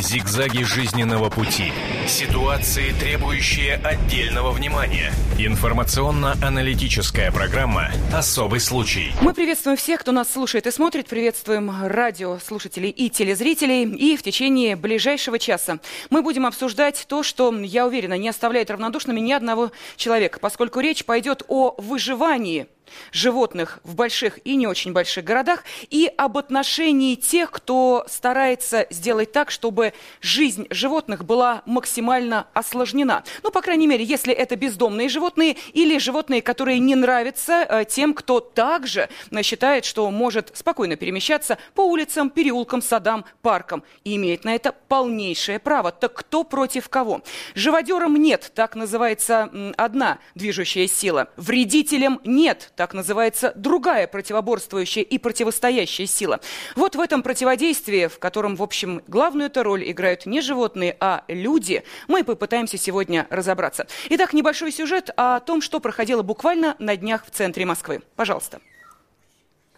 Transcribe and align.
Зигзаги 0.00 0.62
жизненного 0.62 1.28
пути. 1.28 1.72
Ситуации, 2.06 2.92
требующие 3.00 3.74
отдельного 3.74 4.52
внимания. 4.52 5.12
Информационно-аналитическая 5.38 7.32
программа 7.32 7.90
«Особый 8.12 8.60
случай». 8.60 9.12
Мы 9.20 9.34
приветствуем 9.34 9.76
всех, 9.76 10.00
кто 10.00 10.12
нас 10.12 10.32
слушает 10.32 10.68
и 10.68 10.70
смотрит. 10.70 11.08
Приветствуем 11.08 11.72
радиослушателей 11.84 12.90
и 12.90 13.10
телезрителей. 13.10 13.82
И 13.82 14.16
в 14.16 14.22
течение 14.22 14.76
ближайшего 14.76 15.36
часа 15.36 15.80
мы 16.10 16.22
будем 16.22 16.46
обсуждать 16.46 17.04
то, 17.08 17.24
что, 17.24 17.52
я 17.52 17.84
уверена, 17.84 18.16
не 18.16 18.28
оставляет 18.28 18.70
равнодушными 18.70 19.18
ни 19.18 19.32
одного 19.32 19.72
человека, 19.96 20.38
поскольку 20.38 20.78
речь 20.78 21.04
пойдет 21.04 21.42
о 21.48 21.74
выживании 21.76 22.68
животных 23.12 23.80
в 23.84 23.94
больших 23.94 24.38
и 24.44 24.56
не 24.56 24.66
очень 24.66 24.92
больших 24.92 25.24
городах 25.24 25.64
и 25.90 26.10
об 26.16 26.38
отношении 26.38 27.14
тех, 27.14 27.50
кто 27.50 28.04
старается 28.08 28.86
сделать 28.90 29.32
так, 29.32 29.50
чтобы 29.50 29.92
жизнь 30.20 30.66
животных 30.70 31.24
была 31.24 31.62
максимально 31.66 32.46
осложнена. 32.54 33.24
Ну, 33.42 33.50
по 33.50 33.60
крайней 33.60 33.86
мере, 33.86 34.04
если 34.04 34.32
это 34.32 34.56
бездомные 34.56 35.08
животные 35.08 35.56
или 35.72 35.98
животные, 35.98 36.42
которые 36.42 36.78
не 36.78 36.94
нравятся 36.94 37.66
э, 37.68 37.84
тем, 37.84 38.14
кто 38.14 38.40
также 38.40 39.08
э, 39.30 39.42
считает, 39.42 39.84
что 39.84 40.10
может 40.10 40.56
спокойно 40.56 40.96
перемещаться 40.96 41.58
по 41.74 41.82
улицам, 41.82 42.30
переулкам, 42.30 42.82
садам, 42.82 43.24
паркам 43.42 43.82
и 44.04 44.16
имеет 44.16 44.44
на 44.44 44.54
это 44.54 44.74
полнейшее 44.88 45.58
право. 45.58 45.92
Так 45.92 46.14
кто 46.14 46.44
против 46.44 46.88
кого? 46.88 47.22
Живодерам 47.54 48.16
нет, 48.16 48.52
так 48.54 48.74
называется 48.74 49.50
одна 49.76 50.18
движущая 50.34 50.86
сила. 50.86 51.28
Вредителям 51.36 52.20
нет, 52.24 52.72
так 52.78 52.94
называется 52.94 53.52
другая 53.56 54.06
противоборствующая 54.06 55.02
и 55.02 55.18
противостоящая 55.18 56.06
сила. 56.06 56.40
Вот 56.76 56.94
в 56.94 57.00
этом 57.00 57.24
противодействии, 57.24 58.06
в 58.06 58.20
котором, 58.20 58.54
в 58.54 58.62
общем, 58.62 59.02
главную 59.08 59.48
эту 59.48 59.64
роль 59.64 59.90
играют 59.90 60.26
не 60.26 60.40
животные, 60.40 60.96
а 61.00 61.24
люди, 61.26 61.82
мы 62.06 62.22
попытаемся 62.22 62.78
сегодня 62.78 63.26
разобраться. 63.30 63.88
Итак, 64.10 64.32
небольшой 64.32 64.70
сюжет 64.70 65.10
о 65.16 65.40
том, 65.40 65.60
что 65.60 65.80
проходило 65.80 66.22
буквально 66.22 66.76
на 66.78 66.96
днях 66.96 67.26
в 67.26 67.30
центре 67.30 67.66
Москвы. 67.66 68.00
Пожалуйста. 68.14 68.60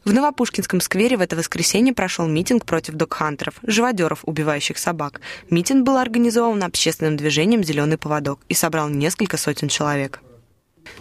В 0.05 0.13
Новопушкинском 0.13 0.83
сквере 0.83 1.17
в 1.17 1.23
это 1.23 1.37
воскресенье 1.37 1.95
прошел 1.95 2.27
митинг 2.27 2.67
против 2.67 2.95
докхантеров, 2.95 3.55
живодеров, 3.63 4.21
убивающих 4.25 4.77
собак. 4.77 5.23
Митинг 5.49 5.87
был 5.87 5.97
организован 5.97 6.63
общественным 6.63 7.17
движением 7.17 7.65
«Зеленый 7.65 7.97
поводок» 7.97 8.41
и 8.51 8.55
собрал 8.55 8.91
несколько 8.91 9.39
сотен 9.39 9.69
человек. 9.69 10.21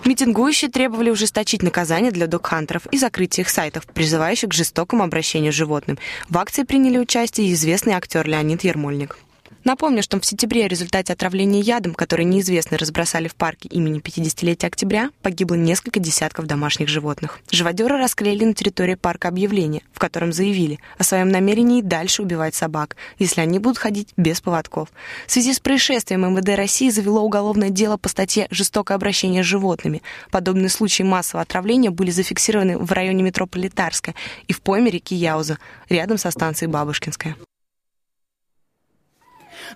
Митингующие 0.05 0.71
требовали 0.71 1.09
ужесточить 1.09 1.63
наказание 1.63 2.11
для 2.11 2.27
докхантеров 2.27 2.85
и 2.87 2.97
закрыть 2.97 3.37
их 3.39 3.49
сайтов, 3.49 3.85
призывающих 3.85 4.49
к 4.49 4.53
жестокому 4.53 5.03
обращению 5.03 5.51
с 5.51 5.55
животным. 5.55 5.97
В 6.29 6.37
акции 6.37 6.63
приняли 6.63 6.97
участие 6.97 7.53
известный 7.53 7.93
актер 7.93 8.27
Леонид 8.27 8.63
Ермольник. 8.63 9.17
Напомню, 9.63 10.01
что 10.01 10.19
в 10.19 10.25
сентябре 10.25 10.65
в 10.65 10.69
результате 10.69 11.13
отравления 11.13 11.59
ядом, 11.59 11.93
который 11.93 12.25
неизвестно 12.25 12.77
разбросали 12.77 13.27
в 13.27 13.35
парке 13.35 13.67
имени 13.67 13.99
50-летия 13.99 14.67
октября, 14.67 15.11
погибло 15.21 15.55
несколько 15.55 15.99
десятков 15.99 16.45
домашних 16.45 16.87
животных. 16.87 17.39
Живодеры 17.51 17.97
расклеили 17.97 18.45
на 18.45 18.53
территории 18.53 18.95
парка 18.95 19.27
объявление, 19.27 19.83
в 19.91 19.99
котором 19.99 20.31
заявили 20.31 20.79
о 20.97 21.03
своем 21.03 21.29
намерении 21.29 21.81
дальше 21.81 22.21
убивать 22.21 22.55
собак, 22.55 22.95
если 23.17 23.41
они 23.41 23.59
будут 23.59 23.77
ходить 23.77 24.13
без 24.15 24.39
поводков. 24.39 24.89
В 25.27 25.31
связи 25.31 25.53
с 25.53 25.59
происшествием 25.59 26.21
МВД 26.21 26.55
России 26.55 26.89
завело 26.89 27.21
уголовное 27.21 27.69
дело 27.69 27.97
по 27.97 28.07
статье 28.07 28.47
«Жестокое 28.51 28.95
обращение 28.95 29.43
с 29.43 29.45
животными». 29.45 30.01
Подобные 30.31 30.69
случаи 30.69 31.03
массового 31.03 31.41
отравления 31.41 31.89
были 31.89 32.11
зафиксированы 32.11 32.77
в 32.77 32.91
районе 32.91 33.23
метро 33.23 33.45
Пролетарская 33.45 34.15
и 34.47 34.53
в 34.53 34.61
пойме 34.61 34.89
реки 34.89 35.15
Яуза, 35.15 35.57
рядом 35.89 36.17
со 36.17 36.31
станцией 36.31 36.71
Бабушкинская. 36.71 37.35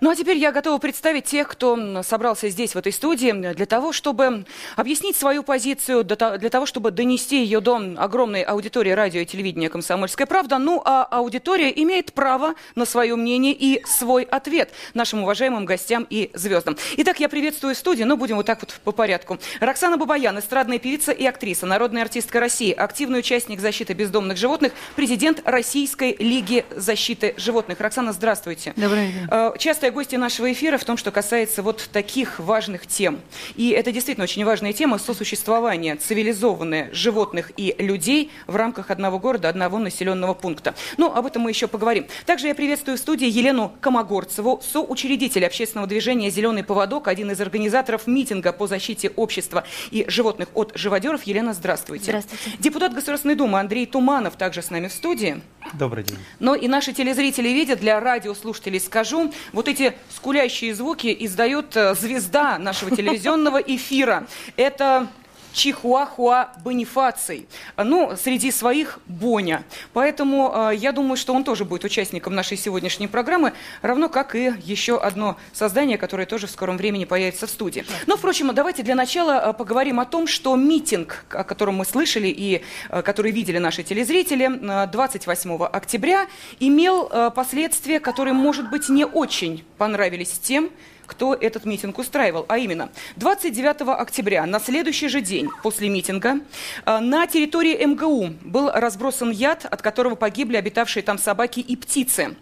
Ну 0.02 0.10
а 0.10 0.16
теперь 0.16 0.38
я 0.38 0.52
готова 0.52 0.78
представить 0.78 1.26
тех, 1.26 1.48
кто 1.48 2.04
собрался 2.04 2.50
здесь, 2.50 2.76
в 2.76 2.78
этой 2.78 2.92
студии, 2.92 3.32
для 3.54 3.66
того, 3.66 3.92
чтобы 3.92 4.46
объяснить 4.76 5.16
свою 5.16 5.44
позицию, 5.44 6.04
для 6.04 6.50
того, 6.50 6.66
чтобы 6.66 6.92
донести 6.92 7.44
ее 7.44 7.60
до 7.62 7.82
огромной 7.98 8.42
аудитории 8.42 8.92
радио 8.92 9.22
и 9.22 9.26
телевидения 9.26 9.70
«Комсомольская 9.70 10.28
правда». 10.28 10.58
Ну 10.58 10.82
а 10.86 11.04
аудитория 11.04 11.72
имеет 11.82 12.14
право 12.14 12.56
на 12.76 12.86
свое 12.86 13.16
мнение 13.16 13.54
и 13.54 13.84
свой 13.86 14.24
ответ 14.24 14.72
нашим 14.94 15.24
уважаемым 15.24 15.66
гостям 15.66 16.06
и 16.10 16.32
звездам. 16.34 16.78
Итак, 16.98 17.20
я 17.20 17.30
приветствую 17.30 17.76
студию, 17.76 18.08
но 18.08 18.18
будем 18.18 18.38
вот 18.38 18.46
так 18.46 18.62
вот 18.62 18.80
по 18.84 18.92
порядку. 18.92 19.40
Роксана 19.60 19.98
Бабаян, 19.98 20.38
эстрадная 20.40 20.80
певица 20.80 21.12
и 21.12 21.26
актриса, 21.26 21.66
народная 21.66 22.04
артистка 22.04 22.40
России, 22.40 22.72
активный 22.72 23.20
участник 23.20 23.60
защиты 23.60 23.94
бездомных 23.94 24.38
животных, 24.38 24.74
президент 24.96 25.42
Российской 25.46 26.16
лиги 26.18 26.66
защиты 26.76 27.34
животных. 27.38 27.80
Роксана, 27.80 28.14
здравствуйте. 28.14 28.74
Добрый 28.76 29.08
день. 29.08 29.28
Э, 29.30 29.52
часто 29.58 29.83
частая 29.84 29.96
гостья 29.96 30.18
нашего 30.18 30.50
эфира 30.50 30.78
в 30.78 30.86
том, 30.86 30.96
что 30.96 31.12
касается 31.12 31.62
вот 31.62 31.90
таких 31.92 32.40
важных 32.40 32.88
тем. 32.88 33.20
И 33.58 33.72
это 33.72 33.92
действительно 33.92 34.24
очень 34.24 34.46
важная 34.46 34.72
тема 34.72 34.98
сосуществования 34.98 35.98
цивилизованных 35.98 36.94
животных 36.94 37.52
и 37.58 37.76
людей 37.78 38.32
в 38.48 38.56
рамках 38.56 38.92
одного 38.92 39.20
города, 39.20 39.50
одного 39.50 39.80
населенного 39.80 40.36
пункта. 40.36 40.74
Ну, 40.96 41.14
об 41.14 41.26
этом 41.26 41.42
мы 41.42 41.50
еще 41.50 41.68
поговорим. 41.68 42.08
Также 42.26 42.48
я 42.48 42.56
приветствую 42.56 42.96
в 42.96 43.02
студии 43.02 43.28
Елену 43.28 43.74
Комогорцеву, 43.82 44.62
соучредитель 44.64 45.46
общественного 45.46 45.86
движения 45.86 46.30
«Зеленый 46.30 46.64
поводок», 46.64 47.10
один 47.10 47.32
из 47.32 47.42
организаторов 47.42 48.08
митинга 48.08 48.54
по 48.54 48.68
защите 48.68 49.10
общества 49.10 49.66
и 49.92 50.06
животных 50.08 50.48
от 50.54 50.72
живодеров. 50.76 51.24
Елена, 51.24 51.54
здравствуйте. 51.54 52.06
Здравствуйте. 52.06 52.58
Депутат 52.58 52.94
Государственной 52.94 53.36
Думы 53.36 53.60
Андрей 53.60 53.86
Туманов 53.86 54.38
также 54.38 54.62
с 54.62 54.70
нами 54.70 54.88
в 54.88 54.94
студии. 54.94 55.42
Добрый 55.74 56.04
день. 56.04 56.18
Но 56.40 56.54
и 56.54 56.68
наши 56.68 56.94
телезрители 56.94 57.50
видят, 57.50 57.80
для 57.80 58.00
радиослушателей 58.00 58.80
скажу, 58.80 59.34
вот 59.52 59.68
эти 59.68 59.94
скулящие 60.10 60.76
звуки 60.76 61.16
издает 61.20 61.76
э, 61.76 61.96
звезда 61.96 62.60
нашего 62.60 62.92
телевизионного 62.96 63.58
эфира. 63.58 64.28
Это 64.56 65.08
Чихуахуа 65.54 66.50
Бонифаций. 66.64 67.48
Ну, 67.78 68.16
среди 68.18 68.52
своих 68.52 69.00
Боня. 69.06 69.64
Поэтому 69.94 70.52
э, 70.54 70.76
я 70.76 70.92
думаю, 70.92 71.16
что 71.16 71.34
он 71.34 71.44
тоже 71.44 71.64
будет 71.64 71.84
участником 71.84 72.36
нашей 72.36 72.58
сегодняшней 72.58 73.08
программы, 73.08 73.54
равно 73.82 74.10
как 74.10 74.36
и 74.36 74.54
еще 74.64 74.98
одно 74.98 75.38
создание, 75.54 75.98
которое 75.98 76.26
тоже 76.26 76.48
в 76.48 76.52
скором 76.52 76.78
времени 76.78 77.06
появится 77.06 77.48
в 77.48 77.50
студии. 77.50 77.86
Но, 78.08 78.18
впрочем, 78.18 78.54
давайте 78.54 78.84
для 78.84 78.96
начала 78.96 79.50
э, 79.50 79.54
поговорим 79.54 80.00
о 80.00 80.06
том, 80.06 80.28
что 80.28 80.56
митинг, 80.56 81.26
о 81.30 81.44
котором 81.44 81.76
мы 81.76 81.86
слышали 81.86 82.28
и 82.28 82.62
э, 82.90 83.02
который 83.04 83.32
видели 83.32 83.60
наши 83.60 83.84
телезрители, 83.84 84.50
э, 84.86 84.88
28 84.88 85.64
октября 85.66 86.28
имел 86.60 87.10
последствия, 87.32 88.00
которые, 88.00 88.34
может 88.34 88.70
быть, 88.70 88.90
не 88.90 89.06
очень 89.06 89.64
понравились 89.78 90.40
тем, 90.42 90.70
кто 91.06 91.34
этот 91.34 91.66
митинг 91.66 91.98
устраивал. 91.98 92.46
А 92.48 92.58
именно, 92.58 92.90
29 93.18 93.82
октября, 94.00 94.46
на 94.46 94.60
следующий 94.60 95.08
же 95.08 95.22
день 95.22 95.50
после 95.62 95.90
митинга, 95.90 96.40
э, 96.86 97.00
на 97.00 97.28
территории 97.28 97.86
МГУ 97.86 98.34
был 98.42 98.70
разбросан 98.72 99.32
яд, 99.32 99.66
от 99.66 99.82
которого 99.82 100.16
погибли 100.16 100.58
обитавшие 100.58 101.04
там 101.04 101.18
собаки 101.18 101.60
и 101.60 101.76
птицы. 101.76 102.36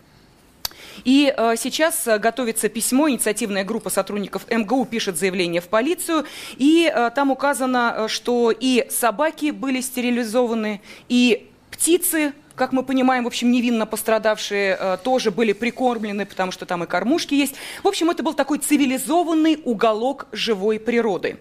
И 1.03 1.33
э, 1.35 1.55
сейчас 1.57 2.07
э, 2.07 2.19
готовится 2.19 2.69
письмо, 2.69 3.09
инициативная 3.09 3.63
группа 3.63 3.89
сотрудников 3.89 4.43
МГУ 4.49 4.85
пишет 4.85 5.17
заявление 5.17 5.61
в 5.61 5.67
полицию, 5.67 6.25
и 6.57 6.91
э, 6.93 7.11
там 7.15 7.31
указано, 7.31 7.95
э, 7.95 8.07
что 8.07 8.51
и 8.51 8.87
собаки 8.89 9.51
были 9.51 9.81
стерилизованы, 9.81 10.81
и 11.09 11.49
птицы 11.71 12.33
как 12.55 12.71
мы 12.71 12.83
понимаем, 12.83 13.23
в 13.23 13.27
общем, 13.27 13.51
невинно 13.51 13.85
пострадавшие 13.85 14.77
э, 14.79 14.97
тоже 15.03 15.31
были 15.31 15.53
прикормлены, 15.53 16.25
потому 16.25 16.51
что 16.51 16.65
там 16.65 16.83
и 16.83 16.87
кормушки 16.87 17.33
есть. 17.33 17.55
В 17.83 17.87
общем, 17.87 18.09
это 18.09 18.23
был 18.23 18.33
такой 18.33 18.59
цивилизованный 18.59 19.61
уголок 19.63 20.27
живой 20.31 20.79
природы. 20.79 21.37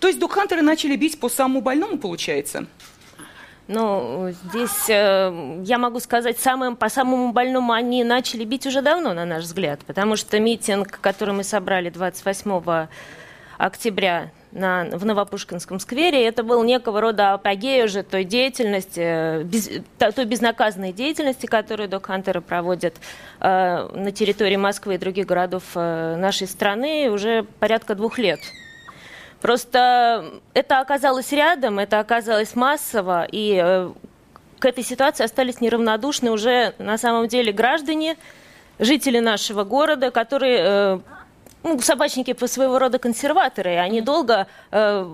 То 0.00 0.08
есть 0.08 0.18
духантеры 0.18 0.62
начали 0.62 0.96
бить 0.96 1.20
по 1.20 1.28
самому 1.28 1.60
больному, 1.60 1.98
получается? 1.98 2.66
Ну, 3.68 4.32
здесь 4.46 4.88
э, 4.88 5.62
я 5.64 5.78
могу 5.78 6.00
сказать, 6.00 6.40
самым, 6.40 6.74
по 6.74 6.88
самому 6.88 7.32
больному 7.32 7.72
они 7.72 8.02
начали 8.02 8.44
бить 8.44 8.66
уже 8.66 8.82
давно, 8.82 9.14
на 9.14 9.24
наш 9.24 9.44
взгляд, 9.44 9.80
потому 9.86 10.16
что 10.16 10.40
митинг, 10.40 10.98
который 11.00 11.34
мы 11.34 11.44
собрали 11.44 11.88
28 11.88 12.88
октября 13.58 14.32
на, 14.52 14.84
в 14.92 15.04
Новопушкинском 15.04 15.80
сквере. 15.80 16.26
Это 16.26 16.42
был 16.42 16.62
некого 16.64 17.00
рода 17.00 17.34
апогей 17.34 17.84
уже 17.84 18.02
той 18.02 18.24
деятельности, 18.24 19.42
без, 19.44 19.70
той 19.98 20.24
безнаказанной 20.24 20.92
деятельности, 20.92 21.46
которую 21.46 21.88
док-хантеры 21.88 22.40
проводят 22.40 22.94
э, 23.40 23.88
на 23.92 24.12
территории 24.12 24.56
Москвы 24.56 24.94
и 24.94 24.98
других 24.98 25.26
городов 25.26 25.64
э, 25.74 26.16
нашей 26.16 26.46
страны 26.46 27.10
уже 27.10 27.44
порядка 27.58 27.94
двух 27.94 28.18
лет. 28.18 28.40
Просто 29.40 30.40
это 30.52 30.80
оказалось 30.80 31.32
рядом, 31.32 31.78
это 31.78 31.98
оказалось 31.98 32.54
массово, 32.54 33.26
и 33.30 33.58
э, 33.62 33.90
к 34.58 34.64
этой 34.66 34.84
ситуации 34.84 35.24
остались 35.24 35.60
неравнодушны 35.60 36.30
уже 36.30 36.74
на 36.78 36.98
самом 36.98 37.26
деле 37.26 37.52
граждане, 37.52 38.16
жители 38.78 39.18
нашего 39.18 39.64
города, 39.64 40.10
которые 40.10 40.58
э, 40.60 40.98
ну, 41.62 41.80
собачники 41.80 42.32
по 42.32 42.46
своего 42.46 42.78
рода 42.78 42.98
консерваторы, 42.98 43.76
они 43.76 44.00
долго, 44.00 44.46
э, 44.70 45.06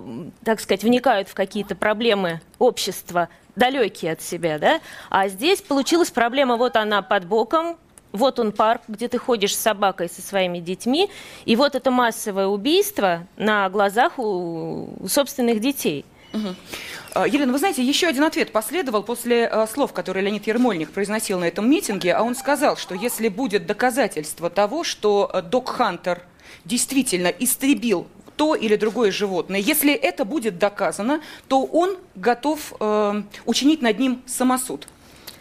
так 0.43 0.59
сказать, 0.59 0.83
вникают 0.83 1.27
в 1.27 1.33
какие-то 1.33 1.75
проблемы 1.75 2.41
общества, 2.59 3.29
далекие 3.55 4.13
от 4.13 4.21
себя, 4.21 4.59
да? 4.59 4.79
А 5.09 5.27
здесь 5.27 5.61
получилась 5.61 6.11
проблема, 6.11 6.57
вот 6.57 6.75
она 6.75 7.01
под 7.01 7.25
боком, 7.25 7.77
вот 8.11 8.39
он 8.39 8.51
парк, 8.51 8.81
где 8.87 9.07
ты 9.07 9.17
ходишь 9.17 9.55
с 9.55 9.59
собакой, 9.59 10.09
со 10.09 10.21
своими 10.21 10.59
детьми, 10.59 11.09
и 11.45 11.55
вот 11.55 11.75
это 11.75 11.91
массовое 11.91 12.47
убийство 12.47 13.27
на 13.35 13.69
глазах 13.69 14.17
у, 14.17 14.89
у 14.99 15.07
собственных 15.07 15.59
детей. 15.59 16.05
Угу. 16.33 17.25
Елена, 17.27 17.51
вы 17.51 17.57
знаете, 17.57 17.83
еще 17.83 18.07
один 18.07 18.23
ответ 18.23 18.51
последовал 18.51 19.01
после 19.01 19.49
э, 19.51 19.65
слов, 19.67 19.91
которые 19.93 20.23
Леонид 20.23 20.45
Ермольник 20.45 20.91
произносил 20.91 21.39
на 21.39 21.45
этом 21.45 21.69
митинге, 21.69 22.13
а 22.13 22.21
он 22.21 22.35
сказал, 22.35 22.77
что 22.77 22.95
если 22.95 23.27
будет 23.27 23.65
доказательство 23.65 24.49
того, 24.49 24.83
что 24.83 25.43
Док 25.49 25.69
Хантер 25.69 26.21
действительно 26.67 27.27
истребил 27.27 28.07
то 28.35 28.53
или 28.55 28.75
другое 28.75 29.11
животное. 29.11 29.59
Если 29.59 29.93
это 29.93 30.23
будет 30.23 30.59
доказано, 30.59 31.21
то 31.47 31.63
он 31.63 31.97
готов 32.15 32.73
э, 32.79 33.23
учинить 33.45 33.81
над 33.81 33.99
ним 33.99 34.21
самосуд. 34.27 34.87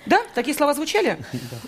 Да? 0.07 0.21
Такие 0.35 0.57
слова 0.57 0.73
звучали? 0.73 1.19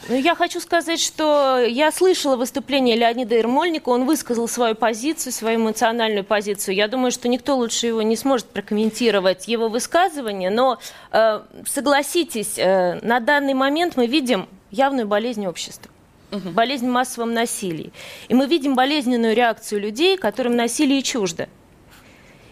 Ну, 0.09 0.15
я 0.15 0.35
хочу 0.35 0.59
сказать, 0.61 1.01
что 1.01 1.59
я 1.59 1.93
слышала 1.93 2.37
выступление 2.37 2.97
Леонида 2.97 3.35
Ермольника, 3.35 3.91
он 3.91 4.07
высказал 4.07 4.49
свою 4.49 4.75
позицию, 4.75 5.35
свою 5.35 5.59
эмоциональную 5.59 6.25
позицию. 6.25 6.77
Я 6.77 6.89
думаю, 6.89 7.11
что 7.11 7.29
никто 7.29 7.57
лучше 7.57 7.89
его 7.89 8.01
не 8.01 8.17
сможет 8.17 8.47
прокомментировать 8.47 9.49
его 9.49 9.69
высказывание, 9.69 10.49
но 10.49 10.79
э, 11.13 11.43
согласитесь, 11.67 12.55
э, 12.57 12.99
на 13.03 13.21
данный 13.21 13.53
момент 13.53 13.99
мы 13.99 14.07
видим 14.07 14.49
явную 14.71 15.07
болезнь 15.07 15.47
общества 15.47 15.91
угу. 16.31 16.51
болезнь 16.51 16.87
в 16.87 16.91
массовом 16.91 17.33
насилии. 17.33 17.93
И 18.29 18.35
мы 18.35 18.47
видим 18.47 18.75
болезненную 18.75 19.35
реакцию 19.35 19.81
людей, 19.81 20.17
которым 20.17 20.57
насилие 20.57 21.03
чуждо. 21.03 21.49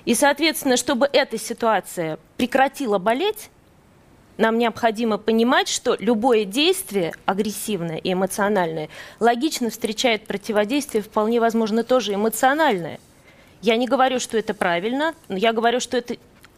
И, 0.04 0.14
соответственно, 0.14 0.76
чтобы 0.76 1.08
эта 1.12 1.36
ситуация 1.38 2.18
прекратила 2.36 2.98
болеть, 2.98 3.50
нам 4.38 4.58
необходимо 4.58 5.18
понимать, 5.18 5.68
что 5.68 5.96
любое 5.98 6.44
действие 6.44 7.12
агрессивное 7.24 7.96
и 7.96 8.12
эмоциональное 8.12 8.88
логично 9.18 9.70
встречает 9.70 10.26
противодействие, 10.26 11.02
вполне 11.02 11.40
возможно, 11.40 11.82
тоже 11.84 12.14
эмоциональное. 12.14 13.00
Я 13.62 13.76
не 13.76 13.86
говорю, 13.86 14.20
что 14.20 14.36
это 14.36 14.52
правильно, 14.52 15.14
но 15.28 15.36
я 15.38 15.52
говорю, 15.52 15.80
что 15.80 15.96
это 15.96 16.16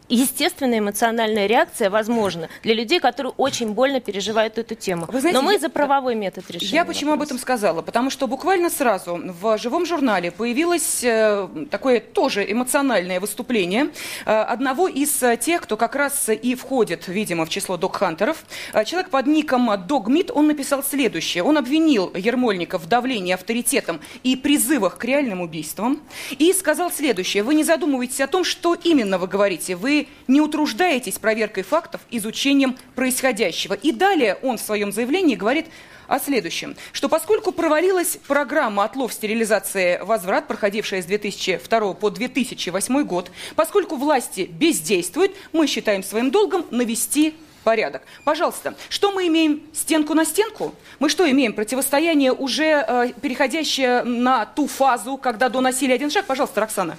естественная 0.09 0.79
эмоциональная 0.79 1.45
реакция 1.45 1.89
возможна 1.89 2.49
для 2.63 2.73
людей, 2.73 2.99
которые 2.99 3.33
очень 3.37 3.73
больно 3.73 3.99
переживают 3.99 4.57
эту 4.57 4.75
тему. 4.75 5.05
Вы 5.07 5.21
знаете, 5.21 5.39
Но 5.39 5.45
мы 5.45 5.53
я, 5.53 5.59
за 5.59 5.69
правовой 5.69 6.15
метод 6.15 6.49
решения. 6.49 6.73
Я 6.73 6.85
почему 6.85 7.11
вопрос. 7.11 7.27
об 7.27 7.29
этом 7.29 7.39
сказала? 7.39 7.81
Потому 7.81 8.09
что 8.09 8.27
буквально 8.27 8.69
сразу 8.69 9.19
в 9.23 9.57
живом 9.57 9.85
журнале 9.85 10.31
появилось 10.31 11.03
э, 11.03 11.47
такое 11.69 11.99
тоже 11.99 12.49
эмоциональное 12.51 13.19
выступление 13.19 13.89
э, 14.25 14.31
одного 14.31 14.87
из 14.87 15.21
э, 15.21 15.37
тех, 15.37 15.61
кто 15.61 15.77
как 15.77 15.95
раз 15.95 16.29
и 16.29 16.55
входит, 16.55 17.07
видимо, 17.07 17.45
в 17.45 17.49
число 17.49 17.77
док-хантеров. 17.77 18.43
Человек 18.85 19.09
под 19.09 19.27
ником 19.27 19.69
Догмит, 19.87 20.31
он 20.31 20.47
написал 20.47 20.83
следующее. 20.83 21.43
Он 21.43 21.57
обвинил 21.57 22.11
Ермольника 22.15 22.79
в 22.79 22.87
давлении 22.87 23.33
авторитетом 23.33 23.99
и 24.23 24.35
призывах 24.35 24.97
к 24.97 25.05
реальным 25.05 25.41
убийствам. 25.41 26.01
И 26.31 26.51
сказал 26.53 26.91
следующее. 26.91 27.43
Вы 27.43 27.55
не 27.55 27.63
задумываетесь 27.63 28.21
о 28.21 28.27
том, 28.27 28.43
что 28.43 28.73
именно 28.73 29.17
вы 29.17 29.27
говорите. 29.27 29.75
Вы 29.75 29.98
не 30.27 30.41
утруждаетесь 30.41 31.19
проверкой 31.19 31.63
фактов, 31.63 32.01
изучением 32.09 32.77
происходящего. 32.95 33.73
И 33.73 33.91
далее 33.91 34.37
он 34.41 34.57
в 34.57 34.61
своем 34.61 34.91
заявлении 34.91 35.35
говорит 35.35 35.65
о 36.07 36.19
следующем, 36.19 36.75
что 36.91 37.07
поскольку 37.07 37.51
провалилась 37.51 38.17
программа 38.27 38.83
«Отлов, 38.83 39.13
стерилизация, 39.13 40.03
возврат», 40.03 40.47
проходившая 40.47 41.01
с 41.01 41.05
2002 41.05 41.93
по 41.93 42.09
2008 42.09 43.03
год, 43.03 43.31
поскольку 43.55 43.95
власти 43.95 44.49
бездействуют, 44.51 45.33
мы 45.53 45.67
считаем 45.67 46.03
своим 46.03 46.31
долгом 46.31 46.65
навести 46.71 47.35
порядок. 47.63 48.01
Пожалуйста, 48.23 48.73
что 48.89 49.11
мы 49.11 49.27
имеем 49.27 49.61
стенку 49.73 50.15
на 50.15 50.25
стенку? 50.25 50.73
Мы 50.97 51.09
что 51.09 51.29
имеем? 51.29 51.53
Противостояние 51.53 52.31
уже 52.31 52.83
э, 52.87 53.11
переходящее 53.21 54.03
на 54.03 54.45
ту 54.45 54.67
фазу, 54.67 55.17
когда 55.17 55.49
до 55.49 55.61
насилия 55.61 55.93
один 55.93 56.09
шаг? 56.09 56.25
Пожалуйста, 56.25 56.61
Роксана. 56.61 56.97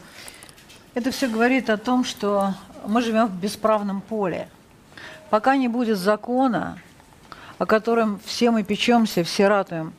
Это 0.94 1.10
все 1.10 1.28
говорит 1.28 1.70
о 1.70 1.76
том, 1.76 2.04
что 2.04 2.54
мы 2.86 3.02
живем 3.02 3.26
в 3.26 3.34
бесправном 3.34 4.00
поле. 4.00 4.48
Пока 5.30 5.56
не 5.56 5.68
будет 5.68 5.98
закона, 5.98 6.78
о 7.58 7.66
котором 7.66 8.20
все 8.24 8.50
мы 8.50 8.62
печемся, 8.62 9.22
все 9.22 9.48
ратуем, 9.48 9.92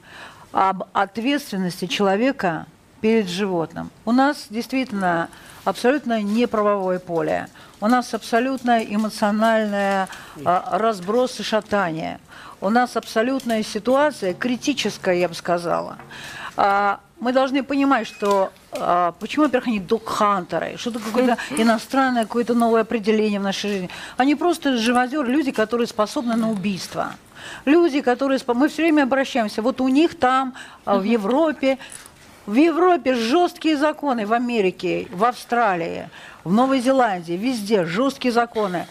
об 0.52 0.84
ответственности 0.94 1.88
человека 1.88 2.66
перед 3.00 3.28
животным. 3.28 3.90
У 4.06 4.12
нас 4.12 4.48
действительно 4.50 5.30
абсолютно 5.64 6.22
неправовое 6.22 7.00
поле. 7.00 7.48
У 7.80 7.88
нас 7.88 8.14
абсолютно 8.14 8.84
эмоциональное 8.84 10.08
а, 10.46 10.78
разброс 10.78 11.40
и 11.40 11.44
шатание. 11.44 12.20
У 12.60 12.70
нас 12.70 12.96
абсолютная 12.96 13.64
ситуация, 13.64 14.34
критическая, 14.34 15.20
я 15.20 15.28
бы 15.28 15.34
сказала. 15.34 15.98
А, 16.58 17.00
мы 17.22 17.34
должны 17.34 17.62
понимать, 17.64 18.08
что 18.08 18.52
а, 18.72 19.14
почему, 19.20 19.46
во-первых, 19.46 19.68
они 19.68 19.80
док-хантеры, 19.80 20.76
что-то 20.78 21.00
какое-то 21.00 21.38
иностранное, 21.56 22.24
какое-то 22.24 22.56
новое 22.56 22.82
определение 22.82 23.40
в 23.40 23.44
нашей 23.44 23.70
жизни. 23.70 23.90
Они 24.18 24.34
просто 24.34 24.78
живодеры, 24.78 25.32
люди, 25.32 25.52
которые 25.52 25.86
способны 25.86 26.36
на 26.36 26.50
убийство. 26.50 27.14
Люди, 27.66 28.02
которые... 28.02 28.40
Мы 28.48 28.70
все 28.70 28.82
время 28.82 29.04
обращаемся, 29.04 29.62
вот 29.62 29.82
у 29.82 29.88
них 29.88 30.18
там, 30.18 30.56
а, 30.84 30.98
в 30.98 31.04
Европе, 31.04 31.78
в 32.48 32.56
Европе 32.56 33.14
жесткие 33.14 33.78
законы, 33.78 34.26
в 34.26 34.34
Америке, 34.34 35.08
в 35.12 35.24
Австралии, 35.24 36.10
в 36.44 36.52
Новой 36.52 36.82
Зеландии, 36.82 37.34
везде 37.34 37.86
жесткие 37.86 38.32
законы. 38.32 38.88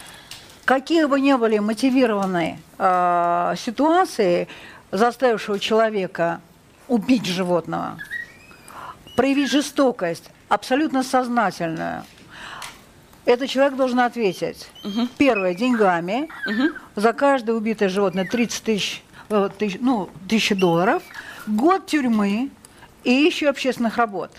Какие 0.65 1.07
бы 1.07 1.19
ни 1.21 1.33
были 1.33 1.59
мотивированные 1.59 2.61
э, 2.79 3.55
ситуации, 3.59 4.47
заставившего 4.93 5.59
человека 5.59 6.41
убить 6.87 7.27
животного, 7.27 7.97
проявить 9.21 9.51
жестокость, 9.51 10.31
абсолютно 10.49 11.03
сознательную, 11.03 12.05
этот 13.27 13.51
человек 13.51 13.77
должен 13.77 14.01
ответить. 14.01 14.71
Угу. 14.83 15.09
Первое, 15.19 15.53
деньгами. 15.53 16.31
Угу. 16.47 16.69
За 16.97 17.13
каждое 17.13 17.53
убитое 17.53 17.91
животное 17.91 18.25
30 18.25 18.65
тысяч, 18.65 19.03
э, 19.29 19.51
тысяч, 19.59 19.77
ну, 19.83 20.09
тысячи 20.27 20.55
долларов. 20.55 21.03
Год 21.47 21.85
тюрьмы 21.85 22.49
и 23.05 23.13
еще 23.13 23.51
общественных 23.51 23.99
работ. 23.99 24.31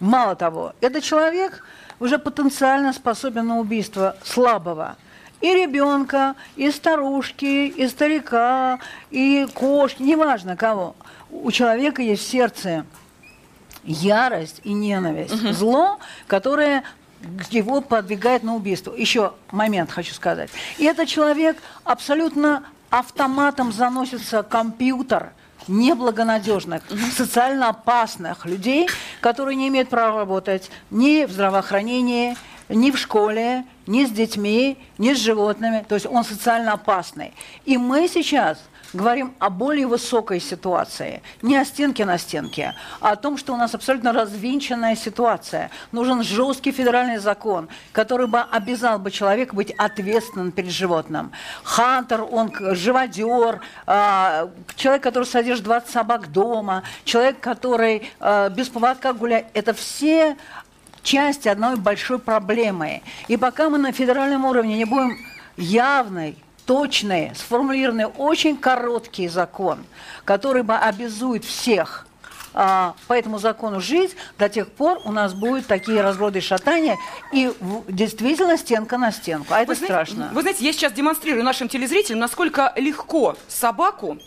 Мало 0.00 0.34
того, 0.36 0.72
этот 0.80 1.04
человек 1.04 1.62
уже 2.00 2.18
потенциально 2.18 2.94
способен 2.94 3.46
на 3.46 3.58
убийство 3.58 4.16
слабого. 4.24 4.96
И 5.42 5.52
ребенка, 5.52 6.34
и 6.56 6.70
старушки, 6.70 7.66
и 7.66 7.86
старика, 7.88 8.78
и 9.10 9.46
кошки, 9.52 10.00
неважно 10.00 10.56
кого. 10.56 10.96
У 11.30 11.50
человека 11.50 12.00
есть 12.00 12.26
сердце 12.26 12.86
ярость 13.84 14.60
и 14.64 14.72
ненависть, 14.72 15.34
угу. 15.34 15.52
зло, 15.52 15.98
которое 16.26 16.84
его 17.50 17.80
подвигает 17.80 18.42
на 18.42 18.54
убийство. 18.54 18.92
Еще 18.94 19.32
момент 19.50 19.90
хочу 19.90 20.14
сказать. 20.14 20.50
И 20.78 20.84
этот 20.84 21.08
человек 21.08 21.56
абсолютно 21.84 22.64
автоматом 22.90 23.72
заносится 23.72 24.42
компьютер 24.42 25.32
неблагонадежных, 25.66 26.82
социально 27.16 27.70
опасных 27.70 28.44
людей, 28.44 28.88
которые 29.20 29.56
не 29.56 29.68
имеют 29.68 29.88
права 29.88 30.20
работать 30.20 30.70
ни 30.90 31.24
в 31.24 31.30
здравоохранении, 31.30 32.36
ни 32.68 32.90
в 32.90 32.98
школе, 32.98 33.64
ни 33.86 34.04
с 34.04 34.10
детьми, 34.10 34.78
ни 34.98 35.14
с 35.14 35.18
животными. 35.18 35.84
То 35.88 35.94
есть 35.94 36.06
он 36.06 36.24
социально 36.24 36.72
опасный. 36.72 37.32
И 37.64 37.76
мы 37.76 38.08
сейчас 38.08 38.58
говорим 38.94 39.34
о 39.38 39.50
более 39.50 39.86
высокой 39.86 40.40
ситуации. 40.40 41.22
Не 41.42 41.56
о 41.56 41.64
стенке 41.64 42.04
на 42.04 42.16
стенке, 42.18 42.74
а 43.00 43.12
о 43.12 43.16
том, 43.16 43.36
что 43.36 43.52
у 43.52 43.56
нас 43.56 43.74
абсолютно 43.74 44.12
развинченная 44.12 44.96
ситуация. 44.96 45.70
Нужен 45.92 46.22
жесткий 46.22 46.72
федеральный 46.72 47.18
закон, 47.18 47.68
который 47.92 48.26
бы 48.26 48.40
обязал 48.40 48.98
бы 48.98 49.10
человека 49.10 49.54
быть 49.54 49.72
ответственным 49.72 50.52
перед 50.52 50.70
животным. 50.70 51.32
Хантер, 51.64 52.22
он 52.22 52.52
живодер, 52.74 53.60
э, 53.86 54.48
человек, 54.76 55.02
который 55.02 55.24
содержит 55.24 55.64
20 55.64 55.90
собак 55.90 56.32
дома, 56.32 56.84
человек, 57.04 57.40
который 57.40 58.10
э, 58.20 58.50
без 58.50 58.68
поводка 58.68 59.12
гуляет. 59.12 59.46
Это 59.54 59.74
все 59.74 60.36
части 61.02 61.48
одной 61.48 61.76
большой 61.76 62.18
проблемы. 62.18 63.02
И 63.28 63.36
пока 63.36 63.68
мы 63.68 63.78
на 63.78 63.92
федеральном 63.92 64.44
уровне 64.44 64.76
не 64.76 64.84
будем 64.84 65.16
явной 65.56 66.36
точный, 66.66 67.32
сформулированный 67.34 68.06
очень 68.06 68.56
короткий 68.56 69.28
закон, 69.28 69.84
который 70.24 70.62
бы 70.62 70.74
обязует 70.74 71.44
всех 71.44 72.06
а, 72.54 72.94
по 73.08 73.14
этому 73.14 73.38
закону 73.38 73.80
жить, 73.80 74.16
до 74.38 74.48
тех 74.48 74.70
пор 74.70 75.00
у 75.04 75.12
нас 75.12 75.34
будут 75.34 75.66
такие 75.66 76.00
разброды 76.00 76.38
и 76.38 76.42
шатания, 76.42 76.96
и 77.32 77.52
в, 77.60 77.92
действительно 77.92 78.56
стенка 78.56 78.96
на 78.96 79.10
стенку. 79.10 79.52
А 79.52 79.60
это 79.60 79.72
вы 79.72 79.76
страшно. 79.76 80.30
вы 80.32 80.42
знаете, 80.42 80.64
я 80.64 80.72
сейчас 80.72 80.92
демонстрирую 80.92 81.44
нашим 81.44 81.68
телезрителям, 81.68 82.20
насколько 82.20 82.72
легко 82.76 83.36
собаку 83.48 84.18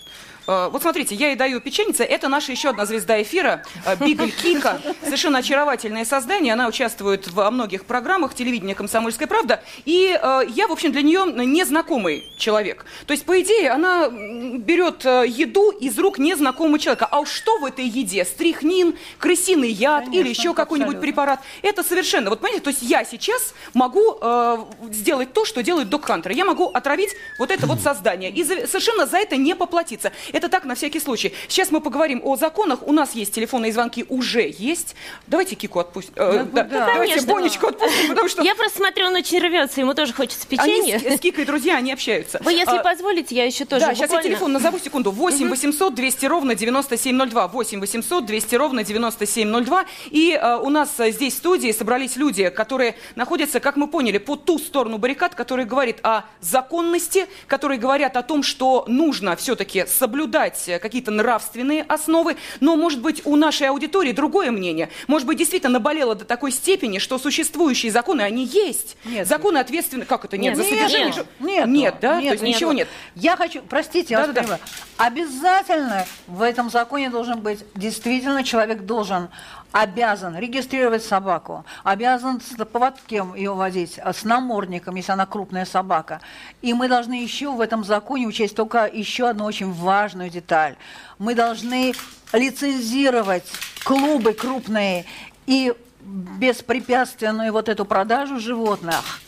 вот 0.47 0.81
смотрите, 0.81 1.13
я 1.13 1.27
ей 1.27 1.35
даю 1.35 1.59
печеница. 1.59 2.03
Это 2.03 2.29
наша 2.29 2.53
еще 2.53 2.69
одна 2.69 2.85
звезда 2.85 3.21
эфира, 3.21 3.63
э, 3.85 3.95
Бигль 3.97 4.31
Кика. 4.31 4.81
Совершенно 5.03 5.39
очаровательное 5.39 6.05
создание. 6.05 6.53
Она 6.53 6.67
участвует 6.67 7.27
во 7.31 7.51
многих 7.51 7.85
программах 7.85 8.33
телевидения 8.33 8.73
«Комсомольская 8.73 9.27
правда». 9.27 9.61
И 9.85 10.17
э, 10.19 10.41
я, 10.49 10.67
в 10.67 10.71
общем, 10.71 10.91
для 10.91 11.01
нее 11.01 11.25
незнакомый 11.25 12.25
человек. 12.37 12.85
То 13.05 13.11
есть, 13.11 13.25
по 13.25 13.39
идее, 13.41 13.71
она 13.71 14.09
берет 14.09 15.03
еду 15.03 15.71
из 15.71 15.99
рук 15.99 16.17
незнакомого 16.17 16.79
человека. 16.79 17.07
А 17.11 17.19
уж 17.19 17.29
что 17.29 17.59
в 17.59 17.65
этой 17.65 17.85
еде? 17.85 18.23
Стрихнин, 18.23 18.95
крысиный 19.19 19.69
яд 19.69 20.05
Конечно, 20.05 20.21
или 20.21 20.29
еще 20.29 20.53
какой-нибудь 20.53 21.01
препарат? 21.01 21.41
Это 21.61 21.83
совершенно... 21.83 22.29
Вот 22.29 22.39
понимаете, 22.39 22.63
то 22.63 22.69
есть 22.69 22.81
я 22.81 23.03
сейчас 23.03 23.53
могу 23.73 24.17
э, 24.21 24.57
сделать 24.91 25.33
то, 25.33 25.45
что 25.45 25.61
делают 25.61 25.89
док-хантеры. 25.89 26.33
Я 26.33 26.45
могу 26.45 26.67
отравить 26.67 27.09
вот 27.37 27.51
это 27.51 27.67
вот 27.67 27.79
создание. 27.83 28.31
И 28.31 28.43
за, 28.43 28.65
совершенно 28.67 29.05
за 29.05 29.17
это 29.17 29.35
не 29.35 29.53
поплатиться. 29.55 30.11
Это 30.37 30.49
так, 30.49 30.65
на 30.65 30.75
всякий 30.75 30.99
случай. 30.99 31.33
Сейчас 31.47 31.71
мы 31.71 31.81
поговорим 31.81 32.21
о 32.23 32.35
законах. 32.35 32.87
У 32.87 32.93
нас 32.93 33.15
есть 33.15 33.33
телефонные 33.33 33.73
звонки, 33.73 34.05
уже 34.07 34.53
есть. 34.59 34.95
Давайте 35.25 35.55
Кику 35.55 35.79
отпустим. 35.79 36.13
Э, 36.15 36.45
да, 36.53 36.61
да. 36.61 36.63
Да, 36.63 36.93
Давайте 36.93 37.21
Бонечку 37.21 37.65
отпустим, 37.65 38.09
потому 38.09 38.29
что... 38.29 38.43
Я 38.43 38.53
просто 38.53 38.77
смотрю, 38.77 39.07
он 39.07 39.15
очень 39.15 39.39
рвется, 39.39 39.81
ему 39.81 39.95
тоже 39.95 40.13
хочется 40.13 40.45
печенье. 40.45 40.97
Они 40.97 41.09
с, 41.09 41.17
с 41.17 41.19
Кикой 41.19 41.45
друзья, 41.45 41.77
они 41.77 41.91
общаются. 41.91 42.39
Вы, 42.43 42.53
если 42.53 42.77
а, 42.77 42.83
позволите, 42.83 43.33
я 43.33 43.45
еще 43.45 43.65
тоже 43.65 43.85
Да, 43.85 43.91
буквально... 43.93 43.95
сейчас 43.95 44.11
я 44.11 44.29
телефон 44.29 44.53
назову, 44.53 44.77
секунду. 44.77 45.09
8 45.09 45.49
800 45.49 45.95
200 45.95 46.25
ровно 46.27 46.53
9702. 46.53 47.47
8 47.47 47.79
800 47.79 48.25
200 48.27 48.55
ровно 48.55 48.83
9702. 48.83 49.85
И 50.11 50.39
э, 50.39 50.57
у 50.57 50.69
нас 50.69 50.91
здесь 50.99 51.33
в 51.33 51.37
студии 51.37 51.71
собрались 51.71 52.15
люди, 52.15 52.49
которые 52.49 52.95
находятся, 53.15 53.59
как 53.59 53.75
мы 53.75 53.87
поняли, 53.87 54.19
по 54.19 54.35
ту 54.35 54.59
сторону 54.59 54.99
баррикад, 54.99 55.33
которые 55.33 55.65
говорят 55.65 55.97
о 56.03 56.25
законности, 56.41 57.25
которые 57.47 57.79
говорят 57.79 58.15
о 58.17 58.21
том, 58.21 58.43
что 58.43 58.85
нужно 58.87 59.35
все-таки 59.35 59.87
соблюдать 59.87 60.26
какие-то 60.27 61.11
нравственные 61.11 61.83
основы, 61.83 62.37
но, 62.59 62.75
может 62.75 63.01
быть, 63.01 63.21
у 63.25 63.35
нашей 63.35 63.69
аудитории 63.69 64.11
другое 64.11 64.51
мнение. 64.51 64.89
Может 65.07 65.27
быть, 65.27 65.37
действительно 65.37 65.73
наболело 65.73 66.15
до 66.15 66.25
такой 66.25 66.51
степени, 66.51 66.99
что 66.99 67.17
существующие 67.17 67.91
законы, 67.91 68.21
они 68.21 68.45
есть. 68.45 68.97
Нет. 69.05 69.27
Законы 69.27 69.57
ответственны. 69.57 70.05
Как 70.05 70.25
это 70.25 70.37
нет? 70.37 70.55
нет 70.55 70.57
за 70.57 70.69
содержание? 70.69 71.13
Нет, 71.13 71.27
нет, 71.39 71.67
нет 71.67 71.95
да? 72.01 72.21
Нет, 72.21 72.29
То 72.29 72.33
есть 72.33 72.43
нет. 72.43 72.55
ничего 72.55 72.73
нет. 72.73 72.87
Я 73.15 73.35
хочу, 73.35 73.61
простите, 73.61 74.13
я 74.13 74.27
да, 74.27 74.27
вас 74.27 74.35
да, 74.35 74.57
да. 74.57 74.59
Обязательно 74.97 76.05
в 76.27 76.41
этом 76.41 76.69
законе 76.69 77.09
должен 77.09 77.41
быть, 77.41 77.63
действительно, 77.75 78.43
человек 78.43 78.81
должен 78.81 79.29
обязан 79.71 80.37
регистрировать 80.37 81.03
собаку, 81.03 81.65
обязан 81.83 82.41
с 82.41 82.55
поводком 82.65 83.35
ее 83.35 83.53
водить, 83.53 83.99
а 84.03 84.13
с 84.13 84.23
намордником, 84.23 84.95
если 84.95 85.11
она 85.11 85.25
крупная 85.25 85.65
собака. 85.65 86.21
И 86.61 86.73
мы 86.73 86.87
должны 86.87 87.21
еще 87.21 87.51
в 87.51 87.61
этом 87.61 87.83
законе 87.83 88.27
учесть 88.27 88.55
только 88.55 88.85
еще 88.85 89.29
одну 89.29 89.45
очень 89.45 89.71
важную 89.71 90.29
деталь. 90.29 90.75
Мы 91.19 91.35
должны 91.35 91.93
лицензировать 92.33 93.45
клубы 93.83 94.33
крупные 94.33 95.05
и 95.45 95.73
беспрепятственную 96.01 97.51
вот 97.51 97.69
эту 97.69 97.85
продажу 97.85 98.39
животных 98.39 99.21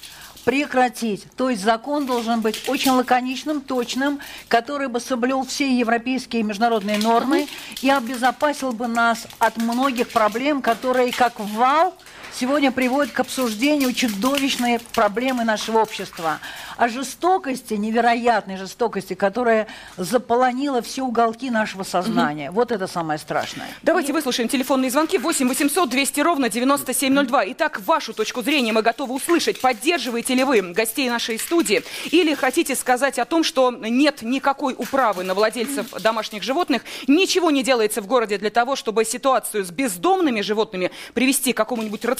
прекратить. 0.45 1.25
То 1.35 1.49
есть 1.49 1.63
закон 1.63 2.05
должен 2.05 2.41
быть 2.41 2.67
очень 2.67 2.91
лаконичным, 2.91 3.61
точным, 3.61 4.19
который 4.47 4.87
бы 4.87 4.99
соблюл 4.99 5.45
все 5.45 5.77
европейские 5.77 6.41
и 6.41 6.43
международные 6.43 6.97
нормы 6.97 7.47
и 7.81 7.89
обезопасил 7.89 8.71
бы 8.71 8.87
нас 8.87 9.27
от 9.39 9.57
многих 9.57 10.09
проблем, 10.09 10.61
которые 10.61 11.11
как 11.11 11.39
вал 11.39 11.93
сегодня 12.33 12.71
приводят 12.71 13.11
к 13.11 13.19
обсуждению 13.19 13.93
чудовищной 13.93 14.79
проблемы 14.93 15.43
нашего 15.43 15.79
общества– 15.79 16.39
о 16.79 16.87
жестокости, 16.87 17.73
невероятной 17.73 18.55
жестокости, 18.55 19.13
которая 19.13 19.67
заполонила 19.97 20.81
все 20.81 21.03
уголки 21.03 21.49
нашего 21.49 21.83
сознания. 21.83 22.49
Угу. 22.49 22.55
Вот 22.55 22.71
это 22.71 22.87
самое 22.87 23.19
страшное. 23.19 23.67
Давайте 23.83 24.11
И... 24.11 24.13
выслушаем 24.13 24.47
телефонные 24.47 24.89
звонки 24.89 25.17
8 25.17 25.49
800 25.49 25.89
200 25.89 26.21
ровно 26.21 26.49
9702. 26.49 27.51
Итак, 27.51 27.81
вашу 27.85 28.13
точку 28.13 28.41
зрения 28.43 28.71
мы 28.71 28.81
готовы 28.81 29.13
услышать. 29.13 29.59
Поддерживаете 29.59 30.35
ли 30.35 30.45
вы 30.45 30.61
гостей 30.61 31.09
нашей 31.09 31.37
студии 31.37 31.83
или 32.11 32.33
хотите 32.33 32.75
сказать 32.75 33.19
о 33.19 33.25
том, 33.25 33.43
что 33.43 33.71
нет 33.71 34.21
никакой 34.21 34.73
управы 34.77 35.25
на 35.25 35.33
владельцев 35.33 35.91
домашних 36.01 36.43
животных, 36.43 36.83
ничего 37.07 37.51
не 37.51 37.61
делается 37.61 38.01
в 38.01 38.07
городе 38.07 38.37
для 38.37 38.51
того, 38.51 38.77
чтобы 38.77 39.03
ситуацию 39.03 39.65
с 39.65 39.69
бездомными 39.69 40.39
животными 40.39 40.91
привести 41.13 41.51
к 41.51 41.57
какому-нибудь 41.57 42.05
рациональному 42.05 42.18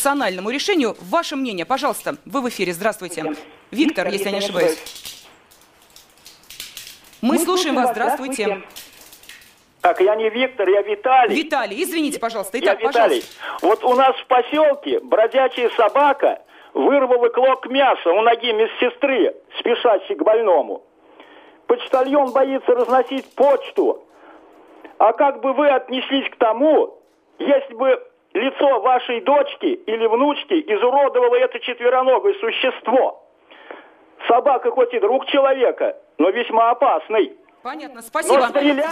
решению? 0.50 0.96
Ваше 1.02 1.36
мнение, 1.36 1.66
пожалуйста, 1.66 2.16
вы 2.26 2.42
в 2.42 2.50
эфире. 2.50 2.74
Здравствуйте. 2.74 3.36
Виктор, 3.72 4.08
если 4.08 4.26
я 4.26 4.32
не 4.32 4.38
ошибаюсь. 4.40 4.78
Мы, 7.22 7.34
Мы 7.34 7.40
слушаем 7.40 7.76
вас. 7.76 7.92
Здравствуйте. 7.92 8.44
здравствуйте. 8.44 8.80
Так, 9.82 10.02
я 10.02 10.16
не 10.16 10.30
Виктор, 10.30 10.68
я 10.68 10.82
Виталий. 10.82 11.36
Виталий, 11.36 11.84
извините, 11.84 12.20
пожалуйста. 12.20 12.60
Итак, 12.60 12.82
я 12.82 12.90
Виталий. 12.90 13.22
Пожалуйста. 13.22 13.68
Вот 13.68 13.84
у 13.84 13.94
нас 13.96 14.16
в 14.18 14.26
поселке 14.28 15.00
бродячая 15.00 15.70
собака 15.78 16.42
вырвала 16.74 17.30
клок 17.30 17.68
мяса 17.68 18.10
у 18.10 18.22
ноги 18.22 18.52
медсестры, 18.52 19.36
спешащей 19.60 20.16
к 20.16 20.24
больному. 20.24 20.84
Почтальон 21.68 22.32
боится 22.32 22.74
разносить 22.74 23.34
почту. 23.36 24.04
А 24.98 25.14
как 25.14 25.42
бы 25.42 25.54
вы 25.54 25.70
отнеслись 25.70 26.30
к 26.30 26.36
тому, 26.36 27.02
если 27.38 27.74
бы 27.74 28.09
лицо 28.34 28.82
вашей 28.82 29.22
дочки 29.22 29.66
или 29.66 30.06
внучки 30.06 30.54
изуродовало 30.54 31.36
это 31.36 31.60
четвероногое 31.60 32.34
существо? 32.40 33.26
Собака 34.28 34.72
хоть 34.72 34.94
и 34.94 35.00
друг 35.00 35.26
человека, 35.28 35.98
но 36.18 36.30
весьма 36.30 36.72
опасный. 36.72 37.34
Понятно, 37.62 38.02
спасибо. 38.02 38.50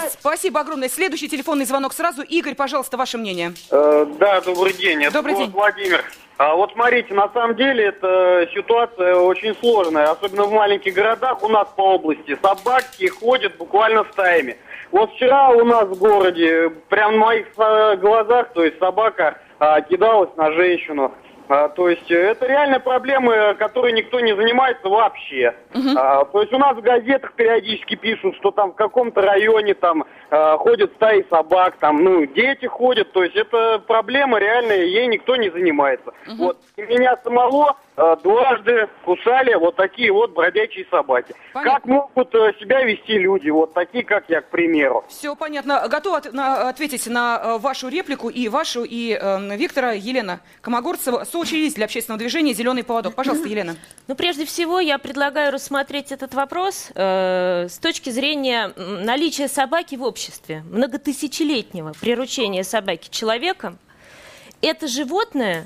Спасибо 0.10 0.60
огромное. 0.60 0.90
Следующий 0.90 1.30
телефонный 1.30 1.66
звонок 1.66 1.94
сразу. 1.94 2.22
Игорь, 2.22 2.56
пожалуйста, 2.56 2.98
ваше 2.98 3.18
мнение. 3.18 3.54
Э, 3.72 4.06
да, 4.20 4.42
добрый 4.42 4.74
день. 4.74 5.04
Это 5.04 5.14
добрый 5.14 5.36
день. 5.36 5.50
Владимир. 5.52 6.04
А 6.38 6.54
вот 6.54 6.72
смотрите, 6.74 7.14
на 7.14 7.30
самом 7.30 7.56
деле 7.56 7.86
это 7.86 8.48
ситуация 8.54 9.16
очень 9.16 9.56
сложная, 9.56 10.12
особенно 10.12 10.44
в 10.44 10.52
маленьких 10.52 10.94
городах 10.94 11.42
у 11.44 11.48
нас 11.48 11.68
по 11.76 11.96
области. 11.96 12.38
Собаки 12.42 13.08
ходят 13.08 13.58
буквально 13.58 14.06
стаями. 14.12 14.58
Вот 14.92 15.12
вчера 15.14 15.50
у 15.50 15.66
нас 15.66 15.86
в 15.86 16.00
городе, 16.00 16.70
прямо 16.90 17.14
на 17.14 17.18
моих 17.18 17.48
э, 17.58 17.98
глазах, 17.98 18.54
то 18.54 18.64
есть 18.64 18.80
собака 18.80 19.38
а, 19.60 19.82
кидалась 19.82 20.30
на 20.38 20.52
женщину. 20.54 21.12
А, 21.50 21.70
то 21.70 21.88
есть 21.88 22.10
это 22.12 22.46
реальная 22.46 22.80
проблема, 22.80 23.54
которой 23.54 23.94
никто 23.94 24.20
не 24.20 24.36
занимается 24.36 24.90
вообще. 24.90 25.56
Угу. 25.74 25.98
А, 25.98 26.26
то 26.26 26.42
есть 26.42 26.54
у 26.54 26.58
нас 26.58 26.76
в 26.76 26.82
газетах 26.82 27.34
периодически 27.34 27.96
пишут, 27.96 28.36
что 28.36 28.52
там 28.52 28.72
в 28.72 28.76
каком-то 28.76 29.22
районе 29.22 29.74
там 29.74 30.06
а, 30.30 30.58
ходят 30.58 30.92
стаи 30.96 31.26
собак, 31.30 31.78
там, 31.80 32.04
ну, 32.04 32.26
дети 32.26 32.66
ходят. 32.66 33.12
То 33.14 33.24
есть 33.24 33.36
это 33.36 33.80
проблема 33.80 34.40
реальная, 34.40 34.84
ей 34.84 35.08
никто 35.08 35.36
не 35.38 35.50
занимается. 35.50 36.14
Угу. 36.28 36.36
Вот. 36.38 36.58
И 36.76 36.82
меня 36.82 37.18
самого 37.24 37.78
дважды 37.98 38.88
кусали 39.04 39.56
вот 39.56 39.76
такие 39.76 40.12
вот 40.12 40.32
бродячие 40.32 40.86
собаки. 40.92 41.34
Понятно. 41.54 41.74
Как 41.74 41.86
могут 41.86 42.36
а, 42.36 42.54
себя 42.60 42.84
вести 42.84 43.18
люди, 43.18 43.50
вот 43.50 43.74
такие, 43.74 44.04
как 44.04 44.26
я, 44.30 44.42
к 44.42 44.50
примеру? 44.50 45.04
Все 45.08 45.36
понятно. 45.36 45.88
Готова 45.90 46.18
от, 46.18 46.32
на, 46.32 46.70
ответить 46.70 47.08
на 47.08 47.38
а, 47.38 47.58
вашу 47.58 47.88
реплику 47.90 48.30
и 48.30 48.50
вашу, 48.50 48.84
и 48.84 49.18
э, 49.20 49.58
Виктора, 49.58 49.94
Елена 49.94 50.42
Комогорцева, 50.62 51.24
соучредитель 51.24 51.78
для 51.78 51.86
общественного 51.86 52.20
движения 52.20 52.54
«Зеленый 52.54 52.84
поводок». 52.84 53.16
Пожалуйста, 53.16 53.48
Елена. 53.48 53.76
Ну, 54.08 54.16
прежде 54.16 54.46
всего, 54.46 54.80
я 54.80 55.00
предлагаю 55.00 55.52
рассмотреть 55.52 56.12
этот 56.12 56.36
вопрос 56.36 56.92
э, 56.94 57.68
с 57.68 57.80
точки 57.80 58.12
зрения 58.12 58.74
наличия 58.78 59.48
собаки 59.48 59.96
в 59.96 60.04
обществе, 60.04 60.64
многотысячелетнего 60.70 61.94
приручения 62.00 62.62
собаки 62.62 63.10
человеком. 63.10 63.80
Это 64.62 64.88
животное 64.88 65.66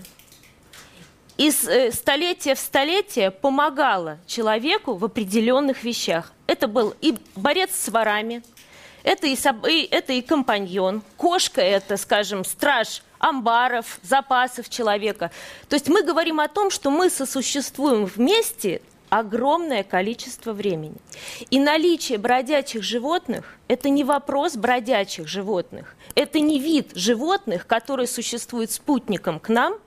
из 1.37 1.67
э, 1.67 1.91
столетия 1.91 2.55
в 2.55 2.59
столетие 2.59 3.31
помогало 3.31 4.19
человеку 4.27 4.93
в 4.95 5.05
определенных 5.05 5.83
вещах. 5.83 6.33
Это 6.47 6.67
был 6.67 6.93
и 7.01 7.17
борец 7.35 7.71
с 7.73 7.89
ворами, 7.89 8.43
это 9.03 9.27
и, 9.27 9.35
соб... 9.35 9.65
и, 9.65 9.87
это 9.89 10.13
и 10.13 10.21
компаньон, 10.21 11.01
кошка 11.17 11.61
это, 11.61 11.97
скажем, 11.97 12.45
страж 12.45 13.01
амбаров, 13.19 13.99
запасов 14.03 14.69
человека. 14.69 15.31
То 15.69 15.75
есть 15.75 15.87
мы 15.87 16.03
говорим 16.03 16.39
о 16.39 16.47
том, 16.47 16.69
что 16.69 16.89
мы 16.89 17.09
сосуществуем 17.09 18.05
вместе 18.05 18.81
огромное 19.09 19.83
количество 19.83 20.53
времени. 20.53 20.95
И 21.49 21.59
наличие 21.59 22.17
бродячих 22.17 22.83
животных– 22.83 23.57
это 23.67 23.89
не 23.89 24.03
вопрос 24.03 24.55
бродячих 24.55 25.27
животных. 25.27 25.95
Это 26.15 26.39
не 26.39 26.59
вид 26.59 26.91
животных, 26.95 27.67
который 27.67 28.07
существует 28.07 28.71
спутником 28.71 29.39
к 29.39 29.49
нам– 29.49 29.75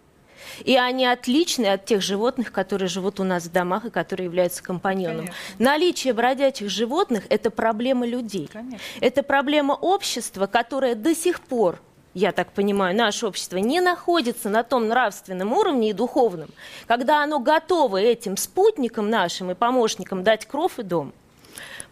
и 0.65 0.77
они 0.77 1.07
отличны 1.07 1.67
от 1.67 1.85
тех 1.85 2.03
животных, 2.03 2.53
которые 2.53 2.89
живут 2.89 3.21
у 3.21 3.25
нас 3.25 3.45
в 3.45 3.53
домах 3.53 3.87
и 3.87 3.91
которые 3.91 4.27
являются 4.27 4.63
компаньоном. 4.63 5.27
Конечно. 5.27 5.37
Наличие 5.59 6.13
бродячих 6.13 6.71
животных– 6.71 7.25
это 7.29 7.51
проблема 7.51 8.07
людей. 8.07 8.49
Конечно. 8.53 8.79
Это 9.01 9.23
проблема 9.23 9.73
общества, 9.73 10.47
которое 10.47 10.95
до 10.95 11.15
сих 11.15 11.41
пор 11.41 11.81
я 12.15 12.31
так 12.31 12.53
понимаю, 12.53 12.97
наше 12.97 13.27
общество 13.27 13.57
не 13.57 13.81
находится 13.81 14.49
на 14.49 14.63
том 14.63 14.87
нравственном 14.87 15.53
уровне 15.53 15.91
и 15.91 15.93
духовном, 15.93 16.49
когда 16.87 17.23
оно 17.23 17.41
готово 17.41 17.97
этим 17.97 18.37
спутникам 18.37 19.11
нашим 19.11 19.51
и 19.51 19.55
помощникам 19.55 20.23
дать 20.23 20.47
кров 20.47 20.79
и 20.79 20.85
дом. 20.85 21.13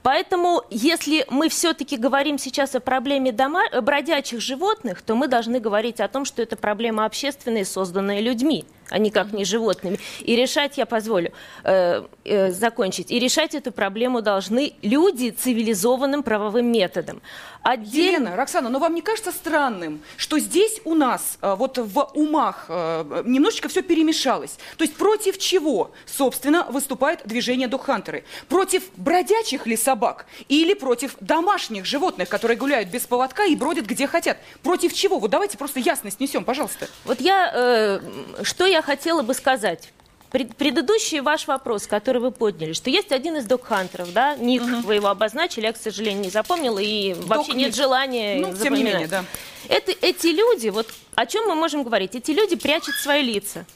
Поэтому, 0.03 0.63
если 0.71 1.25
мы 1.31 1.49
все-таки 1.49 1.97
говорим 1.97 2.39
сейчас 2.39 2.75
о 2.75 2.81
проблеме 2.81 3.33
дома, 3.33 3.63
бродячих 3.83 4.41
животных, 4.41 5.03
то 5.03 5.15
мы 5.15 5.29
должны 5.29 5.61
говорить 5.61 6.01
о 6.01 6.09
том, 6.09 6.25
что 6.25 6.43
это 6.43 6.57
проблема 6.57 7.05
общественная, 7.05 7.65
созданная 7.65 8.21
людьми 8.21 8.65
а 8.91 8.99
никак 8.99 9.33
не 9.33 9.45
животными. 9.45 9.99
И 10.21 10.37
решать, 10.37 10.79
я 10.79 10.87
позволю 10.87 11.33
э, 11.65 12.05
э, 12.25 12.51
закончить, 12.51 13.11
и 13.11 13.19
решать 13.19 13.55
эту 13.55 13.73
проблему 13.73 14.23
должны 14.23 14.75
люди 14.83 15.31
цивилизованным 15.31 16.23
правовым 16.23 16.71
методом. 16.71 17.23
Отдельно... 17.63 18.17
Елена, 18.17 18.37
Роксана, 18.37 18.69
но 18.69 18.79
вам 18.81 18.95
не 18.95 19.03
кажется 19.03 19.31
странным, 19.31 20.03
что 20.17 20.39
здесь 20.41 20.81
у 20.85 20.95
нас 20.95 21.39
э, 21.41 21.55
вот 21.55 21.79
в 21.79 22.11
умах 22.15 22.67
э, 22.69 23.23
немножечко 23.25 23.69
все 23.69 23.83
перемешалось? 23.83 24.59
То 24.77 24.85
есть 24.85 24.97
против 24.97 25.39
чего, 25.39 25.93
собственно, 26.05 26.65
выступает 26.65 27.21
движение 27.25 27.69
Духантеры? 27.69 28.25
Против 28.49 28.83
бродячих 28.97 29.67
ли 29.67 29.77
собак 29.77 30.27
или 30.49 30.75
против 30.75 31.17
домашних 31.21 31.85
животных, 31.85 32.29
которые 32.29 32.59
гуляют 32.59 32.89
без 32.89 33.03
поводка 33.03 33.45
и 33.45 33.55
бродят 33.55 33.87
где 33.87 34.09
хотят? 34.09 34.39
Против 34.63 34.93
чего? 34.93 35.21
Вот 35.21 35.31
давайте 35.31 35.57
просто 35.57 35.79
ясность 35.79 36.19
несем, 36.19 36.45
пожалуйста. 36.45 36.89
Вот 37.05 37.21
я, 37.21 37.53
э, 37.55 38.01
что 38.43 38.67
я 38.73 38.83
хотела 38.83 39.23
бы 39.23 39.35
сказать. 39.35 39.93
Предыдущий 40.31 41.21
ваш 41.21 41.47
вопрос, 41.47 41.87
который 41.87 42.19
вы 42.23 42.31
подняли, 42.31 42.73
что 42.73 42.89
есть 42.89 43.13
один 43.13 43.37
из 43.37 43.45
док-хантеров, 43.45 44.15
да, 44.15 44.35
ник 44.37 44.63
угу. 44.63 44.77
вы 44.87 44.95
его 44.95 45.09
обозначили, 45.09 45.67
я, 45.67 45.75
к 45.75 45.77
сожалению, 45.77 46.23
не 46.25 46.31
запомнила, 46.31 46.79
и 46.79 47.13
Док 47.13 47.27
вообще 47.27 47.53
нет 47.53 47.75
желания 47.75 48.39
ну, 48.39 48.53
запоминать. 48.53 48.63
Тем 48.63 48.75
не 48.75 48.83
менее, 48.83 49.07
да. 49.09 49.25
Это, 49.69 49.93
эти 49.93 50.29
люди, 50.29 50.71
вот 50.71 50.89
о 51.15 51.27
чем 51.27 51.49
мы 51.49 51.55
можем 51.55 51.83
говорить? 51.83 52.15
Эти 52.15 52.31
люди 52.31 52.57
прячут 52.57 52.95
свои 52.95 53.23
лица. 53.23 53.67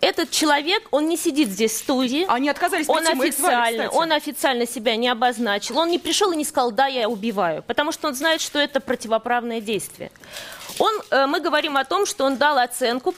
Этот 0.00 0.30
человек, 0.30 0.86
он 0.92 1.08
не 1.08 1.16
сидит 1.16 1.48
здесь 1.48 1.72
в 1.72 1.78
студии. 1.78 2.24
Они 2.28 2.48
отказались 2.48 2.88
он 2.88 3.06
официально, 3.06 3.88
звали, 3.88 3.90
он 3.92 4.12
официально 4.12 4.66
себя 4.66 4.96
не 4.96 5.08
обозначил. 5.08 5.78
Он 5.78 5.90
не 5.90 5.98
пришел 5.98 6.30
и 6.30 6.36
не 6.36 6.44
сказал, 6.44 6.70
да, 6.70 6.86
я 6.86 7.08
убиваю, 7.08 7.62
потому 7.62 7.90
что 7.92 8.08
он 8.08 8.14
знает, 8.14 8.40
что 8.40 8.58
это 8.58 8.80
противоправное 8.80 9.60
действие. 9.60 10.10
Он, 10.78 10.92
э, 11.10 11.26
мы 11.26 11.40
говорим 11.40 11.76
о 11.76 11.84
том, 11.84 12.06
что 12.06 12.24
он 12.24 12.36
дал 12.36 12.58
оценку 12.58 13.14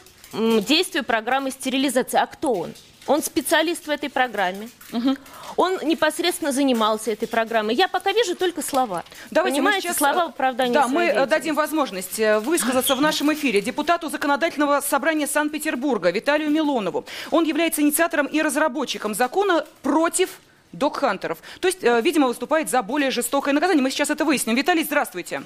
действию 0.60 1.04
программы 1.04 1.50
стерилизации. 1.50 2.18
А 2.18 2.26
кто 2.26 2.52
он? 2.52 2.74
Он 3.06 3.22
специалист 3.22 3.86
в 3.86 3.90
этой 3.90 4.08
программе. 4.08 4.70
Угу. 4.92 5.16
Он 5.56 5.78
непосредственно 5.84 6.52
занимался 6.52 7.12
этой 7.12 7.28
программой. 7.28 7.74
Я 7.74 7.86
пока 7.86 8.12
вижу 8.12 8.34
только 8.34 8.62
слова. 8.62 9.04
Давайте 9.30 9.56
Понимаете, 9.56 9.88
сейчас, 9.88 9.98
слова 9.98 10.26
в 10.26 10.28
оправдании 10.30 10.72
Да, 10.72 10.88
мы 10.88 11.26
дадим 11.26 11.54
возможность 11.54 12.18
э, 12.18 12.38
высказаться 12.40 12.94
в 12.94 13.00
нашем 13.00 13.32
эфире 13.34 13.60
депутату 13.60 14.08
Законодательного 14.08 14.80
собрания 14.80 15.26
Санкт-Петербурга 15.26 16.10
Виталию 16.10 16.50
Милонову. 16.50 17.04
Он 17.30 17.44
является 17.44 17.82
инициатором 17.82 18.26
и 18.26 18.40
разработчиком 18.40 19.14
закона 19.14 19.66
против 19.82 20.30
док-хантеров. 20.72 21.38
То 21.60 21.68
есть, 21.68 21.84
э, 21.84 22.00
видимо, 22.00 22.28
выступает 22.28 22.70
за 22.70 22.82
более 22.82 23.10
жестокое 23.10 23.52
наказание. 23.52 23.82
Мы 23.82 23.90
сейчас 23.90 24.10
это 24.10 24.24
выясним. 24.24 24.54
Виталий, 24.56 24.82
здравствуйте. 24.82 25.42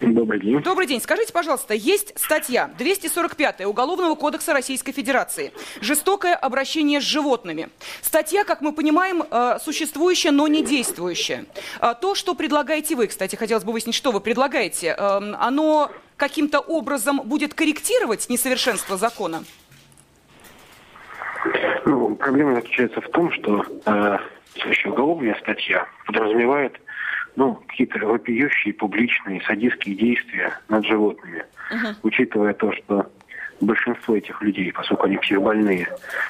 Добрый 0.00 0.40
день. 0.40 0.62
Добрый 0.62 0.86
день. 0.86 1.00
Скажите, 1.00 1.32
пожалуйста, 1.32 1.74
есть 1.74 2.16
статья 2.16 2.70
245 2.78 3.66
Уголовного 3.66 4.14
кодекса 4.14 4.52
Российской 4.52 4.92
Федерации 4.92 5.52
«Жестокое 5.80 6.36
обращение 6.36 7.00
с 7.00 7.04
животными». 7.04 7.68
Статья, 8.00 8.44
как 8.44 8.60
мы 8.60 8.72
понимаем, 8.72 9.24
э, 9.28 9.58
существующая, 9.60 10.30
но 10.30 10.46
не 10.46 10.62
действующая. 10.62 11.46
А 11.80 11.94
то, 11.94 12.14
что 12.14 12.34
предлагаете 12.34 12.94
вы, 12.94 13.08
кстати, 13.08 13.34
хотелось 13.34 13.64
бы 13.64 13.72
выяснить, 13.72 13.96
что 13.96 14.12
вы 14.12 14.20
предлагаете, 14.20 14.94
эм, 14.96 15.34
оно 15.38 15.90
каким-то 16.16 16.60
образом 16.60 17.20
будет 17.24 17.54
корректировать 17.54 18.28
несовершенство 18.28 18.96
закона? 18.96 19.42
Ну, 21.86 22.14
проблема 22.14 22.54
заключается 22.54 23.00
в 23.00 23.08
том, 23.08 23.32
что 23.32 23.64
э, 23.84 24.18
уголовная 24.84 25.36
статья 25.40 25.88
подразумевает 26.06 26.80
ну, 27.38 27.54
какие-то 27.68 28.04
вопиющие 28.04 28.74
публичные 28.74 29.40
садистские 29.42 29.94
действия 29.94 30.58
над 30.68 30.84
животными. 30.84 31.44
Uh-huh. 31.70 31.94
Учитывая 32.02 32.52
то, 32.52 32.72
что 32.72 33.08
большинство 33.60 34.16
этих 34.16 34.42
людей, 34.42 34.72
поскольку 34.72 35.06
они 35.06 35.18
психбольные, 35.18 35.86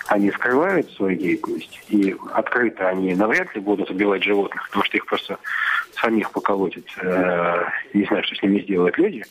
они 0.09 0.31
скрывают 0.31 0.91
свою 0.93 1.17
деятельность, 1.17 1.81
и 1.89 2.15
открыто 2.35 2.91
они 2.91 3.15
навряд 3.15 3.55
ли 3.55 3.61
будут 3.63 3.91
убивать 3.91 4.23
животных, 4.23 4.67
потому 4.67 4.85
что 4.85 4.99
их 4.99 5.07
просто 5.07 5.39
самих 5.95 6.31
поколотят, 6.31 6.85
э, 7.01 7.65
не 7.95 8.05
знаю, 8.05 8.23
что 8.25 8.35
с 8.35 8.43
ними 8.43 8.61
сделают 8.61 8.99
люди. 8.99 9.25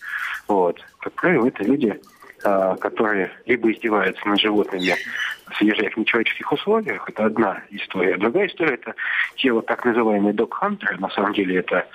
Вот. 0.47 0.83
Как 0.99 1.13
правило, 1.13 1.45
это 1.45 1.63
люди, 1.63 1.99
которые 2.79 3.31
либо 3.45 3.71
издеваются 3.71 4.27
над 4.27 4.39
животными 4.39 4.93
содержать 5.57 5.93
в 5.93 5.97
нечеловеческих 5.97 6.51
условиях, 6.51 7.09
это 7.09 7.25
одна 7.25 7.61
история. 7.69 8.17
Другая 8.17 8.47
история– 8.47 8.73
это 8.81 8.95
те 9.35 9.51
вот 9.51 9.65
так 9.65 9.85
называемые 9.85 10.33
док-хантеры, 10.33 10.97
на 10.97 11.09
самом 11.09 11.33
деле 11.33 11.57
это 11.57 11.87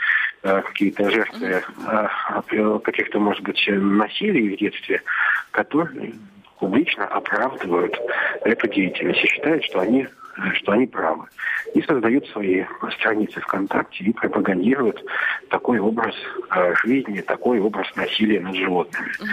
э, 0.42 0.62
какие-то 0.62 1.10
жертвы 1.10 1.62
э, 1.86 2.78
каких-то, 2.84 3.18
может 3.18 3.42
быть, 3.42 3.62
насилий 3.68 4.54
в 4.54 4.58
детстве, 4.58 5.02
которые 5.50 6.14
публично 6.58 7.06
оправдывают 7.06 7.98
эту 8.42 8.68
деятельность 8.68 9.24
и 9.24 9.28
считают, 9.28 9.64
что 9.64 9.80
они 9.80 10.06
что 10.54 10.72
они 10.72 10.86
правы. 10.86 11.26
И 11.74 11.82
создают 11.82 12.26
свои 12.28 12.64
страницы 12.98 13.40
ВКонтакте 13.40 14.04
и 14.04 14.12
пропагандируют 14.12 15.02
такой 15.50 15.78
образ 15.78 16.14
э, 16.50 16.74
жизни, 16.84 17.20
такой 17.20 17.60
образ 17.60 17.86
насилия 17.96 18.40
над 18.40 18.54
животными. 18.54 19.10
Э, 19.20 19.24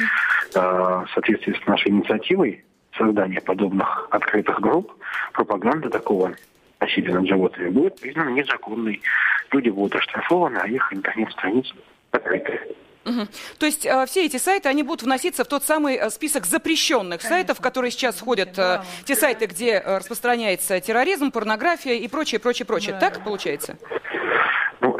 в 0.53 1.07
соответствии 1.13 1.53
с 1.53 1.67
нашей 1.67 1.91
инициативой 1.91 2.63
создания 2.97 3.41
подобных 3.41 4.07
открытых 4.11 4.59
групп, 4.59 4.91
пропаганда 5.33 5.89
такого 5.89 6.35
насилия 6.79 7.13
над 7.13 7.27
животными 7.27 7.69
будет 7.69 7.99
признана 7.99 8.29
незаконной. 8.29 9.01
Люди 9.51 9.69
будут 9.69 9.95
оштрафованы, 9.95 10.57
а 10.57 10.67
их 10.67 10.93
интернет-страницы 10.93 11.73
закрыты. 12.11 12.59
Угу. 13.05 13.27
То 13.57 13.65
есть 13.65 13.85
э, 13.85 14.05
все 14.07 14.25
эти 14.25 14.37
сайты, 14.37 14.69
они 14.69 14.83
будут 14.83 15.03
вноситься 15.03 15.43
в 15.43 15.47
тот 15.47 15.63
самый 15.63 15.95
э, 15.95 16.09
список 16.09 16.45
запрещенных 16.45 17.21
Конечно. 17.21 17.29
сайтов, 17.29 17.61
которые 17.61 17.91
сейчас 17.91 18.15
входят, 18.17 18.57
э, 18.59 18.81
те 19.05 19.15
сайты, 19.15 19.45
где 19.45 19.73
э, 19.73 19.97
распространяется 19.97 20.79
терроризм, 20.79 21.31
порнография 21.31 21.93
и 21.93 22.07
прочее, 22.07 22.39
прочее, 22.39 22.65
прочее. 22.65 22.93
Да. 22.93 23.09
Так 23.09 23.23
получается? 23.23 23.77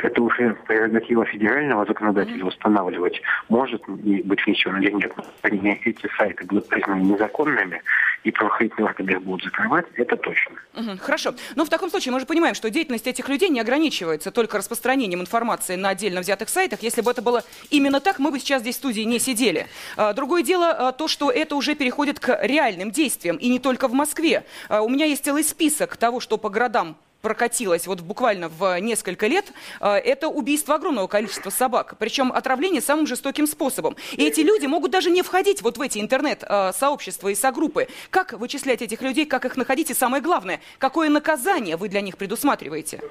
Ну, 0.02 0.08
это 0.08 0.22
уже 0.22 0.56
прерогатива 0.68 1.26
федерального 1.26 1.86
законодателя 1.86 2.46
устанавливать, 2.46 3.22
может 3.50 3.88
быть 3.88 4.46
внесен 4.46 4.78
или 4.78 4.92
нет. 4.92 5.12
Эти 5.44 6.10
сайты 6.18 6.46
будут 6.46 6.68
признаны 6.68 7.02
незаконными, 7.02 7.82
и 8.24 8.32
правоохранительные 8.32 8.90
органы 8.90 9.12
их 9.12 9.22
будут 9.22 9.44
закрывать, 9.44 9.86
это 9.96 10.18
точно. 10.18 10.56
Угу, 10.76 10.98
хорошо. 11.02 11.34
Но 11.56 11.66
в 11.66 11.70
таком 11.70 11.90
случае 11.90 12.14
мы 12.14 12.20
же 12.20 12.26
понимаем, 12.26 12.56
что 12.56 12.70
деятельность 12.70 13.08
этих 13.08 13.30
людей 13.30 13.50
не 13.50 13.60
ограничивается 13.60 14.32
только 14.32 14.58
распространением 14.58 15.22
информации 15.22 15.76
на 15.76 15.90
отдельно 15.90 16.22
взятых 16.22 16.50
сайтах. 16.50 16.82
Если 16.82 17.02
бы 17.02 17.12
это 17.12 17.22
было 17.22 17.44
именно 17.70 18.00
так, 18.00 18.20
мы 18.20 18.32
бы 18.32 18.40
сейчас 18.40 18.62
здесь 18.62 18.76
в 18.76 18.80
студии 18.80 19.02
не 19.02 19.20
сидели. 19.20 19.68
А, 19.98 20.14
другое 20.14 20.44
дело 20.44 20.70
а, 20.70 20.92
то, 20.92 21.08
что 21.08 21.32
это 21.32 21.56
уже 21.56 21.76
переходит 21.76 22.20
к 22.20 22.40
реальным 22.42 22.92
действиям, 22.92 23.38
и 23.38 23.50
не 23.50 23.60
только 23.60 23.88
в 23.88 23.94
Москве. 23.94 24.44
А, 24.68 24.82
у 24.82 24.90
меня 24.90 25.06
есть 25.06 25.24
целый 25.24 25.44
список 25.44 25.98
того, 25.98 26.20
что 26.20 26.38
по 26.38 26.50
городам 26.50 26.98
прокатилось 27.22 27.88
вот 27.88 28.02
буквально 28.02 28.50
в 28.50 28.80
несколько 28.80 29.28
лет, 29.28 29.52
э, 29.80 29.88
это 29.88 30.28
убийство 30.28 30.76
огромного 30.76 31.08
количества 31.08 31.50
собак. 31.50 31.96
Причем 32.00 32.32
отравление 32.32 32.82
самым 32.82 33.08
жестоким 33.08 33.48
способом. 33.48 33.96
И 34.14 34.26
эти 34.26 34.42
люди 34.42 34.66
могут 34.66 34.92
даже 34.92 35.10
не 35.10 35.22
входить 35.22 35.62
вот 35.62 35.78
в 35.78 35.82
эти 35.82 36.00
интернет-сообщества 36.00 37.30
и 37.30 37.36
согруппы. 37.36 37.88
Как 38.10 38.34
вычислять 38.34 38.82
этих 38.82 39.02
людей, 39.02 39.26
как 39.26 39.46
их 39.46 39.58
находить 39.58 39.92
и 39.92 39.94
самое 39.94 40.22
главное, 40.22 40.60
какое 40.78 41.10
наказание 41.10 41.78
вы 41.78 41.90
для 41.90 42.02
них 42.02 42.18
предусматриваете? 42.18 43.02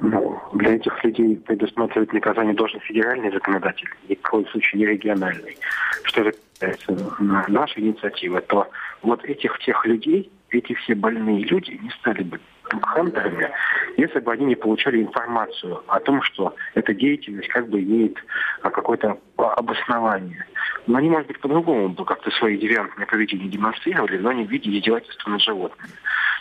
Ну, 0.00 0.40
для 0.54 0.74
этих 0.74 1.02
людей 1.04 1.36
предусматривать 1.36 2.12
наказание 2.12 2.54
должен 2.54 2.80
федеральный 2.80 3.30
законодатель, 3.30 3.88
ни 4.08 4.14
в 4.14 4.20
коем 4.22 4.46
случае 4.48 4.80
не 4.80 4.86
региональный. 4.86 5.56
Что 6.02 6.24
же 6.24 6.34
касается 6.58 7.14
нашей 7.48 7.82
инициативы, 7.82 8.40
то 8.40 8.68
вот 9.02 9.24
этих 9.24 9.58
тех 9.60 9.84
людей, 9.86 10.30
эти 10.58 10.74
все 10.74 10.94
больные 10.94 11.44
люди 11.44 11.78
не 11.82 11.90
стали 11.90 12.22
бы 12.22 12.40
хантерами, 12.82 13.50
если 13.96 14.20
бы 14.20 14.32
они 14.32 14.46
не 14.46 14.54
получали 14.54 15.02
информацию 15.02 15.82
о 15.86 16.00
том, 16.00 16.22
что 16.22 16.54
эта 16.74 16.94
деятельность 16.94 17.48
как 17.48 17.68
бы 17.68 17.82
имеет 17.82 18.16
а, 18.62 18.70
какое-то 18.70 19.18
обоснование. 19.36 20.46
Но 20.86 20.98
они, 20.98 21.10
может 21.10 21.28
быть, 21.28 21.40
по-другому 21.40 21.90
бы 21.90 22.04
как-то 22.04 22.30
свои 22.32 22.58
девиантные 22.58 23.06
поведения 23.06 23.48
демонстрировали, 23.48 24.18
но 24.18 24.32
не 24.32 24.44
в 24.44 24.50
виде 24.50 24.70
издевательства 24.70 25.30
над 25.30 25.42
животными. 25.42 25.92